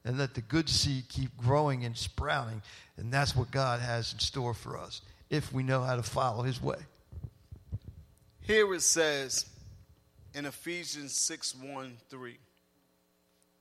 and 0.04 0.18
let 0.18 0.34
the 0.34 0.40
good 0.40 0.68
seed 0.68 1.08
keep 1.08 1.36
growing 1.36 1.84
and 1.84 1.96
sprouting. 1.96 2.62
And 2.96 3.12
that's 3.12 3.34
what 3.34 3.50
God 3.50 3.80
has 3.80 4.12
in 4.12 4.20
store 4.20 4.54
for 4.54 4.78
us 4.78 5.02
if 5.28 5.52
we 5.52 5.64
know 5.64 5.82
how 5.82 5.96
to 5.96 6.02
follow 6.02 6.42
His 6.44 6.62
way. 6.62 6.76
Here 8.44 8.74
it 8.74 8.82
says 8.82 9.46
in 10.34 10.46
Ephesians 10.46 11.14
6 11.26 11.54
1 11.54 11.96
3, 12.08 12.38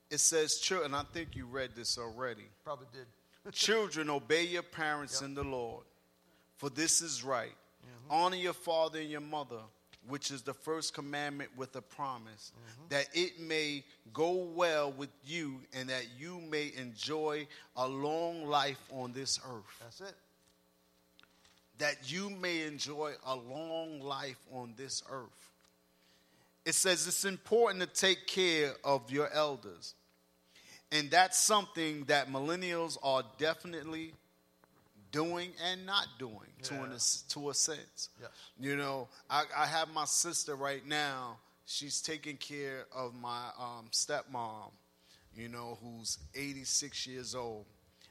it 0.10 0.20
says, 0.20 0.56
Children, 0.60 0.96
I 0.96 1.04
think 1.14 1.36
you 1.36 1.46
read 1.46 1.72
this 1.76 1.98
already. 1.98 2.46
Probably 2.64 2.88
did. 2.92 3.06
Children, 3.54 4.10
obey 4.10 4.46
your 4.46 4.64
parents 4.64 5.22
in 5.22 5.36
the 5.36 5.44
Lord, 5.44 5.84
for 6.58 6.70
this 6.70 7.02
is 7.02 7.24
right. 7.24 7.50
Mm-hmm. 7.50 8.14
Honor 8.14 8.36
your 8.36 8.54
father 8.54 9.00
and 9.00 9.10
your 9.10 9.22
mother, 9.22 9.60
which 10.08 10.32
is 10.32 10.42
the 10.42 10.54
first 10.54 10.96
commandment 10.96 11.52
with 11.56 11.76
a 11.76 11.82
promise, 11.82 12.52
mm-hmm. 12.56 12.88
that 12.90 13.08
it 13.14 13.40
may 13.40 13.84
go 14.14 14.32
well 14.32 14.92
with 14.92 15.12
you 15.24 15.62
and 15.74 15.90
that 15.90 16.06
you 16.20 16.42
may 16.50 16.72
enjoy 16.76 17.48
a 17.76 17.88
long 17.88 18.48
life 18.48 18.82
on 18.92 19.14
this 19.14 19.40
earth. 19.48 19.64
That's 19.80 20.02
it. 20.02 20.16
That 21.82 22.12
you 22.12 22.30
may 22.30 22.62
enjoy 22.68 23.14
a 23.26 23.36
long 23.36 24.02
life 24.02 24.38
on 24.54 24.76
this 24.78 25.02
earth. 25.10 25.50
It 26.64 26.76
says 26.76 27.08
it's 27.08 27.26
important 27.26 27.82
to 27.82 27.88
take 27.88 28.28
care 28.28 28.74
of 28.84 29.10
your 29.10 29.34
elders. 29.34 29.96
And 30.92 31.10
that's 31.10 31.40
something 31.40 32.04
that 32.04 32.30
millennials 32.32 33.00
are 33.02 33.24
definitely 33.40 34.14
doing 35.12 35.54
and 35.72 35.88
not 35.88 36.06
doing 36.20 36.54
to, 36.64 36.76
an, 36.84 36.92
to 37.30 37.50
a 37.50 37.54
sense. 37.56 38.10
Yes. 38.22 38.30
You 38.60 38.76
know, 38.76 39.08
I, 39.28 39.46
I 39.58 39.66
have 39.66 39.92
my 39.92 40.06
sister 40.06 40.56
right 40.56 40.86
now. 40.86 41.38
She's 41.66 42.00
taking 42.00 42.38
care 42.38 42.86
of 42.96 43.16
my 43.16 43.48
um, 43.58 43.88
stepmom, 43.92 44.70
you 45.36 45.50
know, 45.50 45.80
who's 45.82 46.20
86 46.36 47.08
years 47.08 47.34
old. 47.34 47.66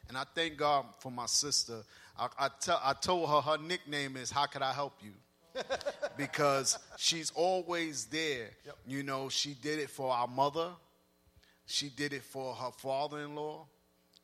And 0.09 0.18
I 0.18 0.25
thank 0.35 0.57
God 0.57 0.87
for 0.99 1.12
my 1.12 1.27
sister. 1.27 1.85
I, 2.21 2.29
I, 2.39 2.49
tell, 2.61 2.81
I 2.85 2.93
told 2.93 3.31
her 3.31 3.41
her 3.41 3.57
nickname 3.57 4.16
is 4.16 4.31
How 4.31 4.45
Could 4.45 4.61
I 4.61 4.75
Help 4.75 4.93
You? 5.03 5.12
because 6.18 6.79
she's 6.99 7.33
always 7.35 8.05
there. 8.05 8.51
Yep. 8.66 8.77
You 8.87 9.03
know, 9.03 9.31
she 9.31 9.55
did 9.55 9.79
it 9.79 9.89
for 9.89 10.12
our 10.12 10.29
mother, 10.29 10.68
she 11.64 11.89
did 11.89 12.12
it 12.12 12.23
for 12.23 12.55
her 12.55 12.71
father 12.73 13.21
in 13.21 13.35
law, 13.35 13.66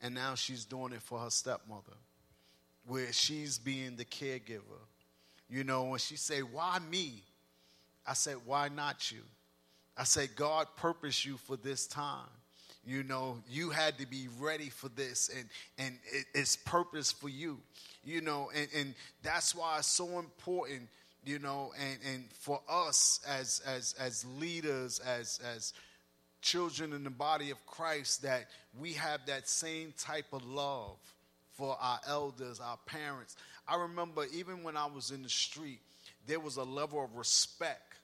and 0.03 0.15
now 0.15 0.35
she's 0.35 0.67
doing 0.67 0.93
it 0.93 1.01
for 1.01 1.19
her 1.19 1.31
stepmother, 1.31 1.97
where 2.87 3.13
she's 3.13 3.59
being 3.59 3.97
the 3.97 4.05
caregiver. 4.05 4.61
You 5.49 5.65
know, 5.65 5.85
when 5.85 5.99
she 5.99 6.17
say, 6.17 6.41
"Why 6.41 6.79
me?" 6.91 7.23
I 8.07 8.13
said, 8.13 8.37
"Why 8.45 8.69
not 8.69 9.11
you?" 9.11 9.23
I 9.97 10.05
said, 10.05 10.37
"God 10.37 10.67
purposed 10.77 11.25
you 11.25 11.39
for 11.39 11.57
this 11.57 11.87
time. 11.87 12.29
You 12.87 13.03
know, 13.03 13.39
you 13.51 13.71
had 13.71 13.99
to 13.99 14.07
be 14.07 14.29
ready 14.39 14.71
for 14.71 14.89
this, 14.89 15.29
and 15.37 15.49
and 15.77 15.99
it, 16.13 16.27
it's 16.35 16.55
purpose 16.55 17.11
for 17.11 17.29
you. 17.29 17.59
You 18.05 18.21
know, 18.21 18.51
and 18.55 18.69
and 18.75 18.95
that's 19.23 19.55
why 19.55 19.79
it's 19.79 19.89
so 19.89 20.21
important. 20.21 20.83
You 21.25 21.41
know, 21.41 21.73
and 21.79 21.99
and 22.15 22.25
for 22.33 22.61
us 22.69 23.21
as 23.27 23.61
as 23.67 23.95
as 23.99 24.25
leaders, 24.39 25.01
as 25.01 25.41
as 25.57 25.73
children 26.41 26.93
in 26.93 27.03
the 27.03 27.11
body 27.11 27.51
of 27.51 27.67
Christ 27.67 28.23
that 28.23 28.47
we 28.79 28.93
have 28.93 29.27
that 29.27 29.49
same 29.49 29.93
type 29.99 30.33
of 30.33 30.45
love 30.45 30.97
for 31.55 31.77
our 31.81 31.99
elders, 32.07 32.61
our 32.61 32.79
parents. 32.87 33.37
I 33.67 33.77
remember 33.77 34.27
even 34.33 34.63
when 34.63 34.77
I 34.77 34.87
was 34.87 35.11
in 35.11 35.25
the 35.25 35.29
street, 35.29 35.81
there 36.29 36.39
was 36.39 36.57
a 36.57 36.63
level 36.63 37.03
of 37.03 37.17
respect 37.17 37.95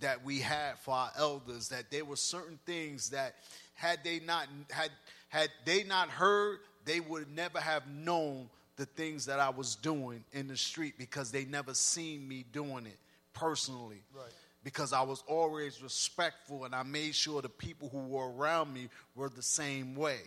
that 0.00 0.24
we 0.24 0.38
had 0.38 0.78
for 0.78 0.94
our 0.94 1.10
elders 1.18 1.68
that 1.68 1.90
there 1.90 2.04
were 2.04 2.16
certain 2.16 2.58
things 2.64 3.10
that 3.10 3.34
had 3.80 4.04
they 4.04 4.20
not 4.20 4.46
had 4.70 4.90
had 5.28 5.48
they 5.64 5.84
not 5.84 6.10
heard, 6.10 6.58
they 6.84 7.00
would 7.00 7.34
never 7.34 7.58
have 7.58 7.88
known 7.88 8.50
the 8.76 8.84
things 8.84 9.24
that 9.26 9.40
I 9.40 9.48
was 9.48 9.74
doing 9.76 10.22
in 10.32 10.48
the 10.48 10.56
street 10.56 10.94
because 10.98 11.30
they 11.30 11.44
never 11.46 11.72
seen 11.72 12.26
me 12.28 12.44
doing 12.52 12.84
it 12.86 12.98
personally 13.32 14.02
Right. 14.14 14.32
because 14.64 14.92
I 14.92 15.00
was 15.02 15.22
always 15.26 15.82
respectful 15.82 16.64
and 16.66 16.74
I 16.74 16.82
made 16.82 17.14
sure 17.14 17.40
the 17.40 17.48
people 17.48 17.88
who 17.88 18.00
were 18.00 18.30
around 18.30 18.72
me 18.74 18.88
were 19.14 19.28
the 19.30 19.42
same 19.42 19.94
way. 19.94 20.18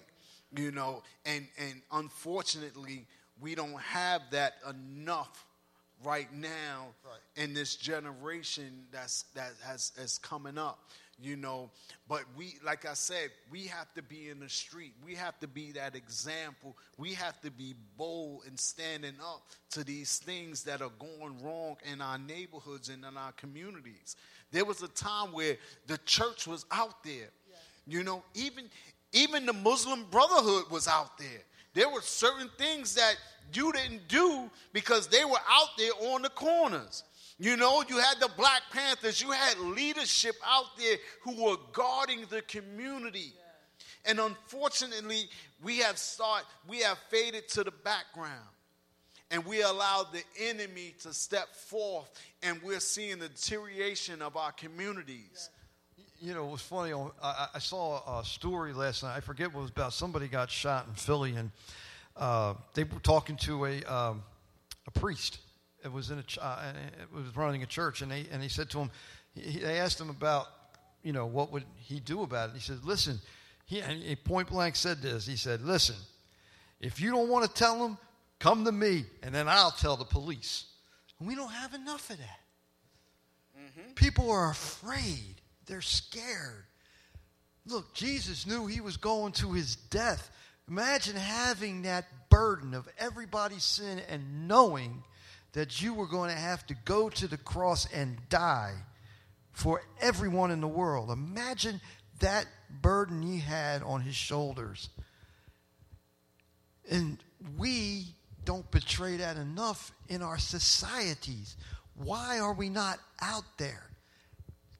You 0.55 0.71
know, 0.71 1.03
and 1.25 1.47
and 1.59 1.81
unfortunately, 1.91 3.05
we 3.39 3.53
don't 3.55 3.79
have 3.81 4.21
that 4.31 4.53
enough 4.69 5.45
right 6.03 6.31
now 6.33 6.87
Right. 7.05 7.43
in 7.43 7.53
this 7.53 7.75
generation 7.75 8.85
that's 8.91 9.23
that 9.35 9.51
has 9.63 9.91
is 9.97 10.17
coming 10.17 10.57
up. 10.57 10.89
You 11.21 11.35
know, 11.35 11.69
but 12.09 12.23
we 12.35 12.55
like 12.65 12.85
I 12.85 12.95
said, 12.95 13.29
we 13.51 13.65
have 13.67 13.93
to 13.93 14.01
be 14.01 14.29
in 14.29 14.39
the 14.39 14.49
street. 14.49 14.93
We 15.05 15.15
have 15.15 15.39
to 15.39 15.47
be 15.47 15.71
that 15.73 15.95
example. 15.95 16.75
We 16.97 17.13
have 17.13 17.39
to 17.41 17.51
be 17.51 17.75
bold 17.97 18.43
and 18.47 18.59
standing 18.59 19.15
up 19.23 19.43
to 19.71 19.83
these 19.83 20.17
things 20.17 20.63
that 20.63 20.81
are 20.81 20.91
going 20.99 21.41
wrong 21.43 21.77
in 21.91 22.01
our 22.01 22.17
neighborhoods 22.17 22.89
and 22.89 23.05
in 23.05 23.15
our 23.15 23.31
communities. 23.33 24.15
There 24.51 24.65
was 24.65 24.81
a 24.81 24.87
time 24.87 25.31
where 25.33 25.57
the 25.87 25.99
church 25.99 26.47
was 26.47 26.65
out 26.71 27.03
there. 27.03 27.29
You 27.85 28.03
know, 28.03 28.23
even 28.33 28.65
even 29.11 29.45
the 29.45 29.53
Muslim 29.53 30.05
Brotherhood 30.09 30.65
was 30.71 30.87
out 30.87 31.17
there. 31.17 31.43
There 31.73 31.89
were 31.89 32.01
certain 32.01 32.49
things 32.57 32.95
that 32.95 33.15
you 33.53 33.71
didn't 33.71 34.07
do 34.07 34.49
because 34.73 35.07
they 35.07 35.25
were 35.25 35.39
out 35.49 35.69
there 35.77 35.91
on 36.13 36.21
the 36.21 36.29
corners. 36.29 37.03
You 37.43 37.57
know, 37.57 37.83
you 37.89 37.97
had 37.97 38.21
the 38.21 38.29
Black 38.37 38.61
Panthers, 38.71 39.21
you 39.21 39.29
had 39.31 39.59
leadership 39.59 40.35
out 40.45 40.77
there 40.77 40.95
who 41.23 41.43
were 41.43 41.57
guarding 41.73 42.23
the 42.29 42.41
community. 42.43 43.33
And 44.05 44.17
unfortunately, 44.17 45.25
we 45.61 45.79
have 45.79 45.97
start 45.97 46.45
we 46.69 46.79
have 46.79 46.97
faded 47.09 47.49
to 47.49 47.65
the 47.65 47.71
background. 47.71 48.47
And 49.29 49.45
we 49.45 49.61
allowed 49.61 50.13
the 50.13 50.23
enemy 50.39 50.95
to 51.01 51.11
step 51.11 51.53
forth, 51.53 52.09
and 52.43 52.61
we're 52.63 52.79
seeing 52.79 53.19
the 53.19 53.27
deterioration 53.27 54.21
of 54.21 54.37
our 54.37 54.53
communities. 54.53 55.49
You 56.21 56.35
know, 56.35 56.47
it 56.47 56.51
was 56.51 56.61
funny. 56.61 56.93
I, 57.21 57.47
I 57.55 57.59
saw 57.59 58.21
a 58.21 58.23
story 58.23 58.71
last 58.71 59.03
night. 59.03 59.17
I 59.17 59.19
forget 59.19 59.53
what 59.53 59.59
it 59.59 59.63
was 59.63 59.71
about. 59.71 59.91
Somebody 59.91 60.29
got 60.29 60.49
shot 60.49 60.87
in 60.87 60.93
Philly, 60.93 61.35
and 61.35 61.51
uh, 62.15 62.53
they 62.73 62.85
were 62.85 62.99
talking 63.01 63.35
to 63.37 63.65
a 63.65 63.83
um, 63.83 64.23
a 64.87 64.91
priest. 64.91 65.39
It 65.83 65.91
was 65.91 66.11
in 66.11 66.19
a 66.19 66.23
ch- 66.23 66.39
uh, 66.41 66.73
it 67.01 67.13
was 67.13 67.35
running 67.35 67.63
a 67.63 67.65
church, 67.67 68.01
and 68.01 68.11
they 68.11 68.25
and 68.31 68.41
he 68.41 68.49
said 68.49 68.69
to 68.71 68.79
him, 68.79 68.91
he, 69.35 69.59
they 69.59 69.79
asked 69.79 69.99
him 69.99 70.09
about, 70.09 70.47
you 71.01 71.11
know, 71.11 71.25
what 71.25 71.51
would 71.51 71.65
he 71.77 71.99
do 71.99 72.23
about 72.23 72.49
it? 72.49 72.55
He 72.55 72.61
said, 72.61 72.83
"Listen," 72.83 73.19
he, 73.65 73.81
and 73.81 74.01
he 74.01 74.15
point 74.15 74.49
blank 74.49 74.75
said 74.75 75.01
this. 75.01 75.25
He 75.25 75.35
said, 75.35 75.61
"Listen, 75.61 75.95
if 76.79 77.01
you 77.01 77.11
don't 77.11 77.29
want 77.29 77.45
to 77.45 77.53
tell 77.53 77.79
them, 77.79 77.97
come 78.39 78.65
to 78.65 78.71
me, 78.71 79.05
and 79.21 79.35
then 79.35 79.47
I'll 79.47 79.71
tell 79.71 79.97
the 79.97 80.05
police." 80.05 80.65
And 81.19 81.27
we 81.27 81.35
don't 81.35 81.51
have 81.51 81.73
enough 81.73 82.09
of 82.09 82.17
that. 82.17 82.39
People 83.95 84.31
are 84.31 84.51
afraid. 84.51 85.35
They're 85.65 85.81
scared. 85.81 86.65
Look, 87.65 87.93
Jesus 87.93 88.45
knew 88.45 88.67
he 88.67 88.81
was 88.81 88.97
going 88.97 89.31
to 89.33 89.53
his 89.53 89.75
death. 89.75 90.29
Imagine 90.67 91.15
having 91.15 91.83
that 91.83 92.05
burden 92.29 92.73
of 92.73 92.87
everybody's 92.97 93.63
sin 93.63 94.01
and 94.09 94.47
knowing 94.47 95.03
that 95.53 95.81
you 95.81 95.93
were 95.93 96.07
going 96.07 96.29
to 96.29 96.35
have 96.35 96.65
to 96.67 96.75
go 96.85 97.09
to 97.09 97.27
the 97.27 97.37
cross 97.37 97.87
and 97.93 98.17
die 98.29 98.73
for 99.51 99.83
everyone 100.01 100.51
in 100.51 100.61
the 100.61 100.67
world. 100.67 101.09
Imagine 101.09 101.79
that 102.19 102.45
burden 102.81 103.21
he 103.21 103.39
had 103.39 103.83
on 103.83 104.01
his 104.01 104.15
shoulders. 104.15 104.89
And 106.89 107.17
we 107.57 108.05
don't 108.45 108.69
betray 108.71 109.17
that 109.17 109.37
enough 109.37 109.91
in 110.09 110.21
our 110.21 110.37
societies. 110.37 111.55
Why 111.95 112.39
are 112.39 112.53
we 112.53 112.69
not 112.69 112.99
out 113.21 113.45
there 113.57 113.93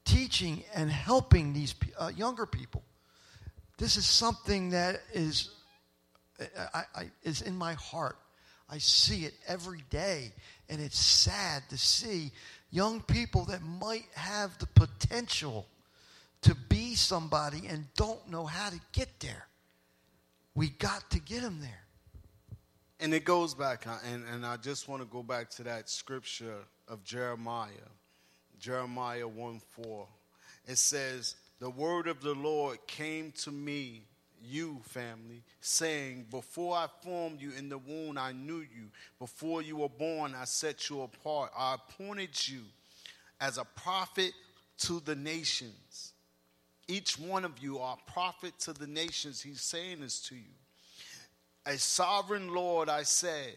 teaching 0.05 0.63
and 0.75 0.89
helping 0.91 1.53
these 1.53 1.75
uh, 1.97 2.11
younger 2.15 2.45
people. 2.45 2.83
This 3.77 3.97
is 3.97 4.05
something 4.05 4.69
that 4.71 5.01
is, 5.13 5.49
I, 6.73 6.83
I, 6.95 7.11
is 7.23 7.41
in 7.41 7.55
my 7.55 7.73
heart. 7.73 8.17
I 8.69 8.77
see 8.77 9.25
it 9.25 9.33
every 9.47 9.83
day, 9.89 10.33
and 10.69 10.81
it's 10.81 10.99
sad 10.99 11.63
to 11.69 11.77
see 11.77 12.31
young 12.71 13.01
people 13.01 13.45
that 13.45 13.61
might 13.61 14.07
have 14.15 14.57
the 14.57 14.67
potential 14.67 15.67
to 16.41 16.55
be 16.55 16.95
somebody 16.95 17.67
and 17.67 17.85
don't 17.95 18.29
know 18.29 18.45
how 18.45 18.69
to 18.69 18.79
get 18.91 19.19
there. 19.19 19.47
We 20.55 20.69
got 20.69 21.09
to 21.11 21.19
get 21.19 21.41
them 21.41 21.59
there. 21.61 21.83
And 22.99 23.13
it 23.13 23.25
goes 23.25 23.53
back, 23.53 23.85
and, 24.05 24.23
and 24.31 24.45
I 24.45 24.57
just 24.57 24.87
want 24.87 25.01
to 25.01 25.07
go 25.07 25.23
back 25.23 25.49
to 25.51 25.63
that 25.63 25.89
scripture 25.89 26.55
of 26.87 27.03
Jeremiah, 27.03 27.89
Jeremiah 28.59 29.27
1 29.27 29.61
4. 29.83 30.07
It 30.67 30.77
says, 30.77 31.35
The 31.59 31.69
word 31.69 32.07
of 32.07 32.21
the 32.21 32.33
Lord 32.33 32.77
came 32.87 33.31
to 33.43 33.51
me, 33.51 34.03
you 34.43 34.79
family, 34.83 35.43
saying, 35.61 36.27
Before 36.29 36.75
I 36.75 36.87
formed 37.03 37.41
you 37.41 37.51
in 37.57 37.69
the 37.69 37.77
womb, 37.77 38.17
I 38.17 38.31
knew 38.31 38.59
you. 38.59 38.89
Before 39.19 39.61
you 39.61 39.77
were 39.77 39.89
born, 39.89 40.35
I 40.35 40.45
set 40.45 40.89
you 40.89 41.01
apart. 41.01 41.51
I 41.57 41.75
appointed 41.75 42.47
you 42.47 42.61
as 43.39 43.57
a 43.57 43.65
prophet 43.65 44.33
to 44.79 44.99
the 45.01 45.15
nations. 45.15 46.13
Each 46.87 47.17
one 47.17 47.45
of 47.45 47.59
you 47.59 47.79
are 47.79 47.97
a 47.97 48.11
prophet 48.11 48.53
to 48.59 48.73
the 48.73 48.87
nations. 48.87 49.41
He's 49.41 49.61
saying 49.61 50.01
this 50.01 50.19
to 50.27 50.35
you. 50.35 50.41
A 51.65 51.77
sovereign 51.77 52.53
Lord, 52.53 52.89
I 52.89 53.03
said, 53.03 53.53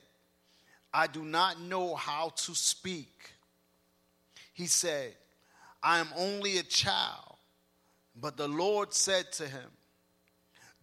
I 0.94 1.06
do 1.06 1.24
not 1.24 1.60
know 1.60 1.94
how 1.96 2.30
to 2.36 2.54
speak. 2.54 3.30
He 4.54 4.66
said, 4.66 5.12
I 5.82 5.98
am 5.98 6.08
only 6.16 6.58
a 6.58 6.62
child. 6.62 7.36
But 8.18 8.36
the 8.36 8.48
Lord 8.48 8.94
said 8.94 9.30
to 9.32 9.46
him, 9.46 9.68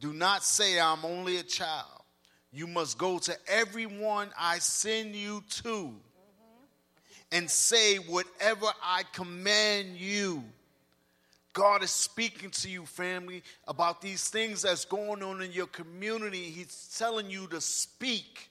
Do 0.03 0.11
not 0.11 0.43
say 0.43 0.81
I'm 0.81 1.05
only 1.05 1.37
a 1.37 1.43
child. 1.43 2.01
You 2.51 2.67
must 2.67 2.97
go 2.97 3.19
to 3.19 3.37
everyone 3.47 4.27
I 4.37 4.59
send 4.59 5.15
you 5.15 5.45
to 5.63 5.93
and 7.31 7.49
say 7.49 7.95
whatever 7.95 8.65
I 8.83 9.03
command 9.13 9.95
you. 9.95 10.43
God 11.53 11.83
is 11.83 11.91
speaking 11.91 12.49
to 12.49 12.69
you, 12.69 12.85
family, 12.85 13.43
about 13.65 14.01
these 14.01 14.27
things 14.27 14.63
that's 14.63 14.83
going 14.83 15.23
on 15.23 15.41
in 15.41 15.53
your 15.53 15.67
community. 15.67 16.49
He's 16.49 16.93
telling 16.97 17.29
you 17.29 17.47
to 17.47 17.61
speak. 17.61 18.49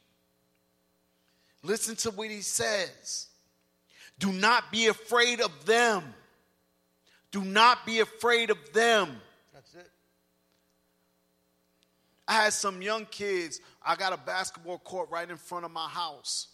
Listen 1.63 1.97
to 1.97 2.13
what 2.13 2.31
he 2.31 2.41
says. 2.41 3.27
Do 4.19 4.33
not 4.33 4.73
be 4.73 4.87
afraid 4.87 5.43
of 5.43 5.67
them. 5.67 6.15
Do 7.31 7.45
not 7.45 7.85
be 7.85 8.01
afraid 8.01 8.49
of 8.49 8.57
them. 8.73 9.21
That's 9.53 9.75
it. 9.75 9.91
I 12.33 12.45
had 12.45 12.55
some 12.55 12.81
young 12.81 13.05
kids. 13.05 13.61
I 13.85 13.95
got 13.95 14.15
a 14.15 14.17
basketball 14.17 14.79
court 14.79 15.11
right 15.11 15.29
in 15.29 15.37
front 15.37 15.67
of 15.67 15.71
my 15.71 15.87
house, 15.87 16.49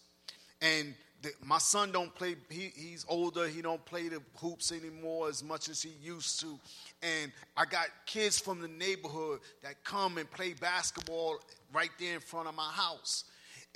and 0.60 0.92
the, 1.22 1.30
my 1.40 1.58
son 1.58 1.92
don't 1.92 2.12
play. 2.16 2.34
He, 2.50 2.72
he's 2.74 3.06
older. 3.08 3.46
He 3.46 3.62
don't 3.62 3.84
play 3.84 4.08
the 4.08 4.20
hoops 4.34 4.72
anymore 4.72 5.28
as 5.28 5.44
much 5.44 5.68
as 5.68 5.80
he 5.80 5.90
used 6.02 6.40
to. 6.40 6.58
And 7.00 7.30
I 7.56 7.64
got 7.64 7.86
kids 8.06 8.40
from 8.40 8.60
the 8.60 8.66
neighborhood 8.66 9.38
that 9.62 9.84
come 9.84 10.18
and 10.18 10.28
play 10.28 10.54
basketball 10.54 11.36
right 11.72 11.90
there 12.00 12.14
in 12.14 12.20
front 12.20 12.48
of 12.48 12.56
my 12.56 12.70
house. 12.72 13.22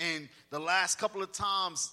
And 0.00 0.28
the 0.50 0.58
last 0.58 0.98
couple 0.98 1.22
of 1.22 1.30
times, 1.30 1.92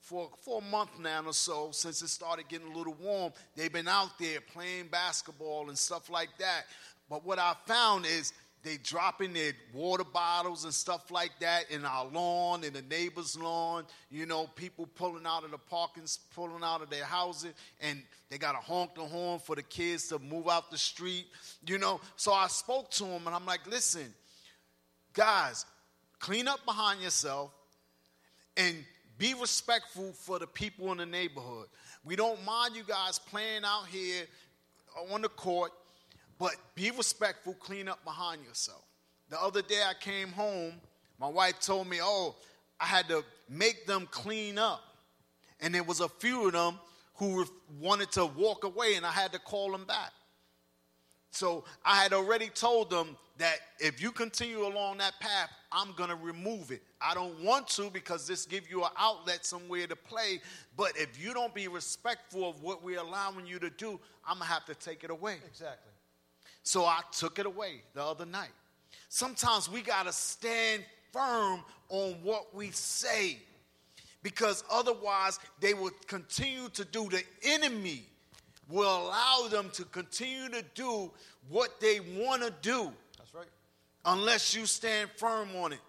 for, 0.00 0.30
for 0.40 0.62
a 0.62 0.64
month 0.70 0.98
now 0.98 1.22
or 1.26 1.34
so, 1.34 1.68
since 1.72 2.00
it 2.00 2.08
started 2.08 2.48
getting 2.48 2.72
a 2.72 2.76
little 2.78 2.96
warm, 2.98 3.34
they've 3.56 3.70
been 3.70 3.88
out 3.88 4.18
there 4.18 4.40
playing 4.40 4.86
basketball 4.86 5.68
and 5.68 5.76
stuff 5.76 6.08
like 6.08 6.30
that. 6.38 6.62
But 7.10 7.26
what 7.26 7.38
I 7.38 7.54
found 7.66 8.06
is 8.06 8.32
they 8.62 8.76
dropping 8.76 9.32
their 9.32 9.52
water 9.72 10.04
bottles 10.04 10.64
and 10.64 10.74
stuff 10.74 11.10
like 11.10 11.32
that 11.40 11.70
in 11.70 11.84
our 11.84 12.06
lawn, 12.06 12.62
in 12.62 12.74
the 12.74 12.82
neighbor's 12.82 13.38
lawn. 13.38 13.84
You 14.10 14.26
know, 14.26 14.46
people 14.54 14.86
pulling 14.86 15.26
out 15.26 15.44
of 15.44 15.50
the 15.50 15.58
parking, 15.58 16.04
pulling 16.34 16.62
out 16.62 16.82
of 16.82 16.90
their 16.90 17.04
houses, 17.04 17.54
and 17.80 18.02
they 18.28 18.36
got 18.36 18.52
to 18.52 18.58
honk 18.58 18.94
the 18.94 19.02
horn 19.02 19.38
for 19.38 19.56
the 19.56 19.62
kids 19.62 20.08
to 20.08 20.18
move 20.18 20.48
out 20.48 20.70
the 20.70 20.78
street. 20.78 21.26
You 21.66 21.78
know, 21.78 22.00
so 22.16 22.32
I 22.32 22.48
spoke 22.48 22.90
to 22.92 23.04
them 23.04 23.26
and 23.26 23.34
I'm 23.34 23.46
like, 23.46 23.66
listen, 23.66 24.12
guys, 25.14 25.64
clean 26.18 26.46
up 26.46 26.64
behind 26.66 27.00
yourself 27.00 27.52
and 28.56 28.76
be 29.16 29.34
respectful 29.34 30.12
for 30.12 30.38
the 30.38 30.46
people 30.46 30.92
in 30.92 30.98
the 30.98 31.06
neighborhood. 31.06 31.66
We 32.04 32.16
don't 32.16 32.44
mind 32.44 32.76
you 32.76 32.82
guys 32.86 33.18
playing 33.18 33.64
out 33.64 33.86
here 33.86 34.24
on 35.12 35.22
the 35.22 35.28
court, 35.28 35.72
but 36.40 36.56
be 36.74 36.90
respectful, 36.90 37.52
clean 37.52 37.86
up 37.86 38.02
behind 38.02 38.42
yourself. 38.44 38.82
The 39.28 39.40
other 39.40 39.60
day 39.60 39.82
I 39.86 39.92
came 39.92 40.28
home, 40.28 40.72
my 41.20 41.28
wife 41.28 41.60
told 41.60 41.86
me, 41.86 41.98
oh, 42.02 42.34
I 42.80 42.86
had 42.86 43.06
to 43.08 43.22
make 43.48 43.86
them 43.86 44.08
clean 44.10 44.58
up. 44.58 44.82
And 45.60 45.74
there 45.74 45.84
was 45.84 46.00
a 46.00 46.08
few 46.08 46.46
of 46.46 46.54
them 46.54 46.80
who 47.16 47.44
wanted 47.78 48.10
to 48.12 48.24
walk 48.24 48.64
away, 48.64 48.94
and 48.94 49.04
I 49.04 49.10
had 49.10 49.32
to 49.34 49.38
call 49.38 49.70
them 49.70 49.84
back. 49.84 50.12
So 51.30 51.64
I 51.84 51.96
had 51.96 52.14
already 52.14 52.48
told 52.48 52.88
them 52.88 53.18
that 53.36 53.58
if 53.78 54.00
you 54.00 54.10
continue 54.10 54.66
along 54.66 54.98
that 54.98 55.20
path, 55.20 55.50
I'm 55.70 55.92
going 55.92 56.08
to 56.08 56.16
remove 56.16 56.70
it. 56.70 56.82
I 57.02 57.12
don't 57.12 57.38
want 57.44 57.68
to 57.68 57.90
because 57.90 58.26
this 58.26 58.46
give 58.46 58.68
you 58.68 58.82
an 58.82 58.90
outlet 58.98 59.44
somewhere 59.44 59.86
to 59.86 59.94
play. 59.94 60.40
But 60.74 60.96
if 60.96 61.22
you 61.22 61.34
don't 61.34 61.54
be 61.54 61.68
respectful 61.68 62.48
of 62.48 62.62
what 62.62 62.82
we're 62.82 62.98
allowing 62.98 63.46
you 63.46 63.58
to 63.58 63.70
do, 63.70 64.00
I'm 64.26 64.38
going 64.38 64.48
to 64.48 64.54
have 64.54 64.64
to 64.64 64.74
take 64.74 65.04
it 65.04 65.10
away. 65.10 65.36
Exactly. 65.46 65.92
So 66.62 66.84
I 66.84 67.00
took 67.12 67.38
it 67.38 67.46
away 67.46 67.82
the 67.94 68.02
other 68.02 68.26
night. 68.26 68.50
Sometimes 69.08 69.70
we 69.70 69.80
got 69.80 70.06
to 70.06 70.12
stand 70.12 70.84
firm 71.12 71.62
on 71.88 72.12
what 72.22 72.54
we 72.54 72.70
say 72.70 73.38
because 74.22 74.62
otherwise 74.70 75.38
they 75.60 75.74
will 75.74 75.90
continue 76.06 76.68
to 76.70 76.84
do 76.84 77.08
the 77.08 77.22
enemy 77.42 78.04
will 78.68 79.08
allow 79.08 79.48
them 79.48 79.70
to 79.72 79.84
continue 79.86 80.48
to 80.48 80.64
do 80.74 81.10
what 81.48 81.80
they 81.80 82.00
want 82.00 82.42
to 82.42 82.52
do 82.62 82.92
That's 83.18 83.34
right. 83.34 83.46
unless 84.04 84.54
you 84.54 84.66
stand 84.66 85.10
firm 85.16 85.48
on 85.56 85.72
it. 85.72 85.80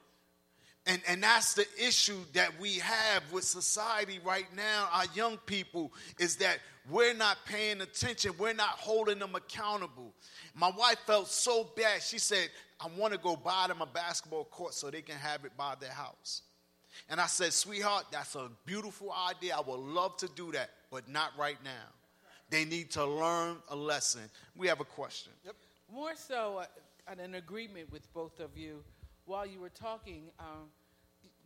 And, 0.88 1.00
and 1.08 1.22
that's 1.22 1.54
the 1.54 1.68
issue 1.78 2.18
that 2.34 2.60
we 2.60 2.80
have 2.80 3.22
with 3.32 3.44
society 3.44 4.20
right 4.26 4.48
now, 4.56 4.90
our 4.92 5.06
young 5.14 5.38
people, 5.46 5.94
is 6.20 6.38
that 6.38 6.58
we're 6.90 7.14
not 7.14 7.38
paying 7.46 7.82
attention. 7.82 8.32
We're 8.38 8.54
not 8.54 8.70
holding 8.70 9.20
them 9.20 9.36
accountable. 9.36 10.14
My 10.56 10.72
wife 10.72 10.98
felt 11.06 11.28
so 11.28 11.70
bad. 11.76 12.02
She 12.02 12.18
said, 12.18 12.50
I 12.80 12.88
want 12.98 13.14
to 13.14 13.20
go 13.20 13.36
buy 13.36 13.68
them 13.68 13.82
a 13.82 13.86
basketball 13.86 14.46
court 14.46 14.74
so 14.74 14.90
they 14.90 15.02
can 15.02 15.18
have 15.18 15.46
it 15.46 15.56
by 15.56 15.76
their 15.80 15.92
house. 15.92 16.42
And 17.10 17.22
I 17.22 17.28
said, 17.28 17.54
sweetheart, 17.54 18.06
that's 18.12 18.36
a 18.36 18.50
beautiful 18.66 19.14
idea. 19.14 19.56
I 19.56 19.62
would 19.62 19.80
love 19.80 20.18
to 20.18 20.28
do 20.36 20.52
that, 20.54 20.72
but 20.90 21.08
not 21.08 21.32
right 21.38 21.58
now. 21.64 21.70
They 22.50 22.66
need 22.66 22.92
to 22.92 23.06
learn 23.06 23.58
a 23.70 23.76
lesson. 23.76 24.22
We 24.58 24.68
have 24.68 24.82
a 24.82 24.86
question. 24.86 25.32
Yep. 25.46 25.56
More 25.94 26.16
so, 26.16 26.64
uh, 27.08 27.24
in 27.24 27.36
agreement 27.36 27.92
with 27.92 28.12
both 28.14 28.40
of 28.40 28.58
you, 28.58 28.84
while 29.26 29.46
you 29.46 29.60
were 29.60 29.70
talking, 29.70 30.24
um, 30.40 30.70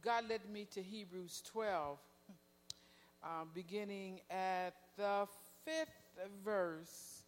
God 0.04 0.30
led 0.30 0.42
me 0.52 0.66
to 0.74 0.82
Hebrews 0.82 1.44
12, 1.52 1.98
uh, 3.24 3.28
beginning 3.54 4.22
at 4.30 4.74
the 4.98 5.28
fifth 5.64 6.20
verse. 6.44 7.24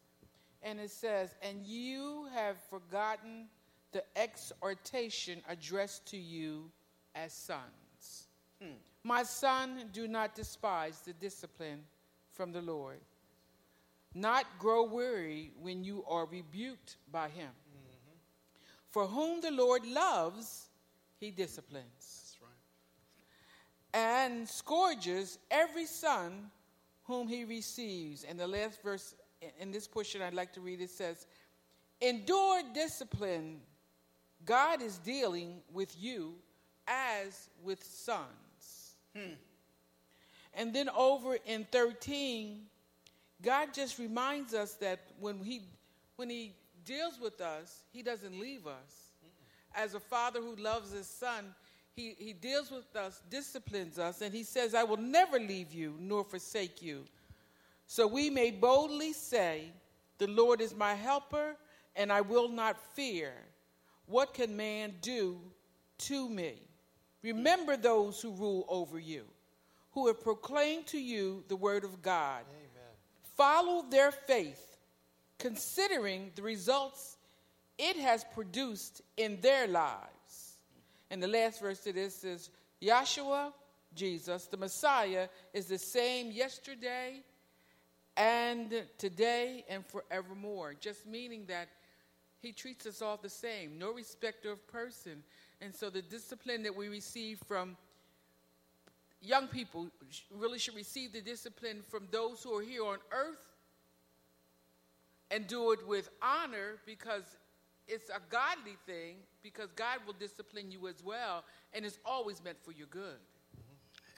And 0.63 0.79
it 0.79 0.91
says, 0.91 1.35
And 1.41 1.65
you 1.65 2.27
have 2.33 2.57
forgotten 2.69 3.47
the 3.91 4.03
exhortation 4.15 5.41
addressed 5.47 6.05
to 6.07 6.17
you 6.17 6.71
as 7.15 7.33
sons. 7.33 8.27
Hmm. 8.61 8.75
My 9.03 9.23
son, 9.23 9.85
do 9.93 10.07
not 10.07 10.35
despise 10.35 11.01
the 11.01 11.13
discipline 11.13 11.81
from 12.33 12.51
the 12.51 12.61
Lord 12.61 12.99
not 14.17 14.45
grow 14.57 14.83
weary 14.83 15.51
when 15.61 15.83
you 15.83 16.03
are 16.07 16.25
rebuked 16.25 16.97
by 17.11 17.29
him. 17.29 17.49
Mm-hmm. 17.49 18.17
For 18.89 19.05
whom 19.05 19.41
the 19.41 19.51
Lord 19.51 19.85
loves, 19.85 20.69
he 21.19 21.29
disciplines. 21.29 21.85
That's 21.99 22.37
right. 22.41 24.25
And 24.25 24.47
scourges 24.47 25.37
every 25.51 25.85
son 25.85 26.49
whom 27.07 27.27
he 27.27 27.45
receives. 27.45 28.23
And 28.23 28.39
the 28.39 28.47
last 28.47 28.83
verse 28.83 29.15
in 29.59 29.71
this 29.71 29.87
portion 29.87 30.21
I'd 30.21 30.33
like 30.33 30.53
to 30.53 30.61
read 30.61 30.81
it 30.81 30.89
says, 30.89 31.25
Endure 32.01 32.61
discipline. 32.73 33.61
God 34.45 34.83
is 34.83 34.99
dealing 34.99 35.61
with 35.73 35.95
you 35.99 36.35
as 36.87 37.49
with 37.63 37.83
sons. 37.83 38.95
Hmm. 39.15 39.33
And 40.53 40.73
then 40.73 40.89
over 40.95 41.37
in 41.45 41.65
13, 41.71 42.61
God 43.41 43.73
just 43.73 43.97
reminds 43.97 44.53
us 44.53 44.73
that 44.75 44.99
when 45.19 45.43
he 45.43 45.61
when 46.17 46.29
he 46.29 46.53
deals 46.85 47.19
with 47.21 47.41
us, 47.41 47.83
he 47.91 48.01
doesn't 48.01 48.39
leave 48.39 48.67
us. 48.67 49.11
As 49.75 49.93
a 49.93 49.99
father 49.99 50.39
who 50.39 50.55
loves 50.55 50.91
his 50.91 51.07
son, 51.07 51.53
he, 51.97 52.15
he 52.19 52.31
deals 52.31 52.69
with 52.69 52.95
us, 52.95 53.21
disciplines 53.27 53.97
us, 53.97 54.21
and 54.21 54.33
he 54.33 54.43
says, 54.43 54.75
I 54.75 54.83
will 54.83 54.97
never 54.97 55.39
leave 55.39 55.73
you 55.73 55.95
nor 55.99 56.23
forsake 56.23 56.81
you. 56.81 57.05
So 57.87 58.05
we 58.05 58.29
may 58.29 58.51
boldly 58.51 59.13
say, 59.13 59.71
The 60.19 60.27
Lord 60.27 60.61
is 60.61 60.75
my 60.75 60.93
helper, 60.93 61.55
and 61.95 62.13
I 62.13 62.21
will 62.21 62.49
not 62.49 62.79
fear. 62.93 63.33
What 64.05 64.35
can 64.35 64.55
man 64.55 64.93
do 65.01 65.39
to 65.99 66.29
me? 66.29 66.61
Remember 67.23 67.75
those 67.75 68.21
who 68.21 68.31
rule 68.31 68.65
over 68.69 68.99
you, 68.99 69.25
who 69.91 70.05
have 70.05 70.21
proclaimed 70.21 70.85
to 70.87 70.99
you 70.99 71.43
the 71.47 71.55
word 71.55 71.83
of 71.83 72.03
God. 72.03 72.43
Amen. 72.47 72.93
Follow 73.35 73.83
their 73.89 74.11
faith, 74.11 74.77
considering 75.39 76.31
the 76.35 76.43
results 76.43 77.17
it 77.79 77.97
has 77.97 78.23
produced 78.35 79.01
in 79.17 79.41
their 79.41 79.67
lives. 79.67 80.16
And 81.09 81.21
the 81.21 81.27
last 81.27 81.61
verse 81.61 81.79
to 81.81 81.93
this 81.93 82.23
is 82.23 82.49
Yahshua, 82.81 83.53
Jesus, 83.93 84.45
the 84.45 84.57
Messiah, 84.57 85.27
is 85.53 85.67
the 85.67 85.77
same 85.77 86.31
yesterday 86.31 87.23
and 88.15 88.83
today 88.97 89.63
and 89.69 89.85
forevermore. 89.85 90.75
Just 90.79 91.05
meaning 91.05 91.45
that 91.47 91.69
he 92.41 92.51
treats 92.51 92.85
us 92.85 93.01
all 93.01 93.17
the 93.21 93.29
same, 93.29 93.79
no 93.79 93.93
respecter 93.93 94.51
of 94.51 94.67
person. 94.67 95.23
And 95.61 95.73
so 95.73 95.89
the 95.89 96.01
discipline 96.01 96.63
that 96.63 96.75
we 96.75 96.87
receive 96.89 97.39
from 97.47 97.77
young 99.21 99.47
people 99.47 99.87
really 100.35 100.59
should 100.59 100.75
receive 100.75 101.13
the 101.13 101.21
discipline 101.21 101.81
from 101.89 102.07
those 102.11 102.43
who 102.43 102.57
are 102.57 102.61
here 102.61 102.85
on 102.85 102.97
earth 103.11 103.41
and 105.31 105.47
do 105.47 105.71
it 105.71 105.85
with 105.87 106.09
honor 106.21 106.77
because 106.85 107.23
it's 107.87 108.09
a 108.09 108.19
godly 108.29 108.77
thing 108.85 109.15
because 109.53 109.71
God 109.71 109.99
will 110.05 110.13
discipline 110.13 110.71
you 110.71 110.87
as 110.87 111.03
well 111.03 111.43
and 111.73 111.85
it's 111.85 111.99
always 112.05 112.43
meant 112.43 112.57
for 112.63 112.71
your 112.71 112.87
good. 112.87 113.17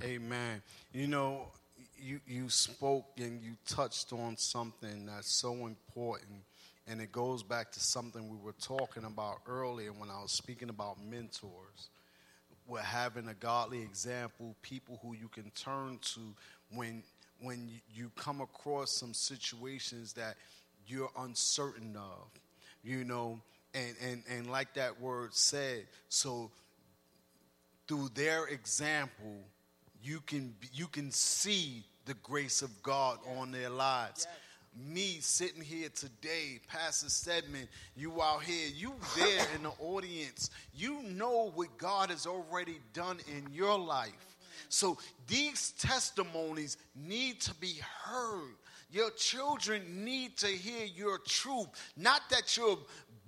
Amen. 0.03 0.61
You 0.93 1.07
know, 1.07 1.47
you, 2.01 2.19
you 2.27 2.49
spoke 2.49 3.05
and 3.17 3.41
you 3.41 3.51
touched 3.67 4.13
on 4.13 4.37
something 4.37 5.05
that's 5.05 5.31
so 5.31 5.67
important, 5.67 6.41
and 6.87 7.01
it 7.01 7.11
goes 7.11 7.43
back 7.43 7.71
to 7.73 7.79
something 7.79 8.29
we 8.29 8.37
were 8.37 8.55
talking 8.61 9.03
about 9.03 9.39
earlier 9.47 9.91
when 9.91 10.09
I 10.09 10.21
was 10.21 10.31
speaking 10.31 10.69
about 10.69 10.97
mentors. 11.03 11.89
We're 12.67 12.79
having 12.79 13.27
a 13.27 13.33
godly 13.33 13.81
example, 13.81 14.55
people 14.61 14.99
who 15.01 15.13
you 15.13 15.27
can 15.27 15.51
turn 15.51 15.99
to 16.13 16.21
when 16.73 17.03
when 17.41 17.69
you- 17.69 18.03
you 18.03 18.11
come 18.17 18.41
across 18.41 18.91
some 18.91 19.13
situations 19.13 20.11
that 20.13 20.35
you're 20.85 21.09
uncertain 21.19 21.95
of, 21.95 22.29
you 22.83 23.05
know, 23.05 23.39
and 23.73 23.95
and 24.01 24.23
and 24.29 24.51
like 24.51 24.73
that 24.75 24.99
word 24.99 25.33
said, 25.33 25.85
so 26.09 26.51
through 27.87 28.09
their 28.13 28.47
example, 28.47 29.43
you 30.03 30.21
can 30.21 30.55
you 30.73 30.87
can 30.87 31.11
see 31.11 31.83
the 32.05 32.13
grace 32.15 32.61
of 32.61 32.83
God 32.83 33.19
on 33.37 33.51
their 33.51 33.69
lives. 33.69 34.27
Me 34.75 35.17
sitting 35.19 35.61
here 35.63 35.89
today, 35.89 36.59
Pastor 36.67 37.09
Stedman, 37.09 37.67
you 37.95 38.21
out 38.21 38.43
here, 38.43 38.69
you 38.75 38.93
there 39.17 39.45
in 39.55 39.63
the 39.63 39.71
audience, 39.79 40.51
you 40.73 41.01
know 41.03 41.51
what 41.55 41.77
God 41.77 42.11
has 42.11 42.27
already 42.27 42.77
done 42.93 43.17
in 43.35 43.51
your 43.51 43.77
life. 43.77 44.37
So 44.69 44.97
these 45.27 45.71
testimonies 45.79 46.77
need 46.95 47.41
to 47.41 47.53
be 47.55 47.79
heard. 48.03 48.55
Your 48.91 49.11
children 49.11 50.05
need 50.05 50.37
to 50.37 50.47
hear 50.47 50.85
your 50.85 51.19
truth. 51.19 51.67
Not 51.97 52.21
that 52.29 52.55
you're 52.55 52.77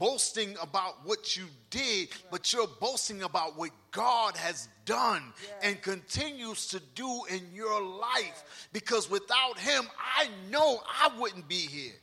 boasting 0.01 0.55
about 0.63 1.05
what 1.05 1.37
you 1.37 1.43
did, 1.69 2.09
but 2.31 2.51
you're 2.51 2.65
boasting 2.79 3.21
about 3.21 3.55
what 3.55 3.69
God 3.91 4.35
has 4.35 4.67
done 4.83 5.21
and 5.61 5.79
continues 5.79 6.69
to 6.69 6.81
do 6.95 7.21
in 7.29 7.47
your 7.53 7.79
life. 7.79 8.67
Because 8.73 9.11
without 9.11 9.59
Him, 9.59 9.83
I 10.17 10.27
know 10.49 10.81
I 10.87 11.11
wouldn't 11.19 11.47
be 11.47 11.67
here. 11.67 11.93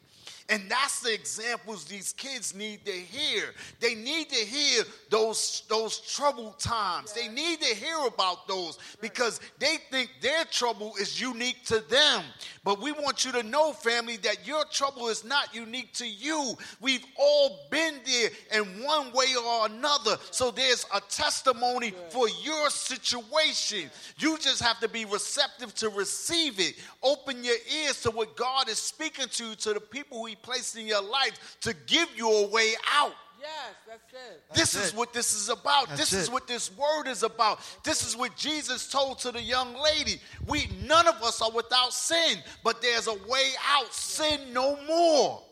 And 0.50 0.62
that's 0.70 1.00
the 1.00 1.12
examples 1.12 1.84
these 1.84 2.14
kids 2.14 2.54
need 2.54 2.82
to 2.86 2.92
hear. 2.92 3.52
They 3.80 3.94
need 3.94 4.30
to 4.30 4.46
hear 4.46 4.84
those, 5.10 5.64
those 5.68 5.98
troubled 5.98 6.58
times. 6.58 7.12
They 7.12 7.28
need 7.28 7.60
to 7.60 7.74
hear 7.74 7.98
about 8.06 8.48
those 8.48 8.78
because 9.02 9.40
they 9.58 9.76
think 9.90 10.10
their 10.22 10.46
trouble 10.46 10.94
is 10.98 11.20
unique 11.20 11.66
to 11.66 11.80
them. 11.90 12.22
But 12.64 12.80
we 12.80 12.92
want 12.92 13.26
you 13.26 13.32
to 13.32 13.42
know, 13.42 13.74
family, 13.74 14.16
that 14.18 14.46
your 14.46 14.64
trouble 14.72 15.08
is 15.08 15.22
not 15.22 15.54
unique 15.54 15.92
to 15.94 16.08
you. 16.08 16.54
We've 16.80 17.04
all 17.18 17.66
been 17.70 18.00
there 18.06 18.30
in 18.54 18.82
one 18.82 19.12
way 19.12 19.26
or 19.36 19.66
another. 19.66 20.16
So 20.30 20.50
there's 20.50 20.86
a 20.94 21.02
testimony 21.10 21.92
for 22.08 22.26
your 22.42 22.70
situation. 22.70 23.90
You 24.16 24.38
just 24.38 24.62
have 24.62 24.80
to 24.80 24.88
be 24.88 25.04
receptive 25.04 25.74
to 25.74 25.90
receive 25.90 26.58
it. 26.58 26.76
Open 27.02 27.44
your 27.44 27.56
ears 27.84 28.00
to 28.02 28.10
what 28.10 28.34
God 28.34 28.70
is 28.70 28.78
speaking 28.78 29.26
to, 29.32 29.54
to 29.54 29.74
the 29.74 29.80
people 29.80 30.24
He 30.24 30.37
placed 30.42 30.76
in 30.76 30.86
your 30.86 31.02
life 31.02 31.56
to 31.62 31.74
give 31.86 32.08
you 32.16 32.30
a 32.30 32.48
way 32.48 32.74
out. 32.94 33.14
Yes, 33.40 33.74
that's 33.86 34.12
it. 34.12 34.42
This 34.52 34.72
That's 34.72 34.86
is 34.86 34.92
it. 34.92 34.96
what 34.96 35.12
this 35.12 35.34
is 35.34 35.48
about. 35.48 35.88
That's 35.88 36.00
this 36.00 36.12
is 36.12 36.28
it. 36.28 36.32
what 36.32 36.48
this 36.48 36.76
word 36.76 37.06
is 37.06 37.22
about. 37.22 37.60
This 37.84 38.04
is 38.04 38.16
what 38.16 38.36
Jesus 38.36 38.90
told 38.90 39.20
to 39.20 39.30
the 39.30 39.40
young 39.40 39.74
lady. 39.76 40.20
We 40.48 40.68
none 40.84 41.06
of 41.06 41.22
us 41.22 41.40
are 41.40 41.50
without 41.52 41.92
sin, 41.92 42.38
but 42.64 42.82
there's 42.82 43.06
a 43.06 43.14
way 43.14 43.50
out. 43.68 43.92
Sin 43.92 44.52
no 44.52 44.76
more. 44.86 45.42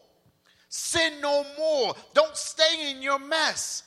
Sin 0.68 1.20
no 1.20 1.45
more. 1.57 1.95
Don't 2.12 2.37
stay 2.37 2.91
in 2.91 3.03
your 3.03 3.20
mess. 3.20 3.84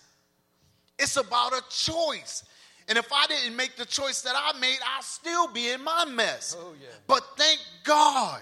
It's 0.98 1.18
about 1.18 1.54
a 1.54 1.62
choice. 1.70 2.44
And 2.88 2.98
if 2.98 3.12
I 3.14 3.28
didn't 3.28 3.56
make 3.56 3.76
the 3.76 3.86
choice 3.86 4.22
that 4.24 4.34
I 4.36 4.58
made, 4.60 4.80
I'd 4.84 5.04
still 5.04 5.48
be 5.48 5.70
in 5.70 5.84
my 5.84 6.06
mess. 6.06 6.58
Oh, 6.60 6.74
yeah. 6.82 6.88
But 7.06 7.24
thank 7.38 7.60
God. 7.84 8.42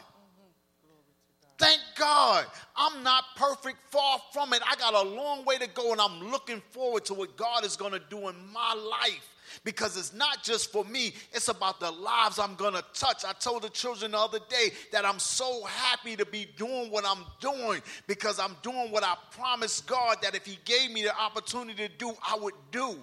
Thank 1.57 1.81
God. 1.97 2.45
I'm 2.75 3.03
not 3.03 3.23
perfect, 3.35 3.77
far 3.89 4.19
from 4.31 4.53
it. 4.53 4.61
I 4.69 4.75
got 4.75 4.93
a 4.93 5.01
long 5.09 5.43
way 5.45 5.57
to 5.57 5.67
go, 5.67 5.91
and 5.91 5.99
I'm 5.99 6.29
looking 6.31 6.61
forward 6.71 7.05
to 7.05 7.13
what 7.15 7.35
God 7.35 7.65
is 7.65 7.75
going 7.75 7.93
to 7.93 8.01
do 8.09 8.27
in 8.29 8.35
my 8.53 8.73
life. 8.73 9.33
Because 9.63 9.97
it's 9.97 10.13
not 10.13 10.43
just 10.43 10.71
for 10.73 10.83
me, 10.85 11.13
it's 11.31 11.47
about 11.47 11.79
the 11.79 11.89
lives 11.89 12.37
I'm 12.37 12.55
gonna 12.55 12.83
touch. 12.93 13.23
I 13.25 13.31
told 13.31 13.63
the 13.63 13.69
children 13.69 14.11
the 14.11 14.17
other 14.19 14.39
day 14.49 14.71
that 14.91 15.05
I'm 15.05 15.19
so 15.19 15.63
happy 15.63 16.17
to 16.17 16.25
be 16.25 16.47
doing 16.57 16.91
what 16.91 17.05
I'm 17.07 17.23
doing 17.39 17.81
because 18.07 18.39
I'm 18.41 18.57
doing 18.61 18.91
what 18.91 19.03
I 19.05 19.15
promised 19.31 19.87
God 19.87 20.17
that 20.21 20.35
if 20.35 20.45
He 20.45 20.59
gave 20.65 20.91
me 20.91 21.01
the 21.03 21.17
opportunity 21.17 21.87
to 21.87 21.93
do, 21.97 22.11
I 22.29 22.35
would 22.37 22.55
do. 22.71 22.97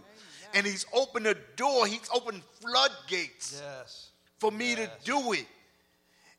And 0.53 0.67
He's 0.67 0.85
opened 0.93 1.27
a 1.27 1.35
door, 1.57 1.87
He's 1.87 2.09
opened 2.15 2.43
floodgates 2.61 3.63
Yes. 3.65 4.11
for 4.39 4.53
me 4.53 4.75
to 4.75 4.89
do 5.03 5.33
it. 5.33 5.47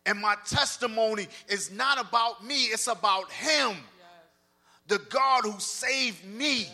And 0.05 0.19
my 0.19 0.35
testimony 0.45 1.27
is 1.47 1.71
not 1.71 1.99
about 1.99 2.45
me, 2.45 2.65
it's 2.65 2.87
about 2.87 3.31
Him, 3.31 3.75
the 4.87 4.99
God 5.09 5.43
who 5.43 5.59
saved 5.59 6.23
me. 6.25 6.67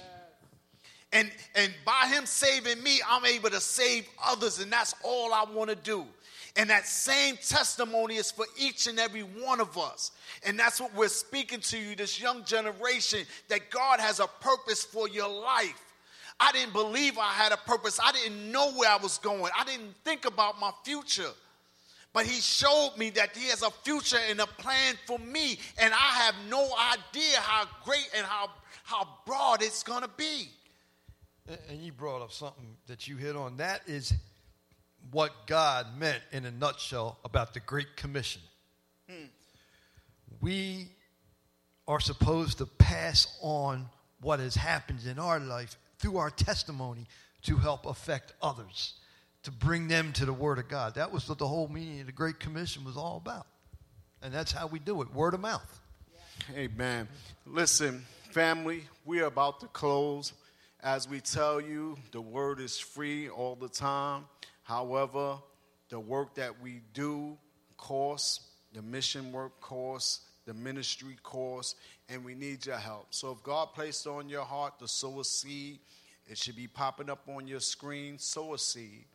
And, 1.13 1.29
and 1.55 1.73
by 1.85 2.07
Him 2.07 2.25
saving 2.25 2.81
me, 2.83 2.99
I'm 3.07 3.25
able 3.25 3.49
to 3.49 3.59
save 3.59 4.07
others, 4.23 4.59
and 4.59 4.71
that's 4.71 4.95
all 5.03 5.33
I 5.33 5.45
want 5.53 5.69
to 5.69 5.75
do. 5.75 6.05
And 6.57 6.69
that 6.69 6.85
same 6.85 7.37
testimony 7.37 8.15
is 8.15 8.31
for 8.31 8.45
each 8.57 8.87
and 8.87 8.99
every 8.99 9.21
one 9.21 9.61
of 9.61 9.77
us. 9.77 10.11
And 10.45 10.59
that's 10.59 10.81
what 10.81 10.93
we're 10.93 11.07
speaking 11.07 11.61
to 11.61 11.77
you, 11.77 11.95
this 11.95 12.19
young 12.19 12.43
generation, 12.43 13.21
that 13.47 13.69
God 13.69 14.01
has 14.01 14.19
a 14.19 14.27
purpose 14.27 14.83
for 14.83 15.07
your 15.07 15.29
life. 15.29 15.81
I 16.39 16.51
didn't 16.51 16.73
believe 16.73 17.17
I 17.17 17.31
had 17.31 17.53
a 17.53 17.57
purpose. 17.57 17.99
I 18.03 18.11
didn't 18.11 18.51
know 18.51 18.71
where 18.73 18.89
I 18.89 18.97
was 18.97 19.17
going. 19.19 19.51
I 19.57 19.63
didn't 19.63 19.95
think 20.03 20.25
about 20.25 20.59
my 20.59 20.71
future. 20.83 21.29
But 22.13 22.25
he 22.25 22.41
showed 22.41 22.93
me 22.97 23.09
that 23.11 23.35
he 23.35 23.47
has 23.49 23.61
a 23.63 23.71
future 23.71 24.19
and 24.29 24.39
a 24.41 24.47
plan 24.47 24.95
for 25.05 25.17
me. 25.17 25.57
And 25.77 25.93
I 25.93 25.97
have 25.97 26.35
no 26.49 26.61
idea 26.61 27.39
how 27.39 27.65
great 27.85 28.09
and 28.15 28.25
how, 28.25 28.49
how 28.83 29.07
broad 29.25 29.63
it's 29.63 29.83
going 29.83 30.01
to 30.01 30.09
be. 30.09 30.49
And- 31.69 31.81
you 31.81 31.91
brought 31.91 32.21
up 32.21 32.31
something 32.31 32.77
that 32.87 33.07
you 33.07 33.15
hit 33.17 33.35
on. 33.35 33.57
That 33.57 33.81
is 33.87 34.13
what 35.11 35.31
God 35.47 35.87
meant 35.97 36.21
in 36.31 36.45
a 36.45 36.51
nutshell 36.51 37.17
about 37.23 37.53
the 37.53 37.59
Great 37.59 37.95
Commission. 37.95 38.41
We 40.39 40.87
are 41.87 41.99
supposed 41.99 42.59
to 42.59 42.65
pass 42.65 43.27
on 43.41 43.89
what 44.21 44.39
has 44.39 44.55
happened 44.55 44.99
in 45.05 45.19
our 45.19 45.39
life 45.39 45.77
through 45.99 46.17
our 46.17 46.29
testimony 46.29 47.07
to 47.43 47.57
help 47.57 47.85
affect 47.85 48.33
others, 48.41 48.93
to 49.43 49.51
bring 49.51 49.87
them 49.87 50.13
to 50.13 50.25
the 50.25 50.33
Word 50.33 50.59
of 50.59 50.67
God. 50.67 50.95
That 50.95 51.11
was 51.11 51.27
what 51.27 51.37
the 51.37 51.47
whole 51.47 51.67
meaning 51.67 52.01
of 52.01 52.05
the 52.05 52.11
Great 52.11 52.39
Commission 52.39 52.83
was 52.83 52.97
all 52.97 53.17
about. 53.17 53.47
And 54.21 54.33
that's 54.33 54.51
how 54.51 54.67
we 54.67 54.79
do 54.79 55.01
it 55.01 55.13
word 55.13 55.33
of 55.33 55.39
mouth. 55.39 55.79
Amen. 56.55 57.07
Listen, 57.45 58.05
family, 58.31 58.83
we 59.05 59.21
are 59.21 59.25
about 59.25 59.59
to 59.61 59.67
close. 59.67 60.33
As 60.83 61.07
we 61.07 61.19
tell 61.19 61.61
you, 61.61 61.97
the 62.11 62.21
word 62.21 62.59
is 62.59 62.77
free 62.79 63.29
all 63.29 63.55
the 63.55 63.69
time. 63.69 64.25
However, 64.63 65.37
the 65.89 65.99
work 65.99 66.35
that 66.35 66.61
we 66.61 66.81
do 66.93 67.37
costs, 67.77 68.47
the 68.73 68.81
mission 68.81 69.31
work 69.31 69.59
costs, 69.59 70.21
the 70.45 70.53
ministry 70.53 71.17
costs, 71.23 71.75
and 72.09 72.23
we 72.23 72.33
need 72.35 72.65
your 72.65 72.77
help. 72.77 73.07
So 73.11 73.31
if 73.31 73.43
God 73.43 73.73
placed 73.73 74.07
on 74.07 74.29
your 74.29 74.43
heart 74.43 74.79
to 74.79 74.87
sow 74.87 75.19
a 75.19 75.25
seed, 75.25 75.79
it 76.27 76.37
should 76.37 76.55
be 76.55 76.67
popping 76.67 77.09
up 77.09 77.27
on 77.27 77.47
your 77.47 77.59
screen. 77.59 78.17
Sow 78.17 78.53
a 78.53 78.57
seed. 78.57 79.05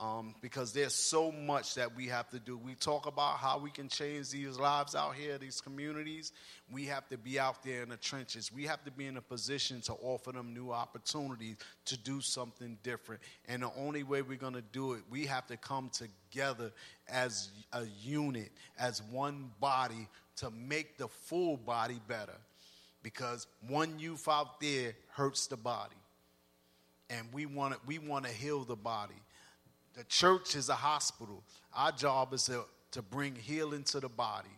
Um, 0.00 0.34
because 0.40 0.72
there's 0.72 0.94
so 0.94 1.30
much 1.30 1.74
that 1.74 1.94
we 1.94 2.06
have 2.06 2.28
to 2.30 2.38
do. 2.38 2.56
We 2.56 2.74
talk 2.74 3.04
about 3.04 3.36
how 3.36 3.58
we 3.58 3.70
can 3.70 3.88
change 3.88 4.30
these 4.30 4.58
lives 4.58 4.94
out 4.94 5.14
here, 5.14 5.36
these 5.36 5.60
communities. 5.60 6.32
We 6.72 6.86
have 6.86 7.06
to 7.10 7.18
be 7.18 7.38
out 7.38 7.62
there 7.62 7.82
in 7.82 7.90
the 7.90 7.98
trenches. 7.98 8.50
We 8.50 8.64
have 8.64 8.82
to 8.86 8.90
be 8.90 9.06
in 9.06 9.18
a 9.18 9.20
position 9.20 9.82
to 9.82 9.92
offer 9.92 10.32
them 10.32 10.54
new 10.54 10.72
opportunities 10.72 11.56
to 11.84 11.98
do 11.98 12.22
something 12.22 12.78
different. 12.82 13.20
And 13.46 13.62
the 13.62 13.70
only 13.76 14.02
way 14.02 14.22
we're 14.22 14.38
going 14.38 14.54
to 14.54 14.62
do 14.62 14.94
it, 14.94 15.02
we 15.10 15.26
have 15.26 15.46
to 15.48 15.58
come 15.58 15.90
together 15.90 16.72
as 17.06 17.50
a 17.74 17.84
unit, 18.02 18.52
as 18.78 19.02
one 19.10 19.50
body 19.60 20.08
to 20.36 20.50
make 20.50 20.96
the 20.96 21.08
full 21.08 21.58
body 21.58 22.00
better. 22.08 22.38
Because 23.02 23.46
one 23.68 23.98
youth 23.98 24.28
out 24.28 24.60
there 24.60 24.94
hurts 25.10 25.46
the 25.46 25.56
body 25.58 25.96
and 27.10 27.26
we 27.32 27.44
want 27.44 27.74
to 27.74 27.80
we 27.86 27.98
want 27.98 28.24
to 28.24 28.30
heal 28.30 28.64
the 28.64 28.76
body. 28.76 29.14
The 30.00 30.06
church 30.06 30.56
is 30.56 30.70
a 30.70 30.74
hospital. 30.74 31.44
Our 31.74 31.92
job 31.92 32.32
is 32.32 32.44
to, 32.44 32.64
to 32.92 33.02
bring 33.02 33.34
healing 33.34 33.82
to 33.84 34.00
the 34.00 34.08
body, 34.08 34.48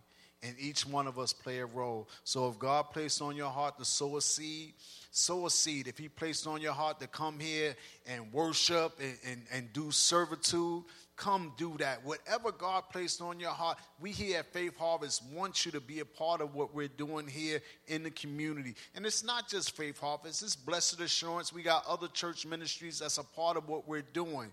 and 0.41 0.55
each 0.57 0.87
one 0.87 1.09
of 1.09 1.19
us 1.19 1.33
play 1.33 1.59
a 1.59 1.67
role. 1.67 2.09
So 2.23 2.49
if 2.49 2.61
God 2.61 2.93
placed 2.93 3.21
on 3.21 3.35
your 3.35 3.51
heart 3.51 3.77
to 3.79 3.85
sow 3.85 4.19
a 4.19 4.23
seed, 4.23 4.75
sow 5.11 5.47
a 5.47 5.51
seed. 5.51 5.89
If 5.89 5.99
He 5.99 6.09
placed 6.09 6.47
on 6.47 6.61
your 6.61 6.75
heart 6.75 7.01
to 7.01 7.09
come 7.09 7.41
here 7.41 7.75
and 8.07 8.33
worship 8.33 8.93
and, 9.01 9.19
and, 9.27 9.43
and 9.53 9.73
do 9.73 9.91
servitude, 9.91 10.85
come 11.17 11.53
do 11.57 11.77
that. 11.79 12.05
Whatever 12.05 12.53
God 12.53 12.85
placed 12.91 13.21
on 13.21 13.39
your 13.39 13.51
heart, 13.51 13.79
we 14.01 14.11
here 14.11 14.39
at 14.39 14.53
Faith 14.53 14.77
Harvest 14.77 15.23
want 15.33 15.65
you 15.65 15.73
to 15.73 15.81
be 15.81 16.01
a 16.01 16.05
part 16.05 16.41
of 16.41 16.55
what 16.55 16.75
we're 16.75 16.89
doing 16.89 17.27
here 17.27 17.61
in 17.87 18.03
the 18.03 18.11
community. 18.11 18.75
And 18.95 19.05
it's 19.07 19.23
not 19.23 19.49
just 19.49 19.77
Faith 19.77 19.99
Harvest, 19.99 20.43
it's 20.43 20.57
Blessed 20.57 21.01
Assurance. 21.01 21.53
We 21.53 21.63
got 21.63 21.85
other 21.87 22.09
church 22.09 22.47
ministries 22.47 22.99
that's 22.99 23.19
a 23.19 23.25
part 23.25 23.57
of 23.57 23.69
what 23.69 23.87
we're 23.87 24.03
doing. 24.03 24.51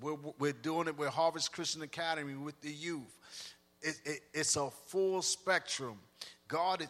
We're, 0.00 0.16
we're 0.38 0.52
doing 0.52 0.88
it 0.88 0.98
with 0.98 1.08
Harvest 1.08 1.52
Christian 1.52 1.82
Academy, 1.82 2.34
with 2.34 2.60
the 2.60 2.72
youth. 2.72 3.18
It, 3.82 4.00
it, 4.04 4.20
it's 4.34 4.56
a 4.56 4.70
full 4.70 5.22
spectrum. 5.22 5.98
God, 6.48 6.86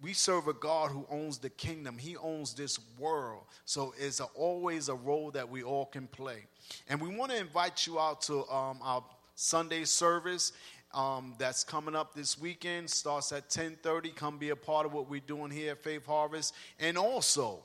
we 0.00 0.12
serve 0.12 0.48
a 0.48 0.52
God 0.52 0.90
who 0.90 1.06
owns 1.10 1.38
the 1.38 1.50
kingdom. 1.50 1.98
He 1.98 2.16
owns 2.16 2.54
this 2.54 2.78
world. 2.98 3.44
So 3.64 3.94
it's 3.98 4.20
a, 4.20 4.24
always 4.34 4.88
a 4.88 4.94
role 4.94 5.30
that 5.32 5.48
we 5.48 5.62
all 5.62 5.86
can 5.86 6.06
play. 6.06 6.46
And 6.88 7.00
we 7.00 7.14
want 7.14 7.32
to 7.32 7.38
invite 7.38 7.86
you 7.86 7.98
out 7.98 8.20
to 8.22 8.46
um, 8.48 8.78
our 8.82 9.04
Sunday 9.34 9.84
service 9.84 10.52
um, 10.94 11.34
that's 11.38 11.62
coming 11.64 11.94
up 11.94 12.14
this 12.14 12.38
weekend. 12.38 12.88
Starts 12.88 13.32
at 13.32 13.48
10:30. 13.48 14.14
Come 14.14 14.38
be 14.38 14.50
a 14.50 14.56
part 14.56 14.86
of 14.86 14.92
what 14.92 15.08
we're 15.08 15.20
doing 15.20 15.50
here 15.50 15.72
at 15.72 15.82
Faith 15.82 16.06
Harvest. 16.06 16.54
And 16.80 16.96
also, 16.96 17.62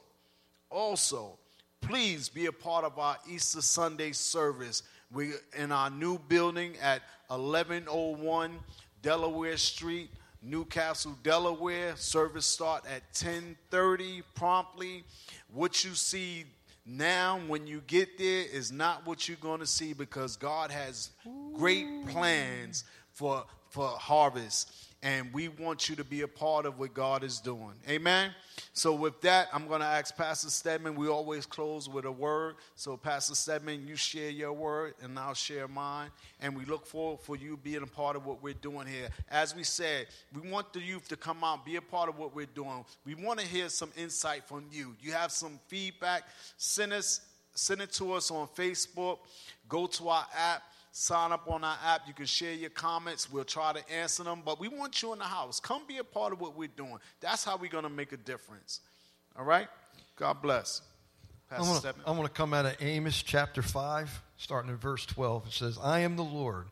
also, 0.69 1.37
please 1.79 2.29
be 2.29 2.47
a 2.47 2.51
part 2.51 2.83
of 2.83 2.99
our 2.99 3.17
Easter 3.29 3.61
Sunday 3.61 4.11
service. 4.11 4.83
We 5.11 5.31
in 5.57 5.71
our 5.71 5.89
new 5.89 6.19
building 6.19 6.75
at 6.81 7.01
1101 7.27 8.59
Delaware 9.01 9.57
Street. 9.57 10.09
New 10.41 10.65
Castle, 10.65 11.15
Delaware. 11.23 11.95
Service 11.97 12.45
start 12.45 12.83
at 12.87 13.13
10:30 13.13 14.23
promptly. 14.33 15.03
What 15.53 15.83
you 15.83 15.93
see 15.93 16.45
now 16.85 17.39
when 17.47 17.67
you 17.67 17.81
get 17.85 18.17
there 18.17 18.45
is 18.45 18.71
not 18.71 19.05
what 19.05 19.27
you're 19.27 19.37
going 19.37 19.59
to 19.59 19.67
see 19.67 19.93
because 19.93 20.37
God 20.37 20.71
has 20.71 21.11
great 21.53 21.87
plans 22.07 22.83
for 23.13 23.45
for 23.69 23.87
harvest 23.87 24.90
and 25.03 25.33
we 25.33 25.47
want 25.47 25.89
you 25.89 25.95
to 25.95 26.03
be 26.03 26.21
a 26.21 26.27
part 26.27 26.65
of 26.65 26.77
what 26.77 26.93
God 26.93 27.23
is 27.23 27.39
doing. 27.39 27.73
Amen. 27.89 28.31
So 28.73 28.93
with 28.93 29.19
that, 29.21 29.47
I'm 29.51 29.67
going 29.67 29.81
to 29.81 29.87
ask 29.87 30.15
Pastor 30.15 30.49
Stedman. 30.49 30.95
We 30.95 31.07
always 31.07 31.47
close 31.47 31.89
with 31.89 32.05
a 32.05 32.11
word. 32.11 32.55
So 32.75 32.97
Pastor 32.97 33.33
Stedman, 33.33 33.87
you 33.87 33.95
share 33.95 34.29
your 34.29 34.53
word 34.53 34.93
and 35.01 35.17
I'll 35.17 35.33
share 35.33 35.67
mine. 35.67 36.09
And 36.39 36.55
we 36.55 36.65
look 36.65 36.85
forward 36.85 37.21
for 37.21 37.35
you 37.35 37.57
being 37.57 37.81
a 37.81 37.87
part 37.87 38.15
of 38.15 38.27
what 38.27 38.43
we're 38.43 38.53
doing 38.53 38.85
here. 38.85 39.09
As 39.29 39.55
we 39.55 39.63
said, 39.63 40.05
we 40.39 40.47
want 40.47 40.71
the 40.71 40.81
youth 40.81 41.07
to 41.07 41.15
come 41.15 41.43
out, 41.43 41.65
be 41.65 41.77
a 41.77 41.81
part 41.81 42.07
of 42.07 42.19
what 42.19 42.35
we're 42.35 42.45
doing. 42.45 42.85
We 43.03 43.15
want 43.15 43.39
to 43.39 43.47
hear 43.47 43.69
some 43.69 43.91
insight 43.97 44.47
from 44.47 44.65
you. 44.71 44.95
You 45.01 45.13
have 45.13 45.31
some 45.31 45.59
feedback, 45.67 46.23
send 46.57 46.93
us 46.93 47.21
send 47.53 47.81
it 47.81 47.91
to 47.91 48.13
us 48.13 48.31
on 48.31 48.47
Facebook. 48.47 49.19
Go 49.67 49.87
to 49.87 50.09
our 50.09 50.25
app 50.37 50.63
sign 50.91 51.31
up 51.31 51.49
on 51.49 51.63
our 51.63 51.77
app. 51.85 52.01
You 52.07 52.13
can 52.13 52.25
share 52.25 52.53
your 52.53 52.69
comments. 52.69 53.31
We'll 53.31 53.43
try 53.43 53.73
to 53.73 53.91
answer 53.91 54.23
them. 54.23 54.41
But 54.45 54.59
we 54.59 54.67
want 54.67 55.01
you 55.01 55.13
in 55.13 55.19
the 55.19 55.25
house. 55.25 55.59
Come 55.59 55.83
be 55.87 55.97
a 55.97 56.03
part 56.03 56.33
of 56.33 56.41
what 56.41 56.57
we're 56.57 56.67
doing. 56.67 56.97
That's 57.19 57.43
how 57.43 57.57
we're 57.57 57.71
going 57.71 57.83
to 57.83 57.89
make 57.89 58.11
a 58.11 58.17
difference. 58.17 58.81
All 59.37 59.45
right? 59.45 59.67
God 60.15 60.41
bless. 60.41 60.81
Pastor 61.49 61.93
I'm 62.05 62.15
going 62.15 62.27
to 62.27 62.33
come 62.33 62.53
out 62.53 62.65
of 62.65 62.77
Amos 62.79 63.21
chapter 63.21 63.61
5, 63.61 64.21
starting 64.37 64.71
in 64.71 64.77
verse 64.77 65.05
12. 65.05 65.47
It 65.47 65.53
says, 65.53 65.77
I 65.81 65.99
am 65.99 66.15
the 66.15 66.23
Lord, 66.23 66.67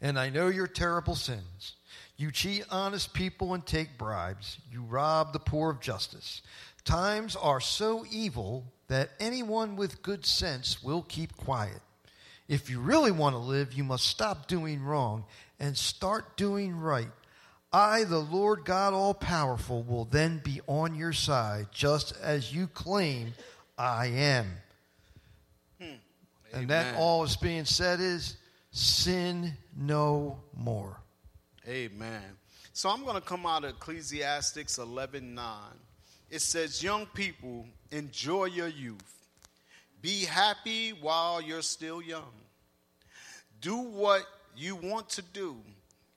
and 0.00 0.18
I 0.18 0.28
know 0.28 0.48
your 0.48 0.66
terrible 0.66 1.14
sins. 1.14 1.76
You 2.16 2.32
cheat 2.32 2.64
honest 2.68 3.14
people 3.14 3.54
and 3.54 3.64
take 3.64 3.96
bribes. 3.96 4.58
You 4.72 4.82
rob 4.82 5.32
the 5.32 5.38
poor 5.38 5.70
of 5.70 5.80
justice. 5.80 6.42
Times 6.84 7.36
are 7.36 7.60
so 7.60 8.04
evil 8.10 8.64
that 8.88 9.10
anyone 9.20 9.76
with 9.76 10.02
good 10.02 10.26
sense 10.26 10.82
will 10.82 11.02
keep 11.02 11.36
quiet. 11.36 11.80
If 12.48 12.68
you 12.68 12.80
really 12.80 13.10
want 13.10 13.34
to 13.34 13.38
live, 13.38 13.72
you 13.72 13.84
must 13.84 14.06
stop 14.06 14.48
doing 14.48 14.82
wrong 14.82 15.24
and 15.58 15.76
start 15.76 16.36
doing 16.36 16.76
right. 16.76 17.08
I, 17.72 18.04
the 18.04 18.18
Lord 18.18 18.64
God 18.64 18.92
all 18.92 19.14
powerful, 19.14 19.82
will 19.82 20.04
then 20.04 20.40
be 20.44 20.60
on 20.66 20.94
your 20.94 21.12
side, 21.12 21.68
just 21.72 22.14
as 22.22 22.54
you 22.54 22.66
claim 22.68 23.34
I 23.76 24.06
am. 24.06 24.46
Hmm. 25.80 25.94
And 26.52 26.68
that 26.68 26.94
all 26.96 27.24
is 27.24 27.36
being 27.36 27.64
said 27.64 27.98
is 27.98 28.36
sin 28.70 29.54
no 29.76 30.38
more. 30.56 31.00
Amen. 31.66 32.22
So 32.72 32.90
I'm 32.90 33.02
going 33.04 33.16
to 33.16 33.26
come 33.26 33.46
out 33.46 33.64
of 33.64 33.70
Ecclesiastics 33.70 34.78
11 34.78 35.34
9. 35.34 35.58
It 36.30 36.42
says, 36.42 36.82
Young 36.82 37.06
people, 37.06 37.66
enjoy 37.90 38.46
your 38.46 38.68
youth 38.68 39.23
be 40.04 40.26
happy 40.26 40.90
while 40.90 41.40
you're 41.40 41.62
still 41.62 42.02
young. 42.02 42.30
Do 43.62 43.78
what 43.78 44.26
you 44.54 44.76
want 44.76 45.08
to 45.10 45.22
do 45.22 45.56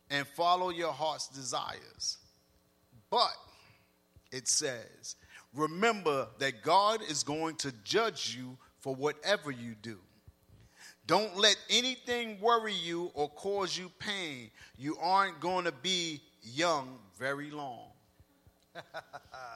and 0.10 0.28
follow 0.28 0.72
your 0.72 0.92
heart's 0.92 1.30
desires. 1.30 2.18
But 3.10 3.32
it 4.30 4.50
says, 4.50 5.16
remember 5.56 6.28
that 6.40 6.64
God 6.64 7.00
is 7.10 7.24
going 7.24 7.56
to 7.58 7.72
judge 7.86 8.36
you 8.38 8.58
for 8.80 8.94
whatever 8.94 9.52
you 9.52 9.74
do. 9.82 9.98
Don't 11.06 11.38
let 11.38 11.56
anything 11.70 12.42
worry 12.42 12.74
you 12.74 13.10
or 13.14 13.30
cause 13.30 13.78
you 13.78 13.90
pain. 14.00 14.52
You 14.78 14.98
aren't 15.02 15.40
going 15.40 15.64
to 15.64 15.72
be 15.72 16.22
young 16.44 17.00
very 17.18 17.52
long. 17.52 17.88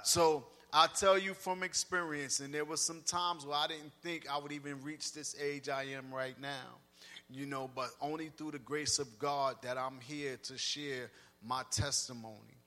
so 0.03 0.45
I 0.73 0.87
tell 0.87 1.17
you 1.17 1.33
from 1.33 1.63
experience, 1.63 2.39
and 2.39 2.53
there 2.53 2.63
were 2.63 2.77
some 2.77 3.01
times 3.05 3.45
where 3.45 3.57
I 3.57 3.67
didn't 3.67 3.91
think 4.01 4.25
I 4.31 4.37
would 4.37 4.53
even 4.53 4.81
reach 4.81 5.11
this 5.11 5.35
age 5.41 5.67
I 5.67 5.83
am 5.83 6.13
right 6.13 6.39
now. 6.39 6.77
You 7.29 7.45
know, 7.45 7.69
but 7.75 7.89
only 8.01 8.29
through 8.37 8.51
the 8.51 8.59
grace 8.59 8.97
of 8.97 9.19
God 9.19 9.57
that 9.63 9.77
I'm 9.77 9.99
here 10.01 10.37
to 10.43 10.57
share 10.57 11.09
my 11.45 11.63
testimony. 11.71 12.57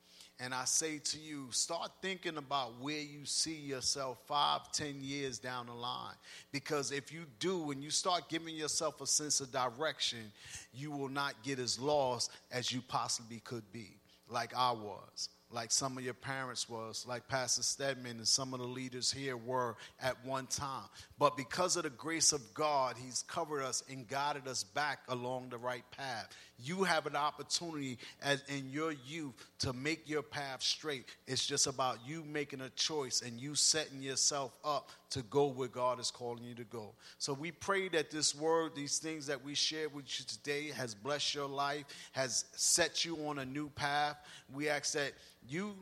And 0.41 0.53
I 0.53 0.65
say 0.65 0.99
to 0.99 1.19
you, 1.19 1.47
start 1.51 1.91
thinking 2.03 2.37
about 2.37 2.81
where 2.81 3.01
you 3.01 3.25
see 3.25 3.55
yourself 3.55 4.19
five, 4.27 4.71
ten 4.73 4.97
years 5.01 5.39
down 5.39 5.67
the 5.67 5.75
line. 5.75 6.15
Because 6.53 6.93
if 6.93 7.13
you 7.13 7.23
do, 7.39 7.71
and 7.71 7.83
you 7.83 7.91
start 7.91 8.29
giving 8.29 8.55
yourself 8.55 9.01
a 9.01 9.07
sense 9.07 9.41
of 9.41 9.53
direction, 9.53 10.33
you 10.75 10.91
will 10.91 11.09
not 11.09 11.35
get 11.43 11.59
as 11.59 11.79
lost 11.79 12.31
as 12.51 12.73
you 12.73 12.83
possibly 12.87 13.41
could 13.41 13.71
be, 13.73 13.97
like 14.29 14.53
I 14.55 14.73
was 14.73 15.29
like 15.55 15.71
some 15.71 15.97
of 15.97 16.05
your 16.05 16.15
parents 16.15 16.69
was, 16.69 17.07
like 17.09 17.29
Pastor 17.29 17.63
Stedman 17.63 18.17
and 18.17 18.29
some 18.29 18.53
of 18.53 18.61
the 18.61 18.67
leaders 18.67 19.11
here 19.11 19.37
were 19.37 19.77
at 20.03 20.23
one 20.25 20.47
time. 20.49 20.89
But 21.19 21.37
because 21.37 21.77
of 21.77 21.85
the 21.85 21.91
grace 21.91 22.33
of 22.33 22.43
God, 22.53 22.97
He's 23.03 23.23
covered 23.29 23.63
us 23.63 23.83
and 23.89 24.07
guided 24.09 24.49
us 24.49 24.65
back 24.65 25.01
along 25.09 25.51
the 25.51 25.59
right 25.59 25.85
path. 25.93 26.29
You 26.59 26.85
have 26.85 27.07
an 27.07 27.17
opportunity 27.17 27.99
as 28.23 28.43
in 28.49 28.71
your 28.71 28.93
youth 29.07 29.35
to 29.59 29.73
make 29.73 30.09
your 30.09 30.23
path 30.23 30.63
straight. 30.63 31.07
It's 31.27 31.45
just 31.45 31.67
about 31.67 31.99
you 32.07 32.25
making 32.25 32.61
a 32.61 32.71
choice 32.71 33.23
and 33.23 33.41
you 33.41 33.55
setting 33.55 34.01
yourself 34.01 34.55
up 34.65 34.91
to 35.11 35.23
go 35.23 35.47
where 35.47 35.69
God 35.69 35.99
is 36.01 36.11
calling 36.11 36.45
you 36.45 36.55
to 36.55 36.65
go. 36.65 36.93
So 37.19 37.33
we 37.33 37.51
pray 37.51 37.89
that 37.89 38.11
this 38.11 38.35
word, 38.35 38.75
these 38.75 38.99
things 38.99 39.27
that 39.27 39.45
we 39.45 39.55
shared 39.55 39.93
with 39.93 40.07
you 40.19 40.25
today, 40.27 40.69
has 40.71 40.95
blessed 40.95 41.35
your 41.35 41.49
life, 41.49 41.85
has 42.13 42.45
set 42.53 43.05
you 43.05 43.17
on 43.27 43.41
a 43.41 43.45
new 43.45 43.69
path. 43.71 44.17
We 44.53 44.69
ask 44.69 44.93
that 44.95 45.13
you 45.49 45.75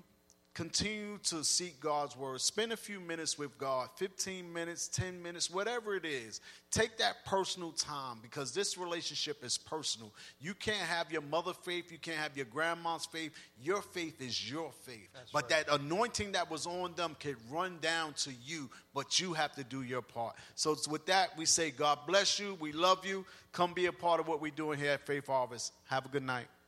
continue 0.54 1.18
to 1.24 1.42
seek 1.42 1.80
God's 1.80 2.16
word. 2.16 2.40
Spend 2.40 2.72
a 2.72 2.76
few 2.76 3.00
minutes 3.00 3.38
with 3.38 3.56
God 3.56 3.88
15 3.96 4.52
minutes, 4.52 4.88
10 4.88 5.22
minutes, 5.22 5.50
whatever 5.50 5.94
it 5.94 6.04
is. 6.04 6.40
Take 6.70 6.98
that 6.98 7.24
personal 7.24 7.72
time 7.72 8.18
because 8.22 8.52
this 8.52 8.76
relationship 8.76 9.44
is 9.44 9.56
personal. 9.56 10.12
You 10.40 10.54
can't 10.54 10.76
have 10.76 11.10
your 11.10 11.22
mother 11.22 11.52
faith, 11.52 11.90
you 11.90 11.98
can't 11.98 12.18
have 12.18 12.36
your 12.36 12.46
grandma's 12.46 13.06
faith. 13.06 13.32
Your 13.62 13.82
faith 13.82 14.20
is 14.20 14.50
your 14.50 14.72
faith. 14.72 15.08
but 15.32 15.48
that 15.48 15.68
anointing 15.70 16.32
that 16.32 16.50
was 16.50 16.66
on 16.66 16.94
them 16.94 17.16
could 17.18 17.36
run 17.50 17.78
down 17.80 18.12
to 18.14 18.30
you, 18.44 18.70
but 18.94 19.20
you 19.20 19.32
have 19.32 19.52
to 19.54 19.64
do 19.64 19.82
your 19.82 20.02
part. 20.02 20.36
So, 20.54 20.76
with 20.90 21.06
that, 21.06 21.36
we 21.38 21.46
say, 21.46 21.70
God 21.70 22.00
bless 22.06 22.38
you. 22.38 22.56
We 22.60 22.72
love 22.72 23.06
you. 23.06 23.24
Come 23.52 23.72
be 23.72 23.86
a 23.86 23.92
part 23.92 24.20
of 24.20 24.28
what 24.28 24.40
we're 24.40 24.50
doing 24.50 24.78
here 24.78 24.92
at 24.92 25.06
Faith 25.06 25.26
Harvest. 25.26 25.72
Have 25.88 26.06
a 26.06 26.08
good 26.08 26.24
night. 26.24 26.46